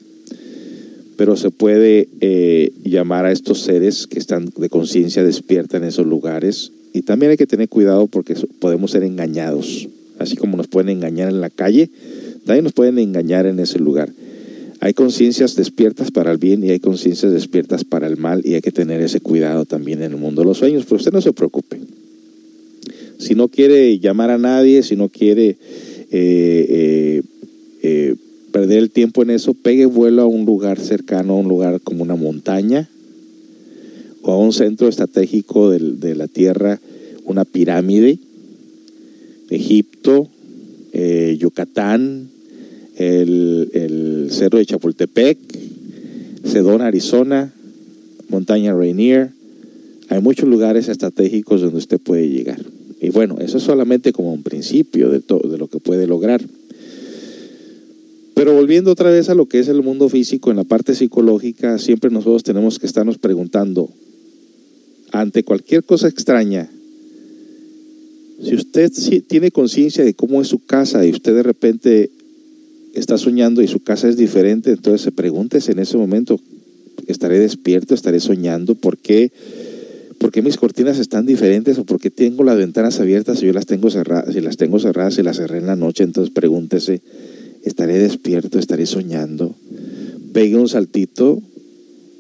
pero 1.18 1.36
se 1.36 1.50
puede 1.50 2.10
eh, 2.22 2.74
llamar 2.84 3.26
a 3.26 3.32
estos 3.32 3.62
seres 3.62 4.06
que 4.06 4.20
están 4.20 4.54
de 4.56 4.70
conciencia 4.70 5.24
despierta 5.24 5.78
en 5.78 5.86
esos 5.86 6.06
lugares. 6.06 6.72
Y 6.94 7.02
también 7.02 7.32
hay 7.32 7.38
que 7.38 7.48
tener 7.48 7.70
cuidado 7.70 8.06
porque 8.06 8.36
podemos 8.60 8.92
ser 8.92 9.02
engañados, 9.02 9.90
así 10.20 10.36
como 10.36 10.58
nos 10.58 10.68
pueden 10.68 10.90
engañar 10.90 11.30
en 11.30 11.42
la 11.42 11.50
calle, 11.50 11.90
también 12.46 12.66
nos 12.66 12.74
pueden 12.74 13.00
engañar 13.00 13.48
en 13.48 13.60
ese 13.60 13.80
lugar. 13.80 14.12
Hay 14.84 14.94
conciencias 14.94 15.56
despiertas 15.56 16.12
para 16.12 16.30
el 16.34 16.38
bien 16.38 16.62
y 16.62 16.72
hay 16.72 16.82
conciencias 16.82 17.32
despiertas 17.32 17.86
para 17.86 18.06
el 18.06 18.18
mal 18.18 18.42
y 18.44 18.56
hay 18.56 18.62
que 18.62 18.74
tener 18.74 19.00
ese 19.00 19.22
cuidado 19.22 19.64
también 19.64 20.04
en 20.04 20.12
el 20.12 20.18
mundo 20.18 20.42
de 20.42 20.48
los 20.50 20.58
sueños, 20.58 20.84
pero 20.84 20.98
usted 20.98 21.14
no 21.14 21.22
se 21.22 21.32
preocupe. 21.32 21.80
Si 23.18 23.34
no 23.34 23.48
quiere 23.48 23.98
llamar 24.00 24.30
a 24.30 24.38
nadie, 24.38 24.84
si 24.84 24.98
no 24.98 25.08
quiere 25.08 25.52
eh, 25.52 25.56
eh, 26.12 27.22
eh, 27.82 28.16
perder 28.52 28.80
el 28.80 28.90
tiempo 28.90 29.24
en 29.24 29.30
eso, 29.30 29.54
pegue 29.54 29.86
vuelo 29.86 30.24
a 30.24 30.28
un 30.28 30.44
lugar 30.44 30.78
cercano, 30.78 31.32
a 31.32 31.40
un 31.40 31.48
lugar 31.48 31.80
como 31.80 32.04
una 32.04 32.18
montaña 32.18 32.90
o 34.22 34.34
a 34.34 34.38
un 34.38 34.52
centro 34.52 34.90
estratégico 34.90 35.70
de, 35.70 36.14
la 36.14 36.28
Tierra, 36.28 36.82
una 37.24 37.46
pirámide, 37.46 38.20
Egipto, 39.50 40.28
Yucatán, 41.40 42.33
el, 42.98 43.70
el, 43.74 44.28
Cerro 44.32 44.58
de 44.58 44.66
Chapultepec, 44.66 45.38
Sedona, 46.46 46.88
Arizona, 46.88 47.54
Montaña 48.30 48.74
Rainier. 48.74 49.32
Hay 50.10 50.22
muchos 50.22 50.48
lugares 50.48 50.90
estratégicos 50.90 51.62
donde 51.62 51.78
usted 51.78 52.00
puede 52.00 52.30
llegar. 52.30 52.60
Y 53.02 53.10
bueno, 53.10 53.38
eso 53.40 53.58
es 53.58 53.64
solamente 53.64 54.14
como 54.14 54.34
un 54.34 54.44
principio 54.44 55.10
de, 55.10 55.20
todo, 55.20 55.50
de 55.50 55.58
lo 55.58 55.68
que 55.68 55.80
puede 55.80 56.08
lograr. 56.08 56.42
Pero 58.34 58.54
volviendo 58.54 58.92
otra 58.92 59.12
vez 59.12 59.30
a 59.30 59.36
lo 59.36 59.46
que 59.46 59.60
es 59.60 59.68
el 59.68 59.84
mundo 59.84 60.10
físico, 60.10 60.52
en 60.52 60.58
la 60.58 60.64
parte 60.64 60.96
psicológica, 60.96 61.78
siempre 61.78 62.10
nosotros 62.10 62.44
tenemos 62.44 62.80
que 62.80 62.88
estarnos 62.88 63.18
preguntando, 63.18 63.90
ante 65.12 65.44
cualquier 65.44 65.84
cosa 65.84 66.08
extraña, 66.08 66.70
si 68.44 68.56
usted 68.56 68.92
tiene 69.28 69.52
conciencia 69.52 70.04
de 70.04 70.14
cómo 70.14 70.42
es 70.42 70.48
su 70.48 70.60
casa 70.60 71.06
y 71.06 71.12
usted 71.12 71.34
de 71.36 71.44
repente 71.44 72.10
está 72.94 73.18
soñando 73.18 73.62
y 73.62 73.68
su 73.68 73.82
casa 73.82 74.08
es 74.08 74.18
diferente, 74.18 74.72
entonces 74.72 75.02
se 75.02 75.12
pregúntese 75.12 75.72
en 75.72 75.80
ese 75.80 75.98
momento, 75.98 76.40
¿estaré 77.08 77.40
despierto? 77.40 77.96
¿Estaré 77.96 78.20
soñando? 78.20 78.76
¿Por 78.76 78.98
qué, 78.98 79.32
¿Por 80.20 80.32
qué 80.32 80.42
mis 80.42 80.58
cortinas 80.58 81.00
están 81.00 81.26
diferentes? 81.26 81.78
¿O 81.78 81.84
por 81.84 82.00
qué 82.00 82.10
tengo 82.10 82.44
las 82.44 82.58
ventanas 82.58 83.00
abiertas 83.00 83.40
si 83.40 83.48
yo 83.48 83.54
las 83.54 83.66
tengo 83.66 83.90
cerradas? 83.90 84.34
Si 84.34 84.42
las 84.42 84.58
tengo 84.58 84.80
cerradas 84.80 85.18
y 85.18 85.24
las 85.24 85.38
cerré 85.38 85.58
en 85.58 85.68
la 85.68 85.76
noche, 85.76 86.04
entonces 86.04 86.34
pregúntese, 86.34 87.02
¿estaré 87.64 87.98
despierto? 87.98 88.60
¿Estaré 88.60 88.86
soñando? 88.86 89.56
Pegue 90.32 90.56
un 90.56 90.70
saltito, 90.70 91.42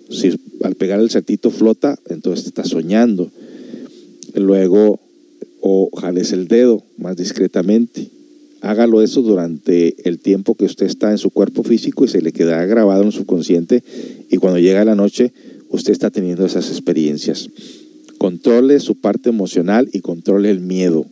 si 0.09 0.39
al 0.63 0.75
pegar 0.75 0.99
el 0.99 1.09
saltito 1.09 1.51
flota, 1.51 1.97
entonces 2.09 2.47
está 2.47 2.63
soñando. 2.63 3.31
Luego 4.35 4.99
o 5.61 5.89
jales 5.95 6.33
el 6.33 6.47
dedo 6.47 6.83
más 6.97 7.15
discretamente. 7.15 8.09
Hágalo 8.63 9.01
eso 9.01 9.21
durante 9.21 10.07
el 10.07 10.19
tiempo 10.19 10.55
que 10.55 10.63
usted 10.63 10.85
está 10.85 11.11
en 11.11 11.17
su 11.17 11.31
cuerpo 11.31 11.63
físico 11.63 12.05
y 12.05 12.07
se 12.07 12.21
le 12.21 12.31
quedará 12.31 12.65
grabado 12.65 13.03
en 13.03 13.11
su 13.11 13.25
consciente 13.25 13.83
y 14.31 14.37
cuando 14.37 14.57
llega 14.57 14.85
la 14.85 14.95
noche 14.95 15.33
usted 15.69 15.91
está 15.91 16.11
teniendo 16.11 16.45
esas 16.45 16.69
experiencias. 16.69 17.49
Controle 18.17 18.79
su 18.79 18.95
parte 18.95 19.27
emocional 19.27 19.89
y 19.91 19.99
controle 19.99 20.49
el 20.49 20.61
miedo. 20.61 21.05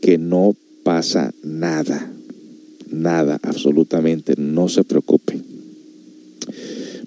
Que 0.00 0.16
no 0.16 0.56
pasa 0.84 1.34
nada. 1.42 2.10
Nada, 2.90 3.38
absolutamente. 3.42 4.32
No 4.38 4.70
se 4.70 4.84
preocupe. 4.84 5.38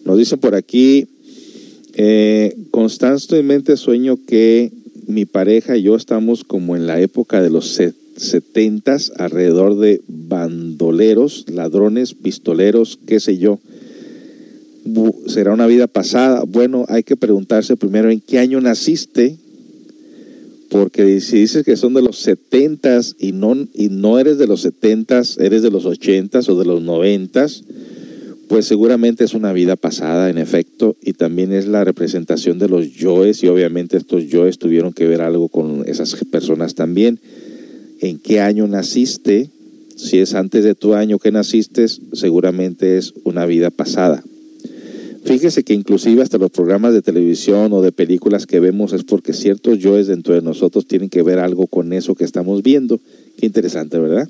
Nos 0.04 0.20
dicen 0.20 0.38
por 0.38 0.54
aquí, 0.54 1.08
eh, 1.96 2.56
constantemente 2.70 3.76
sueño 3.76 4.20
que 4.28 4.72
mi 5.08 5.26
pareja 5.26 5.78
y 5.78 5.82
yo 5.82 5.96
estamos 5.96 6.44
como 6.44 6.76
en 6.76 6.86
la 6.86 7.02
época 7.02 7.42
de 7.42 7.50
los 7.50 7.74
setentas, 8.16 9.12
alrededor 9.18 9.78
de 9.78 10.02
bandoleros, 10.08 11.46
ladrones, 11.50 12.14
pistoleros, 12.14 13.00
qué 13.06 13.20
sé 13.20 13.38
yo. 13.38 13.60
¿Será 15.28 15.54
una 15.54 15.68
vida 15.68 15.88
pasada? 15.88 16.44
Bueno, 16.44 16.86
hay 16.88 17.04
que 17.04 17.18
preguntarse 17.18 17.76
primero 17.76 18.10
en 18.12 18.22
qué 18.22 18.40
año 18.40 18.62
naciste, 18.62 19.38
porque 20.70 21.22
si 21.22 21.38
dices 21.38 21.64
que 21.64 21.78
son 21.78 21.94
de 21.94 22.02
los 22.02 22.20
setentas 22.20 23.16
y 23.20 23.32
no, 23.32 23.56
y 23.74 23.90
no 23.90 24.20
eres 24.20 24.38
de 24.38 24.48
los 24.48 24.62
setentas, 24.62 25.38
eres 25.40 25.62
de 25.62 25.72
los 25.72 25.86
ochentas 25.86 26.50
o 26.50 26.60
de 26.60 26.66
los 26.66 26.82
noventas, 26.82 27.64
pues 28.48 28.66
seguramente 28.66 29.24
es 29.24 29.34
una 29.34 29.54
vida 29.54 29.76
pasada, 29.76 30.30
en 30.30 30.38
efecto, 30.38 30.96
y 31.02 31.14
también 31.14 31.52
es 31.52 31.68
la 31.68 31.84
representación 31.84 32.60
de 32.60 32.70
los 32.70 32.94
yoes, 32.94 33.44
y 33.44 33.48
obviamente 33.48 33.98
estos 33.98 34.28
yoes 34.28 34.60
tuvieron 34.60 34.94
que 34.94 35.08
ver 35.08 35.22
algo 35.22 35.50
con 35.50 35.84
esas 35.88 36.16
personas 36.30 36.76
también. 36.76 37.20
¿En 38.02 38.20
qué 38.20 38.42
año 38.42 38.68
naciste? 38.68 39.50
Si 39.96 40.20
es 40.20 40.34
antes 40.34 40.64
de 40.64 40.76
tu 40.76 40.94
año 40.94 41.20
que 41.20 41.32
naciste, 41.32 41.86
seguramente 42.14 42.98
es 42.98 43.14
una 43.24 43.46
vida 43.46 43.70
pasada. 43.70 44.24
Fíjese 45.24 45.64
que 45.64 45.74
inclusive 45.74 46.22
hasta 46.22 46.38
los 46.38 46.52
programas 46.52 46.94
de 46.94 47.02
televisión 47.02 47.74
o 47.74 47.82
de 47.82 47.92
películas 47.92 48.46
que 48.46 48.60
vemos 48.60 48.94
es 48.94 49.04
porque 49.04 49.34
ciertos 49.34 49.80
yoes 49.80 50.06
dentro 50.06 50.36
de 50.36 50.42
nosotros 50.42 50.86
tienen 50.86 51.10
que 51.10 51.24
ver 51.24 51.40
algo 51.40 51.66
con 51.66 51.94
eso 51.94 52.14
que 52.14 52.26
estamos 52.26 52.62
viendo. 52.62 53.00
Qué 53.38 53.48
interesante, 53.48 53.98
¿verdad? 53.98 54.30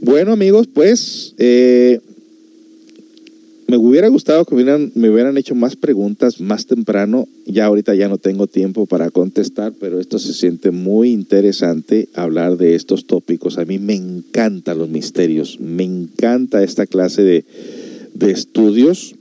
Bueno 0.00 0.32
amigos, 0.32 0.66
pues 0.66 1.34
eh, 1.38 2.00
me 3.68 3.76
hubiera 3.76 4.08
gustado 4.08 4.44
que 4.44 4.54
hubieran, 4.54 4.92
me 4.94 5.10
hubieran 5.10 5.36
hecho 5.36 5.54
más 5.54 5.74
preguntas 5.76 6.40
más 6.40 6.66
temprano. 6.66 7.26
Ya 7.46 7.66
ahorita 7.66 7.94
ya 7.94 8.08
no 8.08 8.18
tengo 8.18 8.46
tiempo 8.46 8.86
para 8.86 9.10
contestar, 9.10 9.72
pero 9.80 10.00
esto 10.00 10.18
se 10.18 10.32
siente 10.34 10.70
muy 10.70 11.10
interesante 11.10 12.08
hablar 12.14 12.56
de 12.56 12.76
estos 12.76 13.06
tópicos. 13.06 13.58
A 13.58 13.64
mí 13.64 13.78
me 13.78 13.94
encantan 13.94 14.78
los 14.78 14.88
misterios, 14.88 15.58
me 15.60 15.82
encanta 15.82 16.62
esta 16.62 16.86
clase 16.86 17.22
de, 17.22 17.44
de 18.14 18.30
estudios 18.30 19.16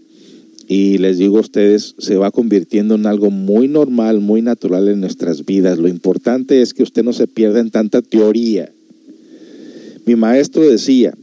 y 0.68 0.98
les 1.00 1.18
digo 1.18 1.38
a 1.38 1.42
ustedes, 1.42 1.96
se 1.98 2.18
va 2.18 2.32
convirtiendo 2.32 2.96
en 2.96 3.06
algo 3.06 3.32
muy 3.32 3.68
normal, 3.68 4.20
muy 4.20 4.42
natural 4.42 4.88
en 4.88 5.02
nuestras 5.02 5.46
vidas. 5.46 5.80
Lo 5.80 5.88
importante 5.88 6.62
es 6.62 6.74
que 6.74 6.84
usted 6.84 7.04
no 7.04 7.14
se 7.14 7.28
pierda 7.28 7.60
en 7.60 7.72
tanta 7.72 8.02
teoría. 8.02 8.72
Mi 10.06 10.16
maestro 10.16 10.62
decía 10.62 11.16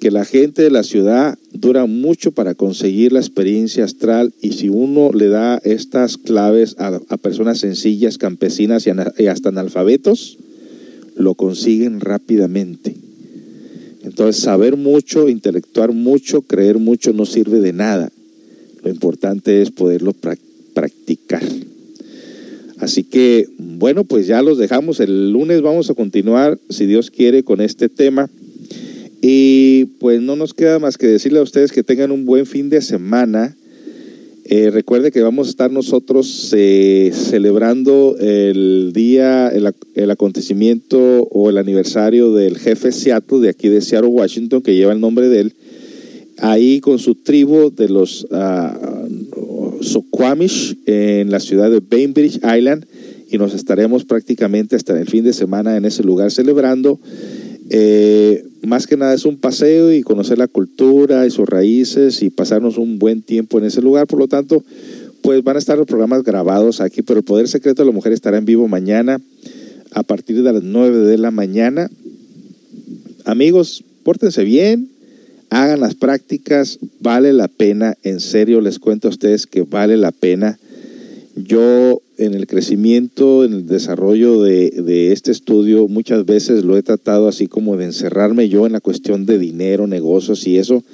que 0.00 0.10
la 0.10 0.24
gente 0.24 0.62
de 0.62 0.70
la 0.70 0.82
ciudad 0.82 1.38
dura 1.52 1.84
mucho 1.86 2.32
para 2.32 2.54
conseguir 2.54 3.12
la 3.12 3.20
experiencia 3.20 3.84
astral 3.84 4.32
y 4.40 4.52
si 4.52 4.70
uno 4.70 5.12
le 5.12 5.28
da 5.28 5.58
estas 5.58 6.16
claves 6.16 6.74
a, 6.78 6.98
personas 7.18 7.58
sencillas, 7.58 8.16
campesinas 8.16 8.86
y, 8.86 9.26
hasta 9.26 9.50
analfabetos, 9.50 10.38
lo 11.16 11.34
consiguen 11.34 12.00
rápidamente. 12.00 12.96
Entonces, 14.02 14.42
saber 14.42 14.76
mucho, 14.76 15.28
intelectuar 15.28 15.92
mucho, 15.92 16.40
creer 16.40 16.78
mucho 16.78 17.12
no 17.12 17.26
sirve 17.26 17.60
de 17.60 17.74
nada. 17.74 18.10
Lo 18.82 18.90
importante 18.90 19.60
es 19.60 19.70
poderlo 19.70 20.14
pra 20.14 20.36
practicar. 20.72 21.42
Así 22.78 23.04
que, 23.04 23.46
bueno, 23.58 24.04
pues 24.04 24.26
ya 24.26 24.40
los 24.40 24.56
dejamos. 24.56 25.00
El 25.00 25.32
lunes 25.32 25.60
vamos 25.60 25.90
a 25.90 25.94
continuar, 25.94 26.58
si 26.70 26.86
Dios 26.86 27.10
quiere, 27.10 27.42
con 27.42 27.60
este 27.60 27.90
tema. 27.90 28.30
Y 29.20 29.84
pues 29.98 30.20
no 30.22 30.36
nos 30.36 30.54
queda 30.54 30.78
más 30.78 30.96
que 30.96 31.06
decirle 31.06 31.40
a 31.40 31.42
ustedes 31.42 31.72
que 31.72 31.82
tengan 31.82 32.10
un 32.10 32.24
buen 32.24 32.46
fin 32.46 32.70
de 32.70 32.80
semana. 32.80 33.56
Eh, 34.44 34.70
recuerde 34.70 35.12
que 35.12 35.22
vamos 35.22 35.46
a 35.46 35.50
estar 35.50 35.70
nosotros 35.70 36.52
eh, 36.56 37.12
celebrando 37.14 38.16
el 38.18 38.92
día, 38.92 39.48
el, 39.48 39.72
el, 39.94 40.10
acontecimiento 40.10 40.98
o 41.30 41.50
el 41.50 41.58
aniversario 41.58 42.32
del 42.32 42.58
jefe 42.58 42.90
Seattle 42.90 43.40
de 43.40 43.50
aquí 43.50 43.68
de 43.68 43.80
Seattle, 43.80 44.08
Washington, 44.08 44.62
que 44.62 44.74
lleva 44.74 44.92
el 44.92 45.00
nombre 45.00 45.28
de 45.28 45.40
él. 45.40 45.54
ahí 46.38 46.80
con 46.80 46.98
su 46.98 47.14
tribu 47.14 47.70
de 47.70 47.88
los 47.88 48.26
uh, 48.30 49.82
Soquamish 49.82 50.78
en 50.86 51.30
la 51.30 51.40
ciudad 51.40 51.70
de 51.70 51.80
Bainbridge 51.80 52.40
Island 52.42 52.86
y 53.30 53.38
nos 53.38 53.54
estaremos 53.54 54.04
prácticamente 54.04 54.74
hasta 54.74 54.98
el 54.98 55.06
fin 55.06 55.22
de 55.22 55.32
semana 55.32 55.76
en 55.76 55.84
ese 55.84 56.02
lugar 56.02 56.32
celebrando. 56.32 56.98
Eh, 57.68 58.44
más 58.70 58.86
que 58.86 58.96
nada 58.96 59.12
es 59.14 59.24
un 59.24 59.36
paseo 59.36 59.92
y 59.92 60.02
conocer 60.02 60.38
la 60.38 60.46
cultura 60.46 61.26
y 61.26 61.30
sus 61.32 61.48
raíces 61.48 62.22
y 62.22 62.30
pasarnos 62.30 62.78
un 62.78 63.00
buen 63.00 63.20
tiempo 63.20 63.58
en 63.58 63.64
ese 63.64 63.82
lugar. 63.82 64.06
Por 64.06 64.20
lo 64.20 64.28
tanto, 64.28 64.62
pues 65.22 65.42
van 65.42 65.56
a 65.56 65.58
estar 65.58 65.76
los 65.76 65.88
programas 65.88 66.22
grabados 66.22 66.80
aquí, 66.80 67.02
pero 67.02 67.18
el 67.18 67.24
Poder 67.24 67.48
Secreto 67.48 67.82
de 67.82 67.86
la 67.86 67.92
Mujer 67.92 68.12
estará 68.12 68.38
en 68.38 68.44
vivo 68.44 68.68
mañana 68.68 69.20
a 69.90 70.04
partir 70.04 70.44
de 70.44 70.52
las 70.52 70.62
9 70.62 70.98
de 70.98 71.18
la 71.18 71.32
mañana. 71.32 71.90
Amigos, 73.24 73.82
pórtense 74.04 74.44
bien, 74.44 74.88
hagan 75.50 75.80
las 75.80 75.96
prácticas, 75.96 76.78
vale 77.00 77.32
la 77.32 77.48
pena, 77.48 77.96
en 78.04 78.20
serio 78.20 78.60
les 78.60 78.78
cuento 78.78 79.08
a 79.08 79.10
ustedes 79.10 79.48
que 79.48 79.62
vale 79.62 79.96
la 79.96 80.12
pena. 80.12 80.60
Yo 81.34 82.02
en 82.20 82.34
el 82.34 82.46
crecimiento, 82.46 83.44
en 83.44 83.52
el 83.54 83.66
desarrollo 83.66 84.42
de, 84.42 84.70
de, 84.70 85.12
este 85.12 85.30
estudio, 85.30 85.88
muchas 85.88 86.26
veces 86.26 86.64
lo 86.64 86.76
he 86.76 86.82
tratado 86.82 87.28
así 87.28 87.46
como 87.46 87.76
de 87.76 87.86
encerrarme 87.86 88.48
yo 88.48 88.66
en 88.66 88.72
la 88.72 88.80
cuestión 88.80 89.26
de 89.26 89.38
dinero, 89.38 89.86
negocios 89.86 90.46
y 90.46 90.58
eso. 90.58 90.84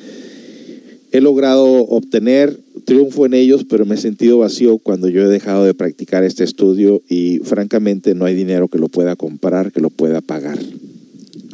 He 1.13 1.21
logrado 1.21 1.65
obtener 1.65 2.59
triunfo 2.85 3.27
en 3.27 3.35
ellos, 3.35 3.65
pero 3.69 3.85
me 3.85 3.97
he 3.97 3.99
sentido 3.99 4.39
vacío 4.39 4.79
cuando 4.79 5.09
yo 5.09 5.23
he 5.23 5.29
dejado 5.29 5.65
de 5.65 5.75
practicar 5.75 6.25
este 6.25 6.45
estudio 6.45 7.03
y 7.09 7.39
francamente 7.39 8.15
no 8.15 8.25
hay 8.25 8.35
dinero 8.35 8.69
que 8.69 8.79
lo 8.79 8.89
pueda 8.89 9.17
comprar, 9.17 9.73
que 9.73 9.81
lo 9.81 9.91
pueda 9.91 10.21
pagar. 10.21 10.59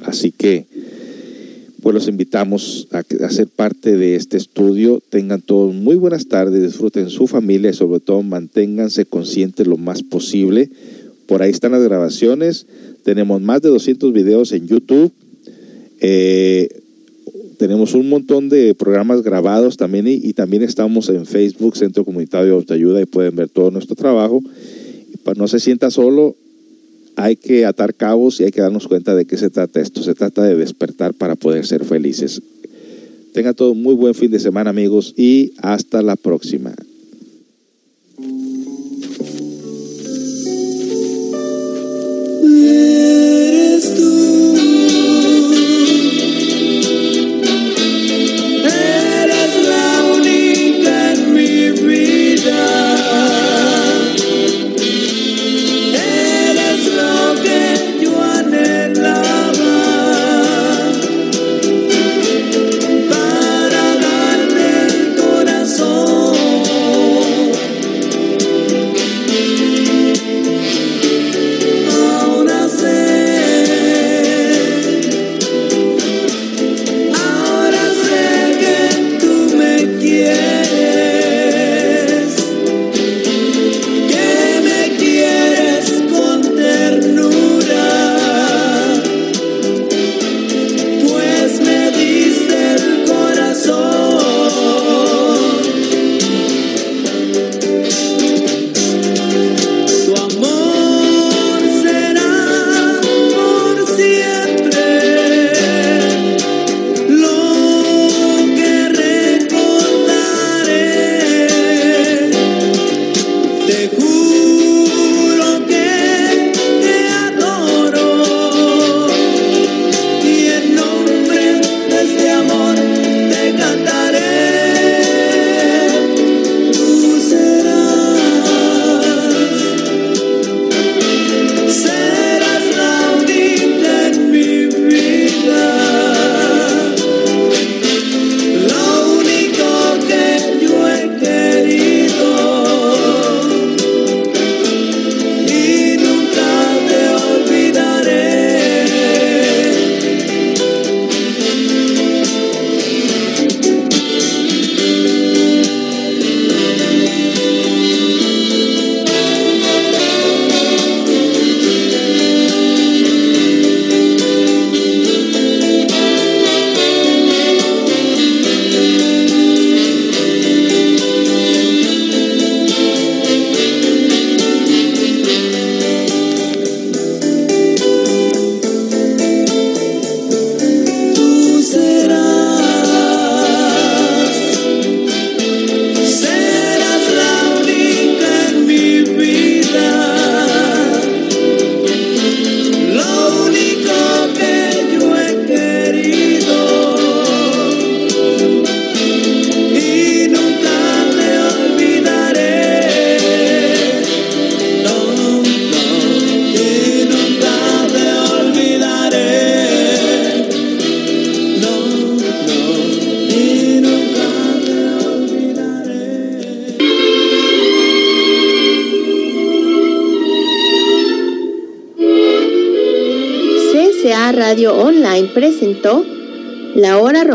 Así 0.05 0.33
que 0.33 0.67
pues 1.83 1.95
los 1.95 2.07
invitamos 2.07 2.87
a, 2.93 3.03
a, 3.25 3.31
ser 3.31 3.49
parte 3.49 3.97
de 3.97 4.15
este 4.15 4.37
estudio. 4.37 5.03
Tengan 5.11 5.43
todos 5.43 5.75
muy 5.75 5.97
buenas 5.97 6.29
tardes, 6.29 6.63
disfruten 6.63 7.11
su 7.11 7.27
familia 7.27 7.71
y 7.71 7.75
sobre 7.75 7.99
todo 7.99 8.23
manténganse 8.23 9.05
conscientes 9.05 9.67
lo 9.67 9.77
más 9.77 10.05
posible. 10.05 10.71
Por 11.27 11.43
ahí 11.43 11.51
están 11.51 11.73
las 11.73 11.83
grabaciones. 11.83 12.67
Tenemos 13.03 13.43
más 13.43 13.63
de 13.63 13.71
200 13.71 14.13
videos 14.13 14.53
en 14.53 14.69
YouTube. 14.69 15.11
Eh, 16.01 16.69
tenemos 17.59 17.95
un 17.95 18.09
montón 18.09 18.49
de 18.49 18.75
programas 18.75 19.23
grabados 19.23 19.77
también 19.77 20.07
y, 20.07 20.15
y, 20.15 20.35
también 20.35 20.63
estamos 20.63 21.09
en 21.09 21.27
Facebook, 21.27 21.77
Centro 21.77 22.05
Comunitario 22.05 22.49
de 22.49 22.55
Autoayuda 22.55 23.01
y 23.03 23.07
pueden 23.07 23.35
ver 23.35 23.49
todo 23.49 23.73
nuestro 23.73 23.97
trabajo. 23.97 24.41
Para 25.25 25.39
no 25.39 25.49
se 25.49 25.59
sienta 25.59 25.91
solo, 25.91 26.37
hay 27.17 27.37
que 27.37 27.67
atar 27.67 27.95
cabos 27.95 28.41
y 28.41 28.45
hay 28.45 28.53
que 28.53 28.61
darnos 28.61 28.89
cuenta 28.89 29.15
de 29.15 29.25
qué 29.25 29.37
se 29.37 29.51
trata 29.51 29.81
esto. 29.81 30.03
Se 30.03 30.15
trata 30.15 30.43
de 30.43 30.57
despertar 30.57 31.15
para 31.15 31.35
poder 31.35 31.67
ser 31.67 31.85
felices. 31.85 32.43
Tengan 33.33 33.55
todo 33.55 33.73
un 33.73 33.83
muy 33.83 33.95
buen 33.95 34.15
fin 34.15 34.31
de 34.31 34.41
semana 34.41 34.71
amigos 34.71 35.15
y 35.17 35.55
hasta 35.59 36.03
la 36.03 36.17
próxima. 36.17 36.75